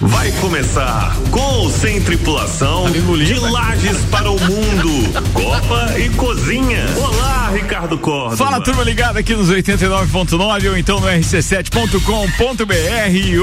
Vai 0.00 0.32
começar 0.40 1.16
com 1.30 1.70
sem 1.70 2.00
tripulação 2.00 2.90
de 2.90 2.98
Lages 3.38 3.98
para 4.10 4.28
o 4.28 4.36
mundo. 4.40 5.22
Copa 5.32 5.96
e 5.96 6.08
Cozinha. 6.10 6.84
Olá, 6.96 7.52
Ricardo 7.54 7.96
Corda. 7.96 8.36
Fala 8.36 8.60
turma 8.60 8.82
ligada 8.82 9.20
aqui 9.20 9.36
nos 9.36 9.48
89.9 9.48 10.70
ou 10.70 10.76
então 10.76 10.98
no 10.98 11.06
rc7.com.br 11.06 12.02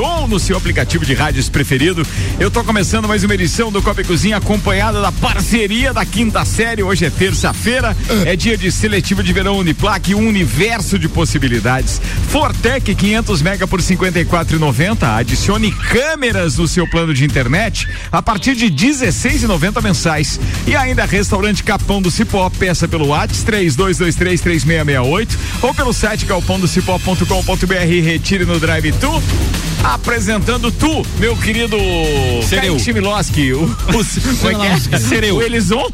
ou 0.03 0.27
no 0.27 0.37
seu 0.37 0.57
aplicativo 0.57 1.05
de 1.05 1.13
rádios 1.13 1.47
preferido. 1.47 2.05
Eu 2.37 2.51
tô 2.51 2.65
começando 2.65 3.07
mais 3.07 3.23
uma 3.23 3.33
edição 3.33 3.71
do 3.71 3.81
Copa 3.81 4.01
e 4.01 4.03
Cozinha 4.03 4.35
acompanhada 4.35 5.01
da 5.01 5.13
parceria 5.13 5.93
da 5.93 6.05
quinta 6.05 6.43
série. 6.43 6.83
Hoje 6.83 7.05
é 7.05 7.09
terça-feira, 7.09 7.95
é 8.25 8.35
dia 8.35 8.57
de 8.57 8.69
seletivo 8.73 9.23
de 9.23 9.31
verão 9.31 9.57
Uniplaque, 9.57 10.13
um 10.13 10.27
universo 10.27 10.99
de 10.99 11.07
possibilidades. 11.07 12.01
Fortec 12.27 12.93
500 12.93 13.41
mega 13.41 13.65
por 13.65 13.79
54,90. 13.79 15.17
Adicione 15.17 15.71
câmeras 16.25 16.57
no 16.57 16.67
seu 16.67 16.87
plano 16.87 17.13
de 17.13 17.23
internet 17.23 17.87
a 18.11 18.19
partir 18.19 18.55
de 18.55 18.65
16,90 18.65 19.81
mensais. 19.81 20.39
E 20.65 20.75
ainda 20.75 21.05
restaurante 21.05 21.63
Capão 21.63 22.01
do 22.01 22.09
Cipó, 22.09 22.49
peça 22.49 22.87
pelo 22.87 23.07
WhatsApp 23.07 23.51
32233668 23.51 25.29
ou 25.61 25.73
pelo 25.73 25.93
site 25.93 26.25
galpondocipó.com.br 26.25 27.73
e 27.87 28.01
retire 28.01 28.43
no 28.45 28.59
Drive 28.59 28.91
Tu. 28.93 29.23
Apresentando 29.83 30.71
tu, 30.71 31.05
meu 31.19 31.37
querido 31.37 31.77
Sereu. 32.47 32.73
Kaique 32.73 32.83
Chmielowski, 32.83 33.53
o, 33.53 33.65
o, 33.65 33.67
como 34.41 34.49
é 34.49 34.79
que 34.79 34.95
é? 34.95 34.97
Sereu. 34.97 35.35
O 35.35 35.43
Elison. 35.43 35.91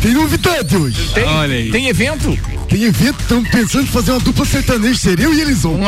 Tem 0.00 0.12
novidade 0.12 0.76
hoje. 0.76 1.10
Tem, 1.12 1.24
Olha 1.24 1.56
aí. 1.56 1.72
tem 1.72 1.88
evento? 1.88 2.38
Tem 2.70 2.84
evento, 2.84 3.20
estamos 3.20 3.50
pensando 3.50 3.82
em 3.82 3.88
fazer 3.88 4.12
uma 4.12 4.20
dupla 4.20 4.44
sertaneja, 4.44 4.96
seria 4.96 5.24
eu 5.24 5.34
e 5.34 5.40
Elison. 5.40 5.74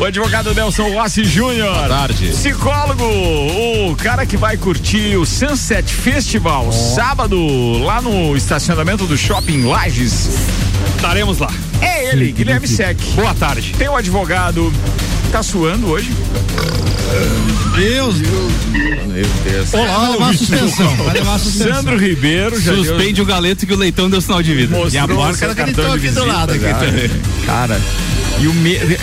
o 0.00 0.04
advogado 0.04 0.52
Nelson 0.52 0.92
Rossi 0.92 1.22
Júnior. 1.22 1.72
Boa 1.72 1.88
tarde. 1.88 2.30
Psicólogo, 2.30 3.04
o 3.04 3.94
cara 3.94 4.26
que 4.26 4.36
vai 4.36 4.56
curtir 4.56 5.16
o 5.16 5.24
Sunset 5.24 5.94
Festival 5.94 6.72
sábado 6.72 7.38
lá 7.84 8.02
no 8.02 8.36
estacionamento 8.36 9.06
do 9.06 9.16
Shopping 9.16 9.62
Lages. 9.62 10.30
Estaremos 10.96 11.38
lá. 11.38 11.52
É 11.80 12.10
ele, 12.10 12.32
Guilherme 12.32 12.66
Sec. 12.66 12.98
Boa 13.14 13.32
tarde. 13.32 13.74
Tem 13.78 13.88
o 13.88 13.94
advogado. 13.94 14.72
Tá 15.34 15.42
suando 15.42 15.88
hoje? 15.88 16.12
Deus. 17.74 18.14
Meu 18.20 19.26
Deus. 19.42 19.74
Olá, 19.74 19.98
vai 19.98 20.12
levar 20.12 20.34
suspensão. 20.34 20.96
Vai 20.98 21.14
levar 21.14 21.38
suspensão. 21.40 21.74
Sandro 21.74 21.98
Ribeiro 21.98 22.60
já 22.60 22.70
deu- 22.70 22.84
Suspende 22.84 23.20
o 23.20 23.24
galeto 23.26 23.66
que 23.66 23.72
o 23.72 23.76
leitão 23.76 24.08
deu 24.08 24.20
sinal 24.20 24.40
de 24.40 24.54
vida. 24.54 24.76
mostrou 24.76 24.94
E 24.94 24.96
a 24.96 25.02
ela 25.46 25.54
cartão 25.56 25.98
de 25.98 26.06
aqui 26.06 26.14
do 26.14 26.24
lado, 26.24 26.52
aqui 26.52 26.60
também. 26.62 27.10
Cara, 27.46 27.80
e 28.40 28.46
o 28.48 28.52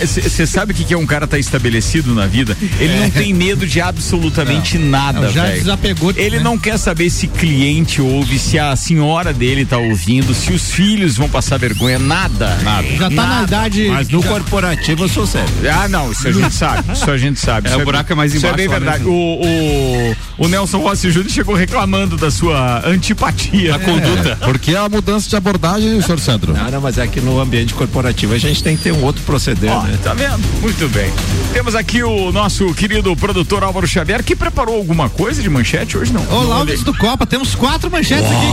Você 0.06 0.46
sabe 0.46 0.72
o 0.72 0.74
que 0.74 0.84
que 0.84 0.94
é 0.94 0.96
um 0.98 1.06
cara 1.06 1.26
tá 1.26 1.38
estabelecido 1.38 2.14
na 2.14 2.26
vida? 2.26 2.56
Ele 2.78 2.98
não 3.00 3.10
tem 3.10 3.32
medo 3.32 3.66
de 3.66 3.80
absolutamente 3.80 4.78
nada, 4.78 5.20
Não, 5.22 5.32
já 5.32 5.44
velho. 5.44 5.58
desapegou, 5.60 6.12
Ele 6.16 6.36
né? 6.38 6.42
não 6.42 6.58
quer 6.58 6.78
saber 6.78 7.08
se 7.10 7.26
cliente 7.26 8.00
ouve, 8.00 8.38
se 8.38 8.58
a 8.58 8.74
senhora 8.76 9.32
dele 9.32 9.64
tá 9.64 9.78
ouvindo, 9.78 10.34
se 10.34 10.52
os 10.52 10.70
filhos 10.70 11.16
vão 11.16 11.28
passar 11.28 11.56
vergonha, 11.58 11.98
nada. 11.98 12.56
Nada. 12.62 12.86
Já 12.96 13.10
tá 13.10 13.26
na 13.26 13.42
idade. 13.44 13.88
Mas 13.88 14.08
no 14.08 14.22
já- 14.22 14.28
corporativo 14.28 15.04
eu 15.04 15.08
sou 15.08 15.26
sério. 15.26 15.48
Ah, 15.72 15.88
não, 15.88 16.12
isso 16.12 16.28
a 16.28 16.32
gente 16.32 16.54
sabe. 16.54 16.92
Isso 16.92 17.10
a 17.10 17.18
gente 17.18 17.40
sabe. 17.40 17.68
É, 17.68 17.70
Isso 17.72 17.80
o 17.80 17.84
buraco 17.84 18.12
é 18.12 18.14
mais 18.14 18.34
Isso 18.34 18.44
é 18.46 18.48
embaixo 18.50 18.56
bem 18.56 18.68
né, 18.68 18.78
verdade. 18.78 19.04
O, 19.04 19.10
o, 19.12 20.16
o 20.38 20.48
Nelson 20.48 20.78
Rossi 20.78 21.10
Júnior 21.10 21.30
chegou 21.30 21.54
reclamando 21.54 22.16
da 22.16 22.30
sua 22.30 22.82
antipatia. 22.86 23.76
A 23.76 23.78
conduta. 23.78 24.36
Porque 24.42 24.74
a 24.74 24.88
mudança 24.88 25.28
de 25.28 25.36
abordagem, 25.36 26.00
senhor 26.00 26.18
Sandro? 26.18 26.52
Não, 26.54 26.70
não, 26.70 26.80
mas 26.80 26.98
é 26.98 27.06
que 27.06 27.20
no 27.20 27.40
ambiente 27.40 27.74
corporativo 27.74 28.34
a 28.34 28.38
gente 28.38 28.62
tem 28.62 28.76
que 28.76 28.82
ter 28.82 28.92
um 28.92 29.02
outro 29.04 29.22
proceder, 29.22 29.70
Ó, 29.70 29.82
né? 29.82 29.98
tá 30.02 30.14
vendo? 30.14 30.40
Muito 30.60 30.88
bem. 30.88 31.10
Temos 31.52 31.74
aqui 31.74 32.02
o 32.02 32.32
nosso 32.32 32.72
querido 32.74 33.14
produtor 33.16 33.62
Álvaro 33.62 33.86
Xavier, 33.86 34.22
que 34.22 34.34
preparou 34.34 34.76
alguma 34.76 35.08
coisa 35.08 35.42
de 35.42 35.50
manchete 35.50 35.96
hoje, 35.98 36.12
não? 36.12 36.26
Olá, 36.30 36.64
Não 36.64 36.66
do 36.82 36.94
Copa, 36.96 37.26
temos 37.26 37.54
quatro 37.54 37.90
manchetes 37.90 38.24
aqui. 38.26 38.46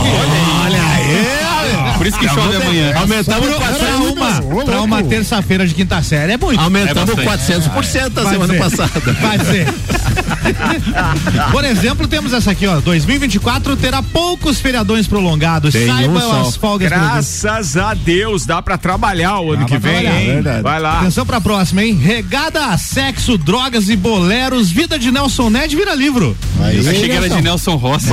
Olha 0.64 0.82
aí. 0.82 1.98
Por 1.98 2.06
isso 2.06 2.18
que 2.18 2.28
chove 2.28 2.56
amanhã. 2.56 2.94
Aumentamos 2.96 3.48
Pra 3.50 3.96
uma, 3.98 4.64
pra 4.64 4.80
uma 4.82 5.02
terça-feira 5.02 5.66
de 5.66 5.74
quinta 5.74 6.02
série 6.02 6.32
é 6.32 6.36
muito. 6.36 6.60
Aumentamos 6.60 7.18
É 7.18 7.24
bastante. 7.24 7.68
400% 7.70 8.18
a 8.26 8.30
semana 8.30 8.52
ser. 8.54 8.58
passada. 8.58 9.12
Vai 9.20 9.38
ser. 9.38 9.66
Por 11.50 11.64
exemplo, 11.64 12.06
temos 12.08 12.32
essa 12.32 12.50
aqui, 12.50 12.66
ó. 12.66 12.80
2024 12.80 13.76
terá 13.76 14.02
poucos 14.02 14.60
feriadões 14.60 15.06
prolongados. 15.06 15.72
Tem 15.72 15.90
um 15.90 15.96
Saibam 15.96 16.20
só. 16.20 16.40
as 16.42 16.56
folgas. 16.56 16.88
Graças 16.88 17.76
a 17.76 17.94
Deus, 17.94 18.44
dá 18.46 18.60
pra 18.62 18.76
trabalhar 18.78 19.40
o 19.40 19.52
ano 19.52 19.62
Dá 19.62 19.66
que 19.66 19.78
pra 19.78 19.90
vem, 19.90 20.26
verdade. 20.26 20.62
Vai 20.62 20.80
lá. 20.80 21.00
Atenção 21.00 21.26
pra 21.26 21.40
próxima, 21.40 21.82
hein? 21.84 21.94
Regada 21.94 22.66
a 22.66 22.78
sexo, 22.78 23.36
drogas 23.38 23.88
e 23.88 23.96
boleros, 23.96 24.70
vida 24.70 24.98
de 24.98 25.10
Nelson 25.10 25.50
Ned 25.50 25.74
vira 25.76 25.94
livro. 25.94 26.36
Eu 26.58 26.80
achei 26.90 27.08
que 27.08 27.12
era 27.12 27.28
de 27.28 27.42
Nelson 27.42 27.76
Rossi. 27.76 28.08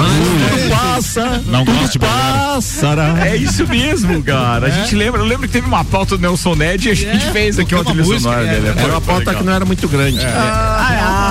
Passa, 0.70 1.42
Não 1.48 1.64
gosto 1.66 1.94
de 1.94 2.00
passará. 2.00 3.26
É 3.28 3.36
isso 3.36 3.68
mesmo, 3.68 4.22
cara. 4.24 4.68
A 4.68 4.70
gente 4.70 4.96
lembra, 4.96 5.22
eu 5.22 5.26
lembro 5.26 5.48
que 5.48 5.54
teve 5.54 5.68
uma 5.68 5.84
pauta 5.84 6.18
do 6.18 6.22
Nelson 6.22 6.56
Ned 6.56 6.88
e 6.88 6.92
a 6.92 6.96
gente 6.96 7.28
É, 7.28 7.32
fez 7.32 7.60
aqui 7.60 7.76
tocou 7.76 7.94
uma 7.94 8.04
trilha 8.04 8.20
sonora 8.20 8.46
é, 8.46 8.54
dele. 8.60 8.68
Era 8.78 8.92
uma 8.92 9.02
pauta 9.02 9.34
que 9.36 9.44
não 9.44 9.54
era 9.54 9.66
muito 9.66 9.88
grande. 9.88 10.20
Ah, 10.26 11.27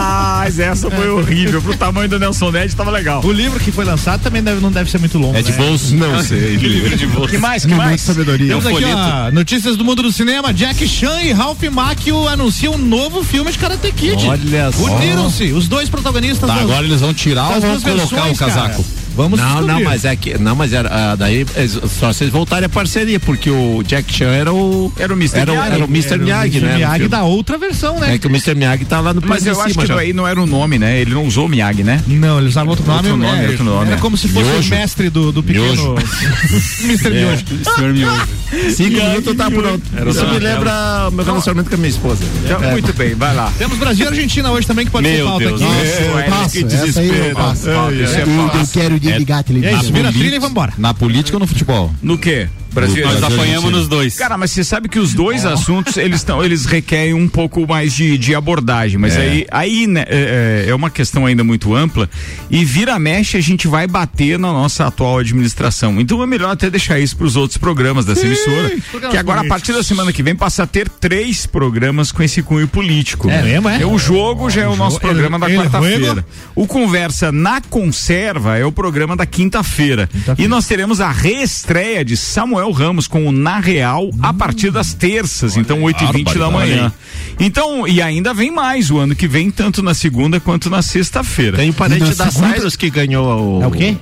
mas 0.46 0.58
essa 0.60 0.88
foi 0.90 1.08
horrível. 1.10 1.60
Pro 1.60 1.76
tamanho 1.76 2.08
do 2.08 2.18
Nelson 2.18 2.50
Ned 2.52 2.74
tava 2.76 2.90
legal. 2.90 3.20
O 3.24 3.32
livro 3.32 3.58
que 3.58 3.72
foi 3.72 3.84
lançado 3.84 4.22
também 4.22 4.42
deve- 4.42 4.60
não 4.60 4.70
deve 4.70 4.88
ser 4.90 4.98
muito 4.98 5.18
longo. 5.18 5.36
É 5.36 5.42
de 5.42 5.50
né? 5.50 5.56
bolso? 5.58 5.94
Não 5.96 6.22
sei. 6.22 6.54
Livre 6.56 6.96
de 6.96 7.06
bolsa. 7.06 7.30
Que 7.30 7.38
mais? 7.38 7.64
Que 7.66 7.74
mais? 7.74 8.00
sabedoria. 8.00 8.48
Temos 8.48 8.64
aqui, 8.66 8.74
folheto. 8.80 8.96
ó, 8.96 9.30
notícias 9.32 9.76
do 9.76 9.84
mundo 9.84 10.02
do 10.02 10.12
cinema. 10.12 10.52
Jack 10.54 10.86
Chan 10.86 11.20
e 11.22 11.32
Ralph 11.32 11.62
Macchio 11.64 12.28
anunciam 12.28 12.74
um 12.74 12.78
novo 12.78 13.24
filme 13.24 13.50
de 13.50 13.58
Karate 13.58 13.90
Kid. 13.92 14.26
Olha 14.26 14.70
só. 14.72 14.96
Uniram-se, 14.96 15.52
os 15.52 15.66
dois 15.68 15.88
protagonistas. 15.88 16.48
Tá, 16.48 16.54
das- 16.54 16.62
agora 16.62 16.86
eles 16.86 17.00
vão 17.00 17.12
tirar 17.12 17.46
ou 17.54 17.60
vão 17.60 17.80
colocar 17.80 17.94
versões, 17.94 18.36
o 18.36 18.38
casaco? 18.38 18.68
cara. 18.82 19.05
Vamos 19.16 19.40
Não, 19.40 19.46
descobrir. 19.46 19.72
não, 19.72 19.82
mas 19.82 20.04
é 20.04 20.14
que. 20.14 20.36
Não, 20.38 20.54
mas 20.54 20.72
era. 20.72 20.88
ah, 20.92 21.16
daí 21.16 21.46
é 21.56 21.66
só 21.66 22.12
vocês 22.12 22.30
voltarem 22.30 22.66
a 22.66 22.68
parceria, 22.68 23.18
porque 23.18 23.50
o 23.50 23.82
Jack 23.82 24.12
Chan 24.12 24.26
era 24.30 24.52
o. 24.52 24.92
Era 24.98 25.12
o 25.12 25.16
Mr. 25.16 25.38
Era, 25.40 25.52
o- 25.52 25.54
Miyagi. 25.54 25.72
era 25.74 25.84
o 25.84 25.88
Mr. 25.88 26.12
Era 26.12 26.20
o 26.20 26.24
Miyagi, 26.24 26.60
né? 26.60 26.74
Miyagi 26.76 27.08
da 27.08 27.22
outra 27.24 27.56
versão, 27.56 27.98
né? 27.98 28.14
É 28.14 28.18
que 28.18 28.26
o 28.26 28.30
Mr. 28.30 28.54
Miyagi 28.54 28.84
tá 28.84 29.00
lá 29.00 29.14
no 29.14 29.22
Mas 29.24 29.46
eu 29.46 29.58
acho 29.60 29.70
cima 29.72 29.82
que 29.82 29.88
já. 29.88 29.98
aí 29.98 30.12
não 30.12 30.26
era 30.28 30.40
o 30.40 30.46
nome, 30.46 30.78
né? 30.78 31.00
Ele 31.00 31.14
não 31.14 31.24
usou 31.24 31.46
o 31.46 31.48
Miyagi, 31.48 31.82
né? 31.82 32.02
Não, 32.06 32.38
eles 32.38 32.50
usavam 32.50 32.70
outro 32.70 32.84
nome. 32.86 33.08
Outro 33.08 33.16
nome, 33.16 33.44
é, 33.44 33.48
outro 33.48 33.64
nome, 33.64 33.86
Era 33.86 33.96
é. 33.96 33.98
como 33.98 34.16
se 34.16 34.28
fosse 34.28 34.48
Miojo. 34.50 34.68
o 34.68 34.70
mestre 34.78 35.08
do, 35.10 35.32
do 35.32 35.42
pequeno. 35.42 35.94
Mr. 36.84 37.10
Miojo. 37.10 37.44
Senhor 37.74 37.92
Miojo. 37.92 38.28
Cinco 38.74 38.90
minutos 38.96 39.36
tá 39.36 39.50
pronto. 39.50 39.82
Era 39.96 40.10
Isso 40.10 40.20
só 40.20 40.26
me 40.32 40.38
lembra 40.38 41.08
o 41.08 41.10
meu 41.12 41.24
relacionamento 41.24 41.68
com 41.68 41.74
a 41.74 41.78
minha 41.78 41.88
esposa. 41.90 42.24
Então, 42.44 42.60
Muito 42.70 42.92
bem, 42.94 43.14
vai 43.14 43.34
lá. 43.34 43.52
Temos 43.58 43.76
Brasil 43.78 44.04
e 44.04 44.08
Argentina 44.08 44.50
hoje 44.50 44.66
também, 44.66 44.84
que 44.86 44.92
pode 44.92 45.06
ser 45.08 45.14
Meu 45.16 45.26
pauta 45.26 45.44
Deus. 45.46 45.62
aqui. 45.62 45.72
Isso, 45.72 46.18
é, 46.18 46.22
passo, 46.22 46.50
que 46.50 46.58
essa 46.64 47.00
aí 47.00 47.08
eu 47.08 47.12
desespero. 47.12 47.34
passo. 47.36 47.66
Pauta, 47.66 47.94
isso 47.94 48.14
é 48.16 48.22
Eu, 48.22 48.26
eu 48.28 48.48
fácil. 48.50 48.80
quero 48.80 49.00
desligar 49.00 49.38
a 49.38 49.40
E 49.40 49.42
é 49.42 49.44
televisão. 49.44 49.80
isso, 49.80 49.92
vira 49.92 50.08
a 50.08 50.12
trilha 50.12 50.36
e 50.36 50.38
vambora. 50.38 50.72
Na 50.78 50.94
política 50.94 51.36
ou 51.36 51.40
no 51.40 51.46
futebol? 51.46 51.92
No 52.02 52.16
quê? 52.18 52.48
Brasil 52.76 53.04
Nós 53.06 53.22
apanhamos 53.22 53.70
nos 53.72 53.88
dois. 53.88 54.16
Cara, 54.16 54.36
mas 54.38 54.50
você 54.52 54.62
sabe 54.62 54.88
que 54.88 54.98
os 54.98 55.12
dois 55.14 55.44
assuntos, 55.44 55.96
eles 55.96 56.20
estão, 56.20 56.44
eles 56.44 56.64
requerem 56.66 57.14
um 57.14 57.26
pouco 57.28 57.66
mais 57.66 57.92
de, 57.92 58.16
de 58.16 58.34
abordagem, 58.34 58.98
mas 58.98 59.16
aí, 59.16 59.46
aí 59.50 59.86
né, 59.86 60.04
é, 60.08 60.64
é- 60.66 60.70
é 60.70 60.74
uma 60.74 60.90
questão 60.90 61.26
ainda 61.26 61.42
muito 61.42 61.74
ampla 61.74 62.08
e 62.50 62.64
vira 62.64 62.98
mexe 62.98 63.36
a 63.36 63.40
gente 63.40 63.66
vai 63.66 63.86
bater 63.86 64.38
na 64.38 64.52
nossa 64.52 64.86
atual 64.86 65.18
administração. 65.18 66.00
Então 66.00 66.22
é 66.22 66.26
melhor 66.26 66.50
até 66.52 66.70
deixar 66.70 66.98
isso 67.00 67.16
para 67.16 67.26
os 67.26 67.34
outros 67.36 67.56
programas 67.58 68.04
dessa 68.04 68.26
emissora, 68.26 68.70
programas 68.90 69.12
que 69.12 69.18
agora 69.18 69.40
a 69.40 69.44
partir 69.44 69.72
da 69.72 69.82
semana 69.82 70.12
que 70.12 70.22
vem 70.22 70.36
passa 70.36 70.62
a 70.62 70.66
ter 70.66 70.88
três 70.88 71.46
programas 71.46 72.12
com 72.12 72.22
esse 72.22 72.42
cunho 72.42 72.68
político. 72.68 73.28
É 73.30 73.42
mesmo, 73.42 73.68
é? 73.68 73.84
O 73.86 73.98
jogo 73.98 74.50
já 74.50 74.62
é 74.62 74.68
o, 74.68 74.76
nosso 74.76 74.96
jogo- 74.96 75.06
programa 75.08 75.38
da 75.38 75.50
el 75.50 75.60
quarta-feira. 75.62 76.26
O 76.54 76.66
Conversa 76.66 77.32
na 77.32 77.60
Conserva 77.60 78.56
é 78.58 78.64
o 78.64 78.72
programa 78.72 79.16
da 79.16 79.24
quinta-feira. 79.26 80.08
E 80.38 80.46
nós 80.46 80.66
teremos 80.66 81.00
a 81.00 81.10
reestreia 81.10 82.04
de 82.04 82.16
Samuel 82.16 82.65
Ramos 82.72 83.06
com 83.08 83.26
o 83.26 83.32
Na 83.32 83.58
Real 83.58 84.10
a 84.22 84.32
partir 84.32 84.70
das 84.70 84.92
terças, 84.94 85.56
então 85.56 85.80
8h20 85.82 86.38
da 86.38 86.50
manhã. 86.50 86.92
Então, 87.38 87.86
e 87.86 88.00
ainda 88.00 88.32
vem 88.32 88.50
mais 88.50 88.90
o 88.90 88.98
ano 88.98 89.14
que 89.14 89.28
vem, 89.28 89.50
tanto 89.50 89.82
na 89.82 89.94
segunda 89.94 90.40
quanto 90.40 90.70
na 90.70 90.82
sexta-feira. 90.82 91.56
Tem 91.58 91.70
o 91.70 91.74
parente 91.74 92.14
da 92.14 92.30
segunda- 92.30 92.54
Cyrus 92.54 92.76
que 92.76 92.88
ganhou 92.90 93.58
o. 93.58 93.62
É 93.62 93.66
o 93.66 93.70
quê? 93.70 93.96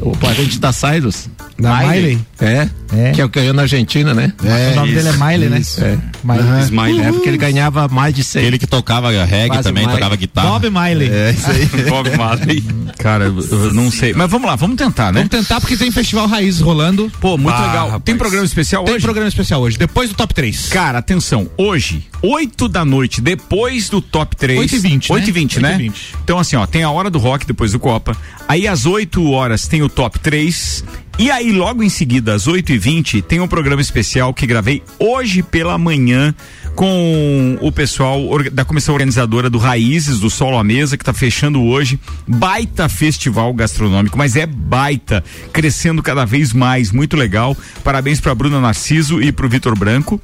O 0.00 0.16
parente 0.16 0.58
da 0.58 0.72
Cyrus. 0.72 1.28
Da 1.58 1.78
Miley. 1.78 2.18
É. 2.38 2.68
É. 2.94 3.12
Que 3.12 3.20
é 3.22 3.24
o 3.24 3.30
que 3.30 3.38
ganhou 3.40 3.54
na 3.54 3.62
Argentina, 3.62 4.12
né? 4.12 4.30
É, 4.44 4.72
o 4.72 4.76
nome 4.76 4.92
dele 4.92 5.08
é 5.08 5.12
Miley, 5.12 5.48
né? 5.48 5.62
É. 5.78 5.98
Miley. 6.22 6.62
Smile. 6.64 7.00
É 7.00 7.12
porque 7.12 7.28
ele 7.30 7.38
ganhava 7.38 7.88
mais 7.88 8.14
de 8.14 8.22
100. 8.22 8.44
Ele 8.44 8.58
que 8.58 8.66
tocava 8.66 9.10
reggae 9.24 9.48
Quase 9.48 9.62
também, 9.62 9.84
mais. 9.84 9.96
tocava 9.96 10.16
guitarra. 10.16 10.48
Bob 10.50 10.68
Miley. 10.68 11.08
É, 11.10 11.30
isso 11.30 11.50
aí. 11.50 11.66
Bob 11.88 12.14
Marley. 12.14 12.62
Cara, 12.98 13.24
eu 13.24 13.40
eu 13.50 13.72
não 13.72 13.90
sei. 13.90 14.12
Mas 14.12 14.30
vamos 14.30 14.46
lá, 14.46 14.54
vamos 14.54 14.76
tentar, 14.76 15.06
né? 15.12 15.20
Vamos 15.20 15.30
tentar 15.30 15.58
porque 15.60 15.78
tem 15.78 15.90
Festival 15.90 16.26
Raízes 16.26 16.60
rolando. 16.60 17.10
Pô, 17.18 17.38
muito 17.38 17.54
Ah, 17.56 17.66
legal. 17.66 18.00
Tem 18.06 18.16
programa 18.16 18.46
especial 18.46 18.84
Tem 18.84 18.94
hoje? 18.94 19.02
programa 19.02 19.28
especial 19.28 19.60
hoje, 19.60 19.76
depois 19.76 20.08
do 20.08 20.14
top 20.14 20.32
3. 20.32 20.68
Cara, 20.68 20.98
atenção, 20.98 21.50
hoje, 21.56 22.06
8 22.22 22.68
da 22.68 22.84
noite, 22.84 23.20
depois 23.20 23.88
do 23.88 24.00
top 24.00 24.36
3. 24.36 24.60
8 24.60 24.76
e 24.76 24.78
20, 24.78 25.08
né? 25.10 25.14
8 25.16 25.28
e 25.28 25.32
20, 25.32 25.60
né? 25.60 25.68
8 25.70 25.80
e 25.80 25.82
20. 25.88 26.14
Então, 26.22 26.38
assim, 26.38 26.54
ó, 26.54 26.64
tem 26.68 26.84
a 26.84 26.90
hora 26.90 27.10
do 27.10 27.18
rock 27.18 27.44
depois 27.44 27.72
do 27.72 27.80
Copa. 27.80 28.16
Aí 28.46 28.68
às 28.68 28.86
8 28.86 29.28
horas 29.28 29.66
tem 29.66 29.82
o 29.82 29.88
top 29.88 30.20
3. 30.20 30.84
E 31.18 31.30
aí, 31.30 31.50
logo 31.50 31.82
em 31.82 31.88
seguida, 31.88 32.34
às 32.34 32.46
8h20, 32.46 33.22
tem 33.22 33.40
um 33.40 33.48
programa 33.48 33.80
especial 33.80 34.34
que 34.34 34.46
gravei 34.46 34.82
hoje 34.98 35.42
pela 35.42 35.78
manhã 35.78 36.34
com 36.74 37.56
o 37.62 37.72
pessoal 37.72 38.20
da 38.52 38.66
comissão 38.66 38.92
organizadora 38.92 39.48
do 39.48 39.56
Raízes, 39.56 40.20
do 40.20 40.28
Solo 40.28 40.58
à 40.58 40.62
Mesa, 40.62 40.94
que 40.94 41.02
está 41.02 41.14
fechando 41.14 41.62
hoje. 41.62 41.98
Baita 42.28 42.86
festival 42.86 43.54
gastronômico, 43.54 44.18
mas 44.18 44.36
é 44.36 44.44
baita, 44.44 45.24
crescendo 45.54 46.02
cada 46.02 46.26
vez 46.26 46.52
mais, 46.52 46.92
muito 46.92 47.16
legal. 47.16 47.56
Parabéns 47.82 48.20
para 48.20 48.34
Bruna 48.34 48.60
Narciso 48.60 49.22
e 49.22 49.32
para 49.32 49.46
o 49.46 49.48
Vitor 49.48 49.74
Branco. 49.74 50.20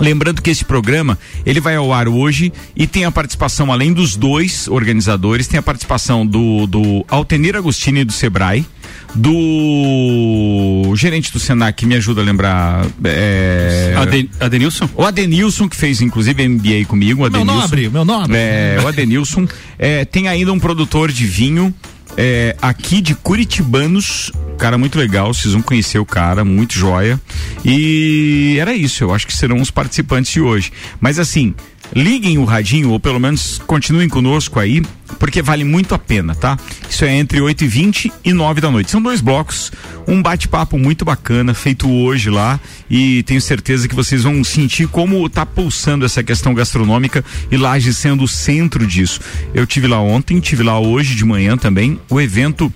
Lembrando 0.00 0.40
que 0.40 0.50
esse 0.50 0.64
programa 0.64 1.18
ele 1.44 1.60
vai 1.60 1.76
ao 1.76 1.92
ar 1.92 2.08
hoje 2.08 2.50
e 2.74 2.86
tem 2.86 3.04
a 3.04 3.12
participação, 3.12 3.70
além 3.70 3.92
dos 3.92 4.16
dois 4.16 4.68
organizadores, 4.68 5.46
tem 5.46 5.58
a 5.58 5.62
participação 5.62 6.26
do, 6.26 6.66
do 6.66 7.04
Altenir 7.08 7.54
Agostini 7.54 8.04
do 8.04 8.12
Sebrae, 8.12 8.66
do 9.14 10.94
gerente 10.96 11.32
do 11.32 11.38
Senac, 11.38 11.76
que 11.78 11.86
me 11.86 11.94
ajuda 11.94 12.20
a 12.20 12.24
lembrar. 12.24 12.86
É, 13.04 13.94
Aden- 13.96 14.28
Adenilson? 14.40 14.88
o 14.94 15.02
Adenilson, 15.04 15.68
que 15.68 15.76
fez 15.76 16.00
inclusive 16.00 16.42
MBA 16.48 16.84
comigo. 16.86 17.24
o 17.24 17.30
Meu 17.30 17.40
Adenilson. 17.40 17.60
nobre, 17.60 17.88
meu 17.88 18.04
nobre. 18.04 18.36
É, 18.36 18.78
o 18.82 18.88
Adenilson. 18.88 19.46
É, 19.78 20.04
tem 20.04 20.28
ainda 20.28 20.52
um 20.52 20.58
produtor 20.58 21.10
de 21.10 21.26
vinho 21.26 21.74
é, 22.16 22.56
aqui 22.60 23.00
de 23.00 23.14
Curitibanos. 23.14 24.30
Cara 24.58 24.78
muito 24.78 24.96
legal, 24.98 25.34
vocês 25.34 25.52
vão 25.52 25.62
conhecer 25.62 25.98
o 25.98 26.06
cara, 26.06 26.44
muito 26.44 26.74
joia. 26.74 27.20
E 27.64 28.56
era 28.60 28.72
isso, 28.74 29.02
eu 29.02 29.12
acho 29.12 29.26
que 29.26 29.32
serão 29.36 29.60
os 29.60 29.70
participantes 29.70 30.32
de 30.32 30.40
hoje. 30.40 30.72
Mas 31.00 31.18
assim, 31.18 31.54
liguem 31.94 32.38
o 32.38 32.44
radinho, 32.44 32.90
ou 32.90 32.98
pelo 32.98 33.20
menos 33.20 33.58
continuem 33.66 34.08
conosco 34.08 34.58
aí, 34.58 34.82
porque 35.18 35.40
vale 35.40 35.64
muito 35.64 35.94
a 35.94 35.98
pena, 35.98 36.34
tá? 36.34 36.58
Isso 36.88 37.04
é 37.04 37.14
entre 37.14 37.40
8 37.40 37.64
e 37.64 37.68
20 37.68 38.12
e 38.24 38.32
9 38.32 38.60
da 38.60 38.70
noite. 38.70 38.90
São 38.90 39.00
dois 39.00 39.20
blocos, 39.20 39.70
um 40.06 40.20
bate-papo 40.20 40.78
muito 40.78 41.04
bacana, 41.04 41.54
feito 41.54 41.90
hoje 41.90 42.30
lá, 42.30 42.58
e 42.90 43.22
tenho 43.22 43.40
certeza 43.40 43.88
que 43.88 43.94
vocês 43.94 44.24
vão 44.24 44.42
sentir 44.42 44.88
como 44.88 45.28
tá 45.28 45.46
pulsando 45.46 46.04
essa 46.04 46.22
questão 46.22 46.52
gastronômica 46.54 47.24
e 47.50 47.56
Laje 47.56 47.94
sendo 47.94 48.24
o 48.24 48.28
centro 48.28 48.86
disso. 48.86 49.20
Eu 49.54 49.66
tive 49.66 49.86
lá 49.86 50.00
ontem, 50.00 50.40
tive 50.40 50.62
lá 50.62 50.78
hoje 50.78 51.14
de 51.14 51.24
manhã 51.24 51.56
também. 51.56 52.00
O 52.10 52.20
evento 52.20 52.72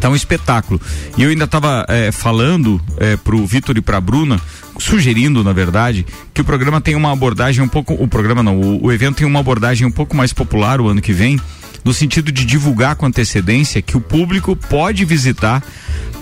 Tá 0.00 0.08
um 0.08 0.16
espetáculo. 0.16 0.80
E 1.16 1.22
eu 1.22 1.30
ainda 1.30 1.44
estava 1.44 1.86
falando 2.12 2.80
é, 2.98 3.16
pro 3.16 3.44
Vitor 3.46 3.76
e 3.76 3.80
pra 3.80 4.00
Bruna, 4.00 4.40
sugerindo, 4.78 5.42
na 5.42 5.52
verdade, 5.52 6.06
que 6.32 6.40
o 6.40 6.44
programa 6.44 6.80
tem 6.80 6.94
uma 6.94 7.12
abordagem 7.12 7.62
um 7.62 7.68
pouco. 7.68 7.94
O 7.94 8.06
programa 8.06 8.42
não, 8.42 8.60
o, 8.60 8.86
o 8.86 8.92
evento 8.92 9.16
tem 9.16 9.26
uma 9.26 9.40
abordagem 9.40 9.86
um 9.86 9.90
pouco 9.90 10.16
mais 10.16 10.32
popular 10.32 10.80
o 10.80 10.88
ano 10.88 11.00
que 11.00 11.12
vem, 11.12 11.40
no 11.84 11.92
sentido 11.92 12.30
de 12.30 12.44
divulgar 12.44 12.96
com 12.96 13.06
antecedência 13.06 13.82
que 13.82 13.96
o 13.96 14.00
público 14.00 14.54
pode 14.54 15.04
visitar 15.04 15.62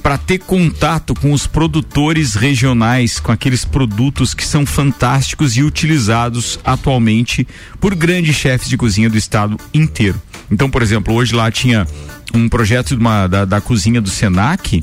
para 0.03 0.17
ter 0.17 0.38
contato 0.38 1.14
com 1.14 1.32
os 1.32 1.49
produtores 1.49 2.35
regionais, 2.35 3.19
com 3.19 3.32
aqueles 3.32 3.64
produtos 3.64 4.35
que 4.35 4.47
são 4.47 4.64
fantásticos 4.64 5.56
e 5.56 5.64
utilizados 5.64 6.61
atualmente 6.64 7.47
por 7.81 7.93
grandes 7.94 8.37
chefes 8.37 8.69
de 8.69 8.76
cozinha 8.76 9.11
do 9.11 9.19
estado 9.19 9.58
inteiro. 9.75 10.20
Então, 10.49 10.70
por 10.70 10.81
exemplo, 10.81 11.12
hoje 11.12 11.35
lá 11.35 11.50
tinha 11.50 11.87
um 12.32 12.49
projeto 12.49 12.93
uma, 12.93 13.26
da, 13.26 13.44
da 13.44 13.61
cozinha 13.61 14.00
do 14.00 14.09
Senac. 14.09 14.82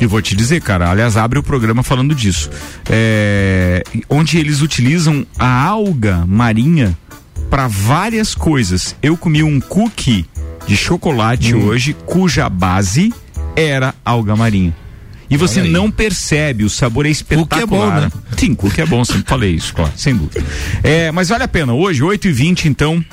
E 0.00 0.06
vou 0.06 0.22
te 0.22 0.36
dizer, 0.36 0.60
cara, 0.60 0.90
aliás, 0.90 1.16
abre 1.16 1.38
o 1.38 1.42
programa 1.42 1.82
falando 1.82 2.14
disso. 2.14 2.50
É, 2.88 3.82
onde 4.08 4.38
eles 4.38 4.60
utilizam 4.60 5.26
a 5.38 5.64
alga 5.64 6.24
marinha 6.26 6.96
para 7.48 7.66
várias 7.66 8.34
coisas. 8.34 8.94
Eu 9.02 9.16
comi 9.16 9.42
um 9.42 9.60
cookie 9.60 10.26
de 10.66 10.76
chocolate 10.76 11.54
hoje, 11.54 11.94
cuja 12.06 12.48
base 12.48 13.12
era 13.56 13.94
alga 14.04 14.36
marinha. 14.36 14.74
E 15.30 15.36
você 15.36 15.62
não 15.62 15.90
percebe, 15.90 16.64
o 16.64 16.70
sabor 16.70 17.04
é 17.04 17.10
espetacular. 17.10 17.60
é 17.60 17.66
bom, 17.66 18.00
né? 18.00 18.12
Sim, 18.36 18.54
cookie 18.54 18.80
é 18.80 18.86
bom, 18.86 19.04
sempre 19.04 19.28
falei 19.28 19.52
isso, 19.54 19.74
claro, 19.74 19.92
sem 19.94 20.16
dúvida. 20.16 20.42
É, 20.82 21.12
mas 21.12 21.28
vale 21.28 21.44
a 21.44 21.48
pena. 21.48 21.74
Hoje, 21.74 22.02
8h20, 22.02 22.64
então, 22.64 23.04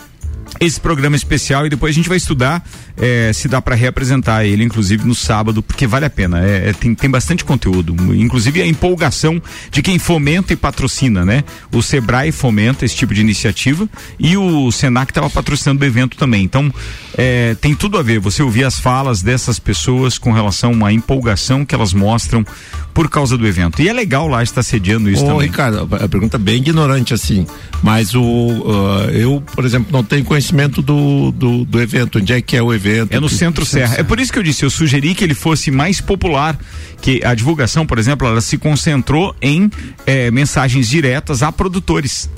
esse 0.59 0.79
programa 0.79 1.15
especial 1.15 1.65
e 1.65 1.69
depois 1.69 1.93
a 1.93 1.95
gente 1.95 2.07
vai 2.07 2.17
estudar 2.17 2.65
eh, 2.97 3.31
se 3.33 3.47
dá 3.47 3.62
para 3.62 3.75
reapresentar 3.75 4.45
ele, 4.45 4.63
inclusive 4.63 5.06
no 5.06 5.15
sábado, 5.15 5.62
porque 5.62 5.86
vale 5.86 6.06
a 6.06 6.09
pena. 6.09 6.45
É, 6.45 6.69
é, 6.69 6.74
tem, 6.74 6.95
tem 6.95 7.09
bastante 7.09 7.44
conteúdo, 7.44 7.95
inclusive 8.15 8.62
a 8.62 8.68
empolgação 8.68 9.42
de 9.71 9.81
quem 9.81 10.00
fomenta 10.00 10.53
e 10.53 10.56
patrocina, 10.56 11.25
né? 11.25 11.44
O 11.71 11.81
Sebrae 11.81 12.31
fomenta 12.31 12.86
esse 12.86 12.95
tipo 12.95 13.13
de 13.13 13.21
iniciativa 13.21 13.88
e 14.19 14.38
o 14.38 14.71
Senac 14.71 15.12
estava 15.12 15.30
patrocinando 15.30 15.83
o 15.83 15.88
evento 15.88 16.18
também. 16.18 16.44
Então 16.44 16.74
eh, 17.18 17.56
tem 17.59 17.75
tudo 17.75 17.97
a 17.97 18.03
ver. 18.03 18.19
Você 18.19 18.42
ouvir 18.42 18.63
as 18.63 18.80
falas 18.80 19.21
dessas 19.21 19.59
pessoas 19.59 20.18
com 20.18 20.31
relação 20.31 20.86
à 20.86 20.91
empolgação 20.91 21.65
que 21.65 21.75
elas 21.75 21.94
mostram 21.94 22.45
por 22.94 23.09
causa 23.09 23.38
do 23.38 23.45
evento. 23.45 23.81
E 23.81 23.89
é 23.89 23.94
legal 23.94 24.27
lá 24.27 24.41
estar 24.41 24.63
sediando 24.63 25.09
isso 25.09 25.24
Ô, 25.25 25.27
também. 25.27 25.48
Ricardo, 25.48 25.88
a 25.95 26.07
pergunta 26.07 26.38
é 26.38 26.39
bem 26.39 26.57
ignorante 26.57 27.13
assim, 27.13 27.45
mas 27.83 28.15
o 28.15 28.63
ah, 28.65 29.12
eu, 29.12 29.44
por 29.53 29.65
exemplo, 29.65 29.88
não 29.91 30.03
tenho 30.03 30.24
conhecimento 30.24 30.81
do, 30.81 31.31
do, 31.31 31.65
do 31.65 31.81
evento. 31.81 32.19
Onde 32.19 32.33
é 32.33 32.41
que 32.41 32.56
é 32.56 32.63
o 32.63 32.74
evento? 32.74 32.84
É 33.09 33.19
no 33.19 33.29
Centro 33.29 33.65
Serra. 33.65 33.95
É 33.97 34.03
por 34.03 34.19
isso 34.19 34.31
que 34.31 34.39
eu 34.39 34.43
disse, 34.43 34.63
eu 34.63 34.69
sugeri 34.69 35.13
que 35.15 35.23
ele 35.23 35.33
fosse 35.33 35.71
mais 35.71 35.99
popular, 36.01 36.57
que 37.01 37.23
a 37.23 37.33
divulgação, 37.33 37.85
por 37.85 37.97
exemplo, 37.99 38.27
ela 38.27 38.41
se 38.41 38.57
concentrou 38.57 39.35
em 39.41 39.69
eh, 40.05 40.31
mensagens 40.31 40.87
diretas 40.89 41.43
a 41.43 41.51
produtores, 41.51 42.29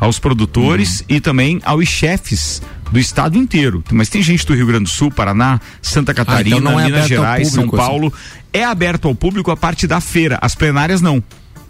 aos 0.00 0.18
produtores 0.18 1.00
Uhum. 1.00 1.06
e 1.16 1.20
também 1.20 1.60
aos 1.64 1.88
chefes 1.88 2.62
do 2.90 2.98
estado 2.98 3.36
inteiro. 3.36 3.82
Mas 3.92 4.08
tem 4.08 4.22
gente 4.22 4.46
do 4.46 4.54
Rio 4.54 4.66
Grande 4.66 4.84
do 4.84 4.90
Sul, 4.90 5.10
Paraná, 5.10 5.60
Santa 5.82 6.14
Catarina, 6.14 6.56
então 6.58 6.72
não 6.72 6.80
é 6.80 6.84
Minas 6.86 7.06
Gerais, 7.06 7.48
São 7.48 7.64
público, 7.64 7.76
assim. 7.76 7.86
Paulo. 7.86 8.12
É 8.52 8.64
aberto 8.64 9.06
ao 9.08 9.14
público 9.14 9.50
a 9.50 9.56
parte 9.56 9.86
da 9.86 10.00
feira, 10.00 10.38
as 10.40 10.54
plenárias 10.54 11.00
não. 11.02 11.22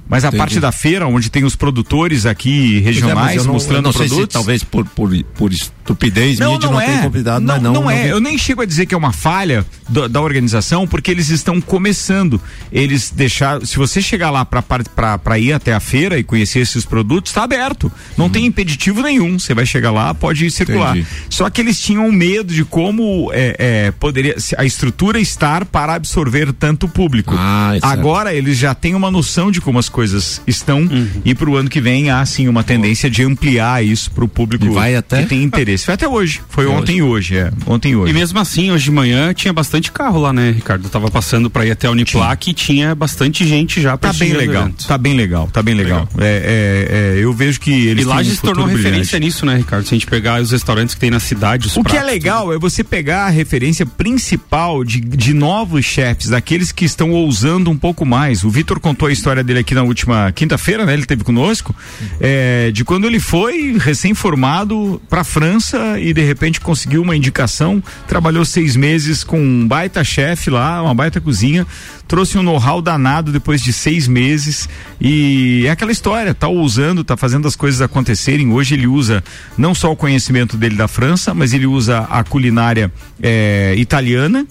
Mas 0.09 0.25
a 0.25 0.29
Entendi. 0.29 0.39
parte 0.39 0.61
da 0.61 0.73
feira, 0.73 1.07
onde 1.07 1.29
tem 1.31 1.45
os 1.45 1.55
produtores 1.55 2.25
aqui 2.27 2.79
é, 2.79 2.81
regionais 2.81 3.37
eu 3.37 3.45
não- 3.45 3.53
mostrando 3.53 3.85
não 3.85 3.93
sei 3.93 4.09
se 4.09 4.15
produtos. 4.15 4.33
talvez 4.33 4.65
por, 4.65 4.85
por, 4.87 5.11
por 5.37 5.53
estupidez 5.53 6.39
minha 6.41 6.59
de 6.59 6.67
não 6.67 6.79
ter 6.79 7.03
convidado, 7.03 7.45
não, 7.45 7.55
mas 7.55 7.63
não. 7.63 7.73
não 7.75 7.91
é. 7.91 8.05
vi. 8.05 8.09
Eu 8.09 8.19
nem 8.21 8.39
chego 8.39 8.63
a 8.63 8.65
dizer 8.65 8.87
que 8.87 8.95
é 8.95 8.99
uma 8.99 9.13
falha 9.13 9.67
do- 9.89 10.09
da 10.09 10.21
organização, 10.21 10.87
porque 10.87 11.11
eles 11.11 11.29
estão 11.29 11.61
começando. 11.61 12.41
Eles 12.73 13.11
deixaram. 13.15 13.65
Se 13.67 13.77
você 13.77 14.01
chegar 14.01 14.31
lá 14.31 14.45
para 14.47 15.39
ir 15.39 15.53
até 15.53 15.75
a 15.75 15.81
feira 15.81 16.19
e 16.19 16.25
conhecer 16.25 16.61
esses 16.61 16.85
produtos, 16.87 17.31
está 17.31 17.43
aberto. 17.45 17.93
Não 18.17 18.31
tem 18.31 18.47
impeditivo 18.47 19.03
nenhum. 19.03 19.39
Você 19.39 19.53
vai 19.53 19.67
chegar 19.67 19.91
lá, 19.91 20.15
pode 20.15 20.51
circular. 20.51 20.97
Entendi. 20.97 21.07
Só 21.29 21.51
que 21.51 21.61
eles 21.61 21.79
tinham 21.81 22.11
medo 22.11 22.53
de 22.55 22.65
como 22.65 23.31
é, 23.35 23.57
é, 23.59 23.91
poderia 23.91 24.37
a 24.57 24.65
estrutura 24.65 25.21
estar 25.21 25.65
para 25.67 25.95
absorver 25.95 26.53
tanto 26.55 26.89
público. 26.89 27.35
Ah. 27.37 27.73
Agora 27.83 28.33
eles 28.35 28.57
já 28.57 28.75
têm 28.75 28.95
uma 28.95 29.11
noção 29.11 29.51
de 29.51 29.61
como 29.61 29.79
as 29.79 29.89
coisas 29.89 29.98
estão 30.47 30.89
e 31.25 31.35
para 31.35 31.49
o 31.51 31.57
ano 31.57 31.69
que 31.69 31.81
vem 31.81 32.11
há 32.11 32.25
sim 32.25 32.49
uma 32.49 32.63
tendência 32.63 33.11
de 33.11 33.23
ampliar 33.23 33.85
isso 33.85 34.11
para 34.11 34.25
o 34.25 34.29
público 34.29 34.65
E 34.67 34.69
vai 34.69 34.95
até? 34.97 35.23
que 35.23 35.29
tem 35.29 35.43
interesse. 35.43 35.85
Foi 35.85 35.95
até 35.95 36.09
hoje. 36.09 36.41
Foi 36.49 36.65
Até 36.67 36.75
ontem 36.75 36.97
e 36.99 37.03
hoje, 37.03 37.37
é. 37.37 37.51
Ontem 37.67 37.93
e 37.93 37.97
hoje. 37.97 38.13
E 38.13 38.15
mesmo 38.15 38.39
assim, 38.39 38.71
hoje 38.71 38.85
de 38.85 38.91
manhã 38.91 39.33
tinha 39.35 39.53
bastante 39.53 39.91
carro 39.93 40.21
lá, 40.21 40.33
né, 40.33 40.51
Ricardo? 40.51 40.85
Eu 40.85 40.91
tava 40.91 41.11
passando 41.11 41.51
pra 41.51 41.65
ir 41.67 41.71
até 41.71 41.87
a 41.87 41.91
Uniplac 41.91 42.51
e 42.51 42.53
tinha 42.53 42.95
bastante 42.95 43.47
gente 43.47 43.81
já 43.81 43.97
Tá 43.97 44.13
bem 44.13 44.33
legal, 44.33 44.71
tá 44.87 44.97
bem 44.99 45.15
legal, 45.15 45.49
tá 45.53 45.63
bem 45.63 45.75
legal. 45.75 46.09
É, 46.19 47.15
é, 47.15 47.19
é, 47.19 47.25
eu 47.25 47.33
vejo 47.33 47.61
que 47.61 47.71
eles 47.71 48.05
E 48.05 48.07
lá 48.07 48.23
já 48.23 48.31
um 48.31 48.35
se 48.35 48.41
tornou 48.41 48.67
referência 48.67 49.19
brilhante. 49.19 49.21
nisso, 49.21 49.45
né, 49.47 49.57
Ricardo? 49.57 49.85
Se 49.87 49.95
a 49.95 49.97
gente 49.97 50.07
pegar 50.07 50.41
os 50.41 50.51
restaurantes 50.51 50.95
que 50.95 51.01
tem 51.01 51.11
na 51.11 51.21
cidade, 51.21 51.67
os 51.67 51.77
O 51.77 51.83
que 51.83 51.93
é 51.93 52.01
pratos, 52.01 52.11
legal 52.13 52.53
é 52.53 52.59
você 52.59 52.85
pegar 52.85 53.27
a 53.27 53.29
referência 53.29 53.85
principal 53.85 54.85
de, 54.85 55.01
de 55.01 55.35
novos 55.35 55.85
chefes, 55.85 56.29
daqueles 56.31 56.73
que 56.73 56.85
estão 56.85 57.11
ousando 57.11 57.71
um 57.71 57.77
pouco 57.77 58.07
mais. 58.07 58.45
O 58.45 58.51
Vitor 58.51 58.81
contou 58.81 59.09
a 59.09 59.13
história 59.13 59.43
dele 59.43 59.61
aqui 59.61 59.75
na 59.75 59.83
última 59.89 60.31
quinta-feira, 60.33 60.85
né? 60.85 60.93
Ele 60.93 61.05
teve 61.05 61.25
conosco, 61.25 61.75
é, 62.21 62.71
de 62.71 62.85
quando 62.85 63.07
ele 63.07 63.19
foi 63.19 63.77
recém-formado 63.79 65.01
para 65.09 65.25
França 65.25 65.99
e 65.99 66.13
de 66.13 66.23
repente 66.23 66.61
conseguiu 66.61 67.03
uma 67.03 67.17
indicação, 67.17 67.83
trabalhou 68.07 68.45
seis 68.45 68.77
meses 68.77 69.25
com 69.25 69.41
um 69.41 69.67
baita 69.67 70.05
chefe 70.05 70.51
lá, 70.51 70.83
uma 70.83 70.95
baita 70.95 71.21
cozinha, 71.21 71.67
trouxe 72.07 72.39
um 72.39 72.43
know-how 72.43 72.81
danado 72.81 73.33
depois 73.33 73.63
de 73.63 73.73
seis 73.73 74.09
meses 74.09 74.69
e 75.01 75.65
é 75.67 75.71
aquela 75.71 75.93
história, 75.93 76.35
tá 76.35 76.49
ousando, 76.49 77.05
tá 77.05 77.17
fazendo 77.17 77.47
as 77.47 77.57
coisas 77.57 77.81
acontecerem. 77.81 78.51
Hoje 78.53 78.75
ele 78.75 78.87
usa 78.87 79.23
não 79.57 79.75
só 79.75 79.93
o 79.93 79.97
conhecimento 79.97 80.57
dele 80.57 80.77
da 80.77 80.89
França, 80.89 81.35
mas 81.35 81.53
ele 81.53 81.67
usa 81.67 82.01
a 82.11 82.25
culinária 82.25 82.93
eh, 83.23 83.75
italiana. 83.77 84.47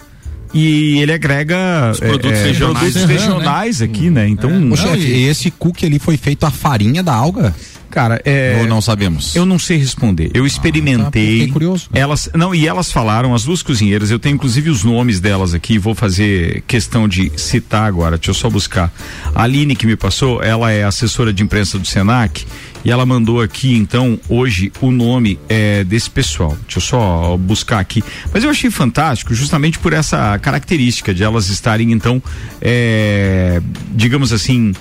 E 0.54 1.00
ele 1.00 1.12
agrega 1.14 1.92
Os 1.92 2.00
produtos 2.00 2.40
eh, 2.40 2.44
regionais. 2.44 2.80
produtos 2.94 3.04
regionais 3.10 3.82
aqui, 3.82 4.10
né? 4.10 4.28
Então, 4.28 4.72
Ô, 4.72 4.76
chefe, 4.76 5.00
e 5.08 5.28
esse 5.28 5.52
cookie 5.52 5.86
ali 5.86 6.00
foi 6.00 6.18
feito 6.18 6.46
a 6.46 6.52
farinha 6.52 7.04
da 7.04 7.14
alga? 7.14 7.54
cara, 7.90 8.22
é, 8.26 8.58
Ou 8.60 8.68
não 8.68 8.80
sabemos? 8.80 9.36
eu 9.36 9.44
não 9.46 9.58
sei 9.58 9.78
responder. 9.78 10.30
Eu 10.34 10.46
experimentei. 10.46 11.32
fiquei 11.40 11.48
curioso. 11.48 11.90
Elas 11.94 12.30
não 12.36 12.54
e 12.54 12.68
elas 12.68 12.92
falaram 12.92 13.34
as 13.34 13.44
duas 13.44 13.64
cozinheiras. 13.64 14.12
Eu 14.12 14.20
tenho 14.20 14.36
inclusive 14.36 14.70
os 14.70 14.84
nomes 14.84 15.20
delas 15.20 15.54
aqui. 15.56 15.80
Vou 15.80 15.96
fazer 15.96 16.64
questão 16.68 17.08
de 17.08 17.32
citar 17.38 17.86
agora. 17.88 18.18
Deixa 18.18 18.30
eu 18.30 18.36
só 18.36 18.50
buscar. 18.52 18.94
A 19.34 19.44
Aline 19.44 19.76
que 19.76 19.88
me 19.88 19.96
passou, 19.96 20.44
ela 20.44 20.72
é 20.72 20.84
assessora 20.84 21.34
de 21.34 21.42
imprensa 21.42 21.80
do 21.80 21.88
Senac 21.88 22.46
E 22.88 22.90
ela 22.90 23.06
mandou 23.06 23.42
aqui, 23.42 23.76
então, 23.76 24.18
hoje, 24.30 24.72
o 24.80 24.92
nome 24.92 25.38
é, 25.50 25.84
desse 25.84 26.10
pessoal. 26.10 26.58
Deixa 26.62 26.78
eu 26.78 26.82
só 26.82 27.36
buscar 27.36 27.80
aqui. 27.80 28.02
Mas 28.34 28.46
eu 28.46 28.50
achei 28.50 28.72
fantástico, 28.72 29.34
justamente 29.34 29.78
por 29.78 29.92
essa 29.92 30.40
característica 30.40 31.14
de 31.14 31.22
elas 31.22 31.50
estarem, 31.50 31.92
então, 31.92 32.24
é, 32.62 33.62
digamos 33.92 34.32
assim, 34.32 34.74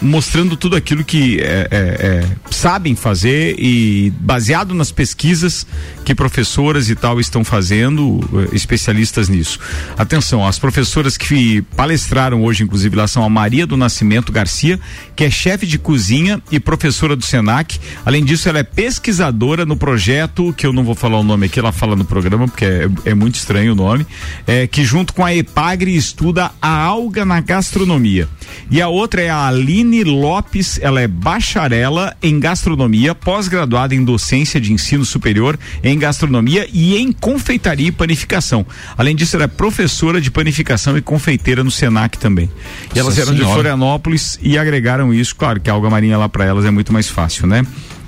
mostrando 0.00 0.56
tudo 0.56 0.76
aquilo 0.76 1.04
que 1.04 1.40
é, 1.40 1.44
é, 1.44 1.68
é, 1.70 2.36
sabem 2.50 2.94
fazer 2.94 3.56
e 3.58 4.12
baseado 4.20 4.74
nas 4.74 4.90
pesquisas 4.92 5.66
que 6.04 6.14
professoras 6.14 6.90
e 6.90 6.94
tal 6.94 7.18
estão 7.18 7.42
fazendo, 7.42 8.20
eh, 8.34 8.54
especialistas 8.54 9.28
nisso. 9.28 9.58
Atenção, 9.96 10.46
as 10.46 10.58
professoras 10.58 11.16
que 11.16 11.62
palestraram 11.76 12.44
hoje, 12.44 12.62
inclusive, 12.62 12.94
lá 12.94 13.06
são 13.06 13.24
a 13.24 13.28
Maria 13.28 13.66
do 13.66 13.76
Nascimento 13.76 14.30
Garcia, 14.30 14.78
que 15.16 15.24
é 15.24 15.30
chefe 15.30 15.66
de 15.66 15.78
cozinha 15.78 16.42
e 16.50 16.60
professora 16.60 17.16
do 17.16 17.24
Senac. 17.24 17.78
Além 18.04 18.24
disso, 18.24 18.48
ela 18.48 18.58
é 18.58 18.62
pesquisadora 18.62 19.64
no 19.64 19.76
projeto, 19.76 20.52
que 20.56 20.66
eu 20.66 20.72
não 20.72 20.84
vou 20.84 20.94
falar 20.94 21.18
o 21.18 21.22
nome 21.22 21.46
aqui, 21.46 21.58
ela 21.58 21.72
fala 21.72 21.96
no 21.96 22.04
programa, 22.04 22.46
porque 22.46 22.64
é, 22.64 22.88
é 23.06 23.14
muito 23.14 23.36
estranho 23.36 23.72
o 23.72 23.76
nome, 23.76 24.06
é, 24.46 24.66
que 24.66 24.84
junto 24.84 25.14
com 25.14 25.24
a 25.24 25.34
Epagre 25.34 25.96
estuda 25.96 26.50
a 26.60 26.68
alga 26.68 27.24
na 27.24 27.40
gastronomia. 27.40 28.28
E 28.70 28.80
a 28.80 28.88
outra 28.88 29.22
é 29.22 29.30
a 29.30 29.46
Aline 29.46 30.04
Lopes, 30.04 30.78
ela 30.82 31.00
é 31.00 31.06
bacharela 31.06 32.16
em 32.22 32.40
gastronomia, 32.40 33.14
pós-graduada 33.14 33.94
em 33.94 34.04
docência 34.04 34.60
de 34.60 34.72
ensino 34.72 35.04
superior 35.04 35.58
em 35.82 35.98
gastronomia 35.98 36.68
e 36.72 36.96
em 36.96 37.12
confeitaria 37.12 37.88
e 37.88 37.92
panificação. 37.92 38.66
Além 38.96 39.14
disso, 39.14 39.36
ela 39.36 39.44
é 39.44 39.48
professora 39.48 40.20
de 40.20 40.30
panificação 40.30 40.96
e 40.96 41.02
confeiteira 41.02 41.62
no 41.62 41.70
Senac 41.70 42.18
também. 42.18 42.50
E 42.94 42.98
elas 42.98 43.18
eram 43.18 43.32
de 43.32 43.38
senhora. 43.38 43.54
Florianópolis 43.54 44.38
e 44.42 44.58
agregaram 44.58 45.12
isso, 45.12 45.34
claro 45.36 45.60
que 45.60 45.70
a 45.70 45.72
alga 45.72 45.90
marinha 45.90 46.18
lá 46.18 46.28
para 46.28 46.44
elas 46.44 46.64
é 46.64 46.70
muito 46.70 46.92
mais 46.92 47.08
fácil, 47.08 47.46
né? 47.46 47.64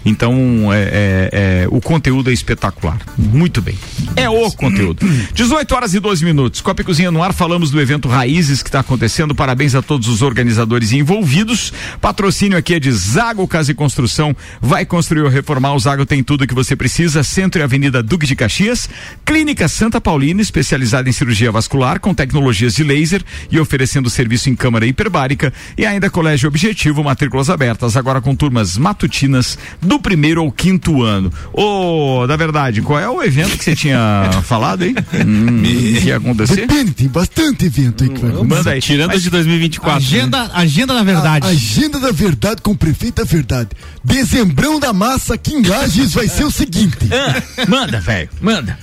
Então, 0.06 0.72
é, 0.72 0.82
é, 0.82 1.30
é, 1.32 1.68
o 1.68 1.80
conteúdo 1.80 2.30
é 2.30 2.32
espetacular. 2.32 2.98
Muito 3.18 3.60
bem. 3.60 3.76
É 4.14 4.30
o 4.30 4.50
conteúdo. 4.52 5.04
18 5.34 5.74
horas 5.74 5.94
e 5.94 6.00
12 6.00 6.24
minutos. 6.24 6.60
Copa 6.60 6.80
e 6.80 6.84
Cozinha 6.84 7.10
no 7.10 7.22
ar, 7.22 7.32
falamos 7.32 7.72
do 7.72 7.80
evento 7.80 8.08
Raízes 8.08 8.62
que 8.62 8.68
está 8.68 8.80
acontecendo. 8.80 9.34
Parabéns 9.34 9.74
a 9.74 9.82
todos 9.82 10.06
os 10.06 10.22
organizadores 10.22 10.92
envolvidos. 10.92 11.72
Patrocínio 12.00 12.56
aqui 12.56 12.74
é 12.74 12.80
de 12.80 12.92
Zago 12.92 13.48
Casa 13.48 13.72
e 13.72 13.74
Construção. 13.74 14.34
Vai 14.60 14.86
construir 14.86 15.22
ou 15.22 15.28
reformar. 15.28 15.74
O 15.74 15.78
Zago 15.80 16.06
tem 16.06 16.22
tudo 16.22 16.46
que 16.46 16.54
você 16.54 16.76
precisa. 16.76 17.24
Centro 17.24 17.60
e 17.60 17.64
Avenida 17.64 18.00
Duque 18.00 18.26
de 18.26 18.36
Caxias. 18.36 18.88
Clínica 19.24 19.66
Santa 19.66 20.00
Paulina, 20.00 20.40
especializada 20.40 21.08
em 21.08 21.12
cirurgia 21.12 21.50
vascular, 21.50 21.98
com 21.98 22.14
tecnologias 22.14 22.74
de 22.74 22.84
laser 22.84 23.24
e 23.50 23.58
oferecendo 23.58 24.08
serviço 24.08 24.48
em 24.48 24.54
câmara 24.54 24.86
hiperbárica. 24.86 25.52
E 25.76 25.84
ainda 25.84 26.08
Colégio 26.08 26.48
Objetivo, 26.48 27.02
matrículas 27.02 27.50
abertas, 27.50 27.96
agora 27.96 28.20
com 28.20 28.36
turmas 28.36 28.78
matutinas 28.78 29.58
do 29.82 29.95
primeiro 30.00 30.40
ao 30.40 30.50
quinto 30.50 31.02
ano. 31.02 31.32
Ô, 31.52 32.26
da 32.26 32.36
verdade, 32.36 32.82
qual 32.82 32.98
é 32.98 33.08
o 33.08 33.22
evento 33.22 33.56
que 33.56 33.64
você 33.64 33.74
tinha 33.76 34.30
falado 34.44 34.82
aí? 34.84 34.94
Hum, 35.26 35.62
que 35.62 36.06
ia 36.06 36.16
acontecer? 36.16 36.66
Depende, 36.66 36.92
tem 36.92 37.08
bastante 37.08 37.66
evento 37.66 38.04
aí 38.04 38.10
que 38.10 38.20
vai 38.20 38.30
acontecer. 38.30 38.54
Manda 38.56 38.70
aí. 38.70 38.80
Tirando 38.80 39.08
Mas- 39.12 39.22
de 39.22 39.30
2024. 39.30 40.00
né? 40.00 40.06
Agenda, 40.06 40.50
agenda 40.54 40.94
da 40.94 41.02
verdade. 41.02 41.46
A 41.46 41.50
agenda 41.50 41.98
da 42.00 42.12
verdade 42.12 42.62
com 42.62 42.72
o 42.72 42.76
prefeito 42.76 43.16
da 43.16 43.24
verdade. 43.24 43.70
Dezembrão 44.04 44.78
da 44.80 44.92
massa 44.92 45.34
aqui 45.34 45.54
em 45.54 45.62
Lages 45.66 46.12
vai 46.14 46.28
ser 46.28 46.44
o 46.44 46.50
seguinte. 46.50 46.96
Ah, 47.12 47.66
manda, 47.68 48.00
velho, 48.00 48.28
manda. 48.40 48.78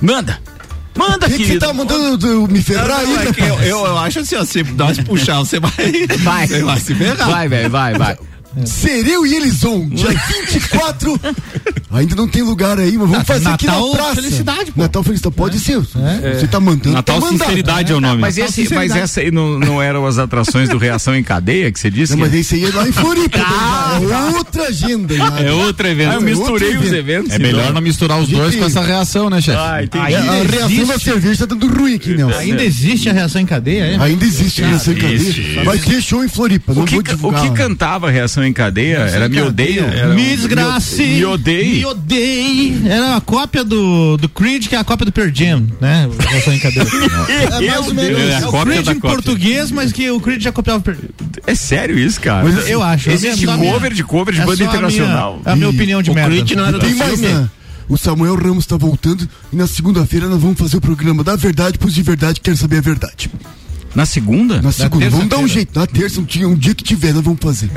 Manda. 0.00 0.38
Manda, 0.96 1.26
O 1.26 1.30
que 1.30 1.36
que 1.38 1.42
você 1.42 1.44
querido. 1.46 1.66
tá 1.66 1.72
mandando 1.72 2.26
eu 2.26 2.46
me 2.46 2.62
ferrar 2.62 3.00
aí, 3.00 3.16
é 3.28 3.32
que 3.32 3.40
eu, 3.40 3.58
eu, 3.62 3.84
eu 3.86 3.98
acho 3.98 4.20
assim, 4.20 4.36
ó, 4.36 4.44
se 4.44 4.62
nós 4.62 4.96
puxar, 5.00 5.38
você 5.38 5.58
vai. 5.58 5.72
Vai. 6.22 6.46
Você 6.46 6.62
vai 6.62 6.78
se 6.80 6.94
ferrar. 6.94 7.28
Vai, 7.30 7.48
velho, 7.48 7.68
vai, 7.70 7.94
vai. 7.94 8.16
Sereu 8.64 9.26
e 9.26 9.34
Elison, 9.34 9.88
dia 9.88 10.08
24. 10.42 11.20
Ainda 11.92 12.14
não 12.16 12.26
tem 12.26 12.42
lugar 12.42 12.78
aí, 12.78 12.96
mas 12.98 13.08
vamos 13.08 13.26
fazer 13.26 13.48
aqui 13.48 13.66
na 13.66 13.72
Natal 13.74 13.90
praça. 13.92 14.14
Felicidade, 14.16 14.72
pô. 14.72 14.80
Natal 14.82 15.02
Felicidade, 15.04 15.36
pode 15.36 15.58
ser. 15.60 15.78
Você 15.78 16.46
tá 16.50 16.58
mandando. 16.60 16.92
Natal 16.92 17.20
tá. 17.20 17.28
Sinceridade 17.28 17.92
é 17.92 17.94
o 17.94 18.00
nome. 18.00 18.20
Mas, 18.20 18.36
Natal 18.36 18.48
esse, 18.58 18.74
mas 18.74 18.94
essa 18.96 19.20
aí 19.20 19.30
não, 19.30 19.58
não 19.58 19.80
eram 19.82 20.06
as 20.06 20.18
atrações 20.18 20.68
do 20.68 20.78
Reação 20.78 21.14
em 21.14 21.22
Cadeia 21.22 21.70
que 21.70 21.78
você 21.78 21.90
disse? 21.90 22.12
Não, 22.12 22.18
que- 22.18 22.30
mas 22.30 22.34
esse 22.40 22.54
aí 22.56 22.64
é 22.64 22.70
lá 22.74 22.88
em 22.88 22.92
Floripa. 22.92 23.38
é 23.38 24.36
outra 24.36 24.68
agenda. 24.68 25.14
já. 25.16 25.40
É 25.40 25.52
outro 25.52 25.86
evento. 25.86 26.10
Ah, 26.10 26.14
eu 26.14 26.20
misturei 26.20 26.68
outro 26.68 26.80
os 26.80 26.92
evento. 26.92 26.94
eventos. 26.94 27.32
É 27.32 27.38
melhor 27.38 27.60
então. 27.62 27.74
não 27.74 27.80
misturar 27.80 28.18
os 28.20 28.28
dois 28.28 28.54
com 28.56 28.64
essa 28.64 28.80
reação, 28.82 29.30
né, 29.30 29.40
chefe? 29.40 29.58
Ah, 29.58 29.82
entendi. 29.82 30.12
É, 30.12 30.16
a 30.16 30.20
Ainda 30.20 30.32
reação 30.32 30.68
da 30.68 30.82
existe? 30.82 31.00
cerveja 31.04 31.46
tá 31.46 31.54
dando 31.54 31.66
ruim 31.68 31.94
aqui, 31.94 32.14
Nelson. 32.14 32.38
Ainda 32.38 32.64
existe 32.64 33.08
a 33.08 33.12
reação 33.12 33.40
em 33.40 33.46
cadeia, 33.46 33.84
é? 33.84 33.96
Ainda 34.00 34.24
existe 34.24 34.62
reação 34.62 34.92
em 34.94 34.96
cadeia. 34.96 35.80
Ter 35.84 36.00
show 36.02 36.24
em 36.24 36.28
Floripa, 36.28 36.72
O 36.72 36.84
que 36.84 37.50
cantava 37.54 38.08
a 38.08 38.10
reação 38.10 38.43
em 38.46 38.52
cadeia? 38.52 38.98
Era 38.98 39.28
Me 39.28 39.40
Odeio? 39.40 39.84
Era 39.84 40.14
Me 40.14 40.36
desgrace. 40.36 41.02
Me 41.02 41.24
Odeio? 41.24 41.74
Me 41.76 41.84
odeie. 41.86 42.82
Era 42.88 43.16
a 43.16 43.20
cópia 43.20 43.64
do, 43.64 44.16
do 44.16 44.28
Creed, 44.28 44.66
que 44.68 44.74
é 44.74 44.78
a 44.78 44.84
cópia 44.84 45.06
do 45.06 45.12
Pearl 45.12 45.30
Jam, 45.32 45.66
né? 45.80 46.08
Em 46.52 46.58
cadeia. 46.58 46.84
É 47.28 47.60
mais 47.70 47.86
ou 47.88 47.94
menos. 47.94 48.18
É 48.20 48.36
a 48.36 48.40
É 48.40 48.46
o 48.46 48.52
Creed 48.52 48.84
da 48.84 48.92
em 48.92 49.00
cópia. 49.00 49.10
português, 49.16 49.70
mas 49.70 49.92
que 49.92 50.10
o 50.10 50.20
Creed 50.20 50.42
já 50.42 50.52
copiava 50.52 50.78
o 50.78 50.82
Pearl. 50.82 50.98
É 51.46 51.54
sério 51.54 51.98
isso, 51.98 52.20
cara? 52.20 52.46
Eu 52.68 52.82
acho. 52.82 53.10
Existe 53.10 53.46
É 53.46 53.50
a 53.52 53.56
minha- 53.56 53.72
cover 53.72 53.92
de 53.92 54.04
cover 54.04 54.34
de 54.34 54.40
é 54.40 54.44
banda 54.44 54.64
internacional. 54.64 55.32
minha- 55.38 55.42
É 55.48 55.52
a 55.52 55.56
minha 55.56 55.68
opinião 55.68 56.02
de 56.02 56.10
O 56.10 56.14
merda. 56.14 56.30
Creed 56.30 56.50
não 56.52 56.66
era 56.66 56.78
do 56.78 56.96
mais, 56.96 57.20
filme. 57.20 57.28
né? 57.34 57.48
O 57.88 57.98
Samuel 57.98 58.34
Ramos 58.34 58.64
tá 58.64 58.76
voltando 58.78 59.28
e 59.52 59.56
na 59.56 59.66
segunda-feira 59.66 60.26
nós 60.26 60.40
vamos 60.40 60.58
fazer 60.58 60.76
o 60.78 60.80
programa 60.80 61.22
da 61.22 61.36
verdade 61.36 61.76
pros 61.78 61.92
de 61.94 62.02
verdade 62.02 62.40
que 62.40 62.44
querem 62.44 62.56
saber 62.58 62.78
a 62.78 62.80
verdade. 62.80 63.30
Na 63.94 64.04
segunda? 64.06 64.60
Na 64.60 64.72
segunda, 64.72 65.08
vamos 65.10 65.28
dar 65.28 65.38
um 65.38 65.46
jeito. 65.48 65.78
Na 65.78 65.86
terça, 65.86 66.20
um 66.20 66.24
dia, 66.24 66.48
um 66.48 66.54
dia 66.56 66.74
que 66.74 66.82
tiver, 66.82 67.12
nós 67.12 67.22
vamos 67.24 67.38
fazer. 67.40 67.70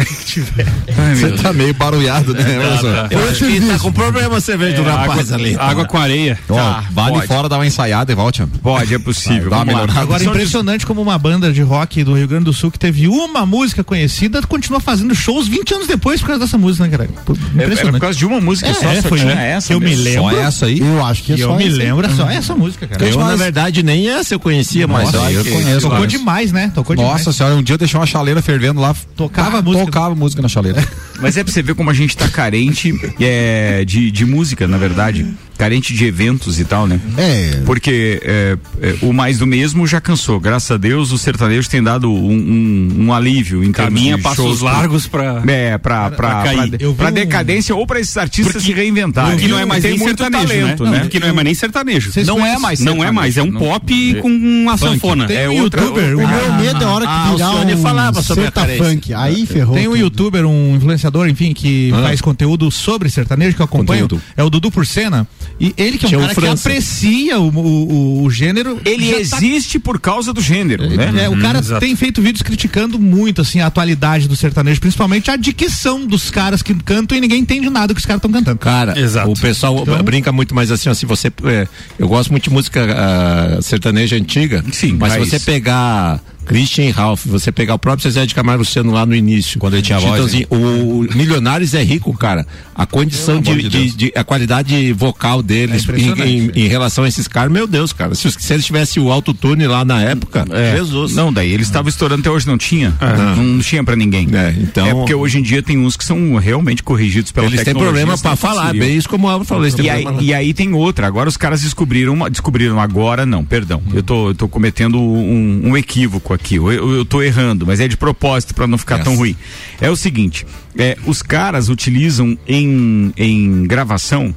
Você 1.16 1.32
tá 1.42 1.54
meio 1.54 1.74
barulhado, 1.74 2.34
né, 2.34 2.42
Emerson? 2.56 2.88
Eu 3.12 3.30
acho 3.30 3.46
que 3.46 3.62
tá 3.62 3.80
com 3.80 3.92
problema 3.92 4.40
cerveja 4.40 4.82
do 4.82 4.88
É, 4.88 4.92
rapaz 4.92 5.32
água, 5.32 5.46
ali. 5.46 5.56
tá? 5.56 5.64
água 5.64 5.86
com 5.86 5.98
areia. 5.98 6.40
Ó, 6.50 6.56
Tá, 6.56 6.84
vale 6.92 7.16
pode. 7.16 7.28
fora, 7.28 7.50
dá 7.50 7.58
uma 7.58 7.68
ensaiada 7.68 8.12
e 8.12 8.16
volte. 8.16 8.44
Pode, 8.62 8.94
é 8.94 9.00
possível. 9.00 9.50
Vai, 9.50 9.50
dá 9.50 9.58
uma 9.58 9.66
melhorada. 9.66 10.00
Agora, 10.00 10.24
impressionante 10.24 10.86
como 10.86 11.02
uma 11.02 11.18
banda 11.18 11.52
de 11.54 11.62
rock 11.62 12.04
do 12.04 12.14
Rio 12.16 12.28
Grande 12.28 12.46
do 12.46 12.54
Sul 12.54 12.72
que 12.72 12.80
teve 12.80 13.08
uma 13.08 13.46
música 13.46 13.84
conhecida 13.84 14.42
continua 14.44 14.80
fazendo 14.80 15.14
shows 15.16 15.48
20 15.48 15.74
anos 15.76 15.88
depois 15.88 16.20
por 16.22 16.28
causa 16.28 16.42
dessa 16.46 16.58
música, 16.58 16.86
né, 16.86 16.90
cara? 16.90 17.04
É, 17.04 17.08
é 17.08 17.24
por 17.24 17.38
Impressionante. 17.38 18.02
causa 18.02 18.18
de 18.18 18.26
uma 18.26 18.40
música 18.42 18.70
É, 18.70 18.74
só, 18.74 18.90
é, 18.92 19.02
só 19.02 19.10
foi 19.10 19.20
tinha 19.20 19.34
uma. 19.34 19.42
essa. 19.42 19.74
Eu 19.74 19.80
me 19.80 19.86
mesmo. 19.90 20.04
lembro. 20.04 20.36
Só 20.36 20.42
essa 20.42 20.66
aí? 20.66 20.80
Eu 20.80 21.06
acho 21.06 21.24
que 21.24 21.32
é 21.34 21.36
E 21.36 21.40
só 21.42 21.52
eu 21.52 21.56
me 21.56 21.70
lembro, 21.70 22.06
é 22.06 22.10
só 22.10 22.30
essa 22.30 22.56
música, 22.56 22.88
cara. 22.88 23.06
Eu, 23.08 23.18
na 23.20 23.36
verdade, 23.36 23.84
nem 23.84 24.10
essa 24.10 24.34
eu 24.34 24.40
conhecia, 24.40 24.88
mas 24.88 25.14
eu 25.14 25.22
conheço, 25.46 25.90
Tocou 26.08 26.20
demais, 26.20 26.52
né? 26.52 26.72
Tocou 26.74 26.96
demais. 26.96 27.12
Nossa 27.14 27.34
senhora, 27.34 27.56
um 27.56 27.64
dia 27.64 27.74
eu 27.76 27.78
deixei 27.78 28.00
uma 28.00 28.06
chaleira 28.06 28.42
fervendo 28.42 28.80
lá. 28.80 28.96
Tocava 29.16 29.62
música. 29.62 29.86
Tocava 29.86 30.16
música 30.16 30.42
na 30.42 30.48
chaleira. 30.48 30.84
Mas 31.20 31.38
é 31.38 31.44
pra 31.44 31.52
você 31.52 31.62
ver 31.62 31.76
como 31.76 31.90
a 31.90 31.94
gente 31.94 32.16
tá 32.16 32.28
carente 32.30 32.94
é, 33.20 33.84
de, 33.86 34.12
de 34.12 34.26
música, 34.26 34.68
na 34.68 34.78
verdade. 34.78 35.26
Carente 35.58 35.94
de 35.94 36.06
eventos 36.06 36.60
e 36.60 36.66
tal, 36.66 36.86
né? 36.86 37.00
É. 37.18 37.62
Porque 37.66 38.22
é, 38.24 38.58
é, 38.82 38.96
o 39.02 39.12
mais 39.12 39.40
do 39.40 39.48
mesmo 39.48 39.88
já 39.88 40.00
cansou. 40.00 40.40
Graças 40.40 40.70
a 40.70 40.78
Deus, 40.78 41.12
os 41.12 41.22
sertanejos 41.22 41.68
têm 41.68 41.82
dado 41.82 42.12
um, 42.12 42.32
um, 42.32 42.96
um 43.06 43.14
alívio 43.14 43.64
em 43.64 43.72
Caminha 43.72 44.18
passos 44.20 44.62
largos 44.62 45.08
pra. 45.08 45.42
É, 45.48 45.78
pra, 45.78 46.12
pra, 46.12 46.12
pra 46.12 46.42
pra, 46.44 46.94
pra 46.96 47.10
um- 47.10 47.12
decadência 47.12 47.76
ou 47.76 47.88
pra 47.88 48.00
esses 48.00 48.16
artistas 48.18 48.54
Porque- 48.54 48.68
se 48.68 48.74
reinventarem. 48.74 49.38
Que 49.40 49.48
não 49.48 49.58
é 49.58 49.66
mais 49.66 49.82
Tem 49.82 49.92
nem 49.92 50.00
muito 50.00 50.22
sertanejo, 50.22 50.48
talento, 50.48 50.84
né? 50.84 50.92
né? 50.92 51.00
Não, 51.02 51.08
Que 51.10 51.20
não 51.20 51.28
é 51.28 51.34
mais 51.34 51.46
nem 51.46 51.54
sertanejo. 51.56 52.12
Vocês 52.12 52.28
Não 52.28 52.46
é 52.46 52.58
mais 52.60 52.80
Não 52.80 52.94
é 52.94 52.96
sertanejo, 52.98 53.14
mais, 53.16 53.38
é 53.38 53.44
um 53.44 53.52
não. 53.52 53.60
pop 53.60 54.16
com 54.22 54.30
uma 54.30 54.78
sanfona. 54.78 55.26
Tem 55.28 55.38
É 55.38 55.50
um 55.50 55.62
outra- 55.64 55.82
youtuber, 55.82 56.16
O 56.18 56.22
um, 56.22 56.28
meu 56.28 56.54
medo 56.54 56.84
é 56.84 56.86
a 56.86 56.90
hora 56.90 57.06
que 57.06 57.12
Ah, 57.12 57.30
o 57.32 57.36
virar 57.36 57.76
um 57.78 57.82
falava 57.82 58.22
sobre 58.22 58.46
funk. 58.78 59.14
Aí 59.14 59.46
ferrou. 59.46 59.76
Tem 59.76 59.88
um 59.88 59.96
youtuber, 59.96 60.46
um 60.46 60.76
influenciador, 60.76 61.28
enfim, 61.28 61.54
que 61.54 61.92
Ah. 61.96 62.04
faz 62.04 62.22
conteúdo 62.22 62.70
sobre 62.70 63.10
sertanejo 63.10 63.56
que 63.56 63.62
eu 63.62 63.66
acompanho. 63.66 64.08
É 64.36 64.44
o 64.44 64.50
Dudu 64.50 64.70
Porcena. 64.70 65.28
E 65.60 65.74
ele 65.77 65.98
que 65.98 66.06
é 66.06 66.08
um 66.08 66.10
Tinha 66.10 66.20
o 66.20 66.22
cara 66.24 66.36
que 66.36 66.48
aprecia 66.48 67.39
o, 67.39 67.50
o, 67.50 68.24
o 68.24 68.30
gênero. 68.30 68.80
Ele 68.86 69.12
tá- 69.12 69.38
existe 69.38 69.80
por 69.80 70.00
causa 70.00 70.32
do 70.32 70.42
gênero, 70.42 70.88
né? 70.89 71.24
É, 71.24 71.30
o 71.30 71.38
cara 71.39 71.60
exato. 71.60 71.80
tem 71.82 71.96
feito 71.96 72.22
vídeos 72.22 72.42
criticando 72.44 73.00
muito 73.00 73.42
assim 73.42 73.60
a 73.60 73.68
atualidade 73.68 74.27
do 74.27 74.36
sertanejo, 74.36 74.80
principalmente 74.80 75.32
a 75.32 75.36
dicção 75.36 76.06
dos 76.06 76.30
caras 76.30 76.62
que 76.62 76.74
cantam 76.75 77.18
e 77.18 77.22
ninguém 77.22 77.39
entende 77.39 77.70
nada 77.70 77.94
que 77.94 78.00
os 78.00 78.06
caras 78.06 78.20
estão 78.20 78.32
cantando. 78.32 78.58
Cara, 78.60 79.00
Exato. 79.00 79.32
o 79.32 79.39
pessoal 79.39 79.80
Então- 79.82 80.04
brinca 80.04 80.32
muito 80.32 80.54
mais 80.54 80.72
assim, 80.72 80.94
se 80.94 81.06
você. 81.06 81.32
é, 81.46 81.68
eu 81.98 82.08
gosto 82.08 82.30
muito 82.32 82.44
de 82.44 82.50
música 82.50 82.86
ah, 82.96 83.62
sertaneja 83.62 84.16
antiga. 84.16 84.63
Sim, 84.72 84.94
mas 85.00 85.13
se 85.13 85.18
raiz. 85.20 85.30
você 85.32 85.39
pegar. 85.39 86.22
Christian 86.48 86.92
Ralph, 86.92 87.25
você 87.25 87.51
pegar 87.51 87.75
o 87.75 87.80
próprio 87.80 88.04
Zezé 88.10 88.25
de 88.25 88.34
Camargo 88.34 88.60
Luciano 88.62 88.92
lá 88.92 89.06
no 89.06 89.16
início. 89.16 89.60
Quando 89.60 89.74
ele 89.74 89.82
tinha 89.84 90.00
voz, 90.00 90.13
Chitãozinho, 90.13 90.48
O 90.50 91.06
Milionários 91.16 91.74
é 91.74 91.84
rico, 91.84 92.16
cara. 92.18 92.46
A 92.75 92.86
condição 92.86 93.42
de, 93.42 93.54
de 93.63 93.70
de- 93.70 93.96
de- 93.96 94.13
a 94.16 94.24
qualidade 94.24 94.94
vocal 94.94 95.42
deles 95.42 95.86
É 95.89 95.98
em, 96.27 96.48
em- 96.48 96.51
em 96.66 96.68
relação 96.68 97.04
a 97.04 97.08
esses 97.08 97.27
caras, 97.27 97.51
meu 97.51 97.68
Deus, 97.68 97.92
cara. 97.92 98.13
Se, 98.16 98.30
se 98.32 98.54
eles 98.54 98.66
tivessem 98.66 99.01
o 99.01 99.12
autotune 99.12 99.66
lá 99.68 99.84
na 99.84 100.01
época, 100.01 100.46
É. 100.51 100.75
Jesus. 100.77 101.13
Não, 101.16 101.32
daí 101.34 101.51
eles 101.51 101.68
estavam 101.68 101.89
estourando 101.89 102.22
até 102.22 102.30
hoje, 102.32 102.48
não 102.48 102.58
tinha. 102.58 102.94
Não, 103.01 103.44
não 103.44 103.60
tinha 103.62 103.84
pra 103.84 103.96
ninguém. 103.96 104.27
É, 104.34 104.56
então- 104.60 104.88
É 104.88 104.94
porque 104.94 105.13
hoje 105.13 105.39
em 105.39 105.42
dia 105.42 105.62
tem 105.62 105.77
uns 105.77 105.98
que 105.98 106.06
são 106.06 106.36
realmente 106.36 106.84
corrigidos 106.84 107.32
pela 107.32 107.48
eles 107.48 107.58
têm 107.58 107.66
tecnologia, 107.66 107.88
problema 107.92 108.12
eles 108.13 108.24
não 108.24 108.30
pra 108.30 108.36
falar, 108.38 108.62
conseguiriam. 108.62 108.88
bem 108.88 108.98
isso 108.98 109.10
como 109.10 109.27
o 109.27 109.30
Álvaro 109.30 109.46
falou. 109.48 109.63
Eles 109.63 109.74
têm 109.75 109.86
E 109.86 109.89
aí, 109.89 110.04
problema- 110.04 110.24
e 110.24 110.34
aí 110.34 110.54
tem 110.54 110.74
outra. 110.74 111.08
Agora 111.08 111.27
os 111.27 111.36
caras 111.38 111.62
descobriram, 111.62 112.13
uma- 112.13 112.30
descobriram 112.30 112.80
agora, 112.80 113.25
não, 113.25 113.44
perdão. 113.44 113.82
Eu 113.94 114.04
tô, 114.04 114.30
eu 114.30 114.36
tô 114.36 114.48
cometendo 114.48 115.00
um, 115.00 115.62
um 115.72 115.77
equívoco 115.77 116.34
aqui, 116.34 116.37
eu, 116.56 116.72
eu, 116.72 116.91
eu 116.96 117.06
tô 117.06 117.22
errando, 117.22 117.65
mas 117.65 117.79
é 117.79 117.88
de 117.88 117.98
propósito 117.98 118.53
para 118.53 118.67
não 118.67 118.77
ficar 118.77 119.00
tão 119.03 119.15
ruim. 119.15 119.36
É 119.82 119.89
o 119.89 119.96
seguinte, 119.96 120.46
é, 120.77 120.98
os 121.06 121.22
caras 121.22 121.70
utilizam 121.70 122.38
em, 122.48 123.13
em 123.17 123.63
gravação 123.65 124.36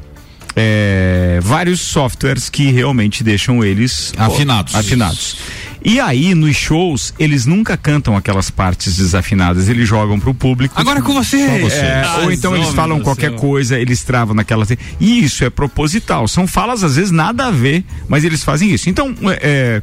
é, 0.56 1.38
vários 1.42 1.80
softwares 1.80 2.48
que 2.48 2.70
realmente 2.70 3.22
deixam 3.22 3.64
eles 3.64 4.12
Afinados. 4.16 4.74
afinados. 4.74 5.36
E 5.82 5.98
aí, 5.98 6.34
nos 6.34 6.56
shows, 6.56 7.14
eles 7.18 7.46
nunca 7.46 7.74
cantam 7.74 8.14
aquelas 8.14 8.50
partes 8.50 8.96
desafinadas, 8.96 9.68
eles 9.68 9.88
jogam 9.88 10.20
pro 10.20 10.34
público. 10.34 10.74
Agora 10.78 11.00
com 11.00 11.14
você. 11.14 11.38
É, 11.38 12.02
Ah, 12.04 12.20
ou 12.24 12.32
então 12.32 12.54
eles 12.54 12.68
falam 12.70 13.00
qualquer 13.00 13.34
coisa, 13.34 13.78
eles 13.78 14.02
travam 14.02 14.34
naquela. 14.34 14.66
E 15.00 15.24
isso 15.24 15.42
é 15.42 15.48
proposital. 15.48 16.28
São 16.28 16.46
falas, 16.46 16.84
às 16.84 16.96
vezes, 16.96 17.10
nada 17.10 17.46
a 17.46 17.50
ver, 17.50 17.82
mas 18.08 18.24
eles 18.24 18.44
fazem 18.44 18.70
isso. 18.70 18.90
Então, 18.90 19.14
é, 19.40 19.80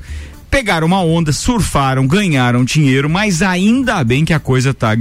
pegaram 0.50 0.88
uma 0.88 1.02
onda, 1.02 1.32
surfaram, 1.32 2.08
ganharam 2.08 2.64
dinheiro, 2.64 3.10
mas 3.10 3.42
ainda 3.42 4.04
bem 4.04 4.26
que 4.26 4.34
a 4.34 4.40
coisa 4.40 4.74
tá 4.74 4.96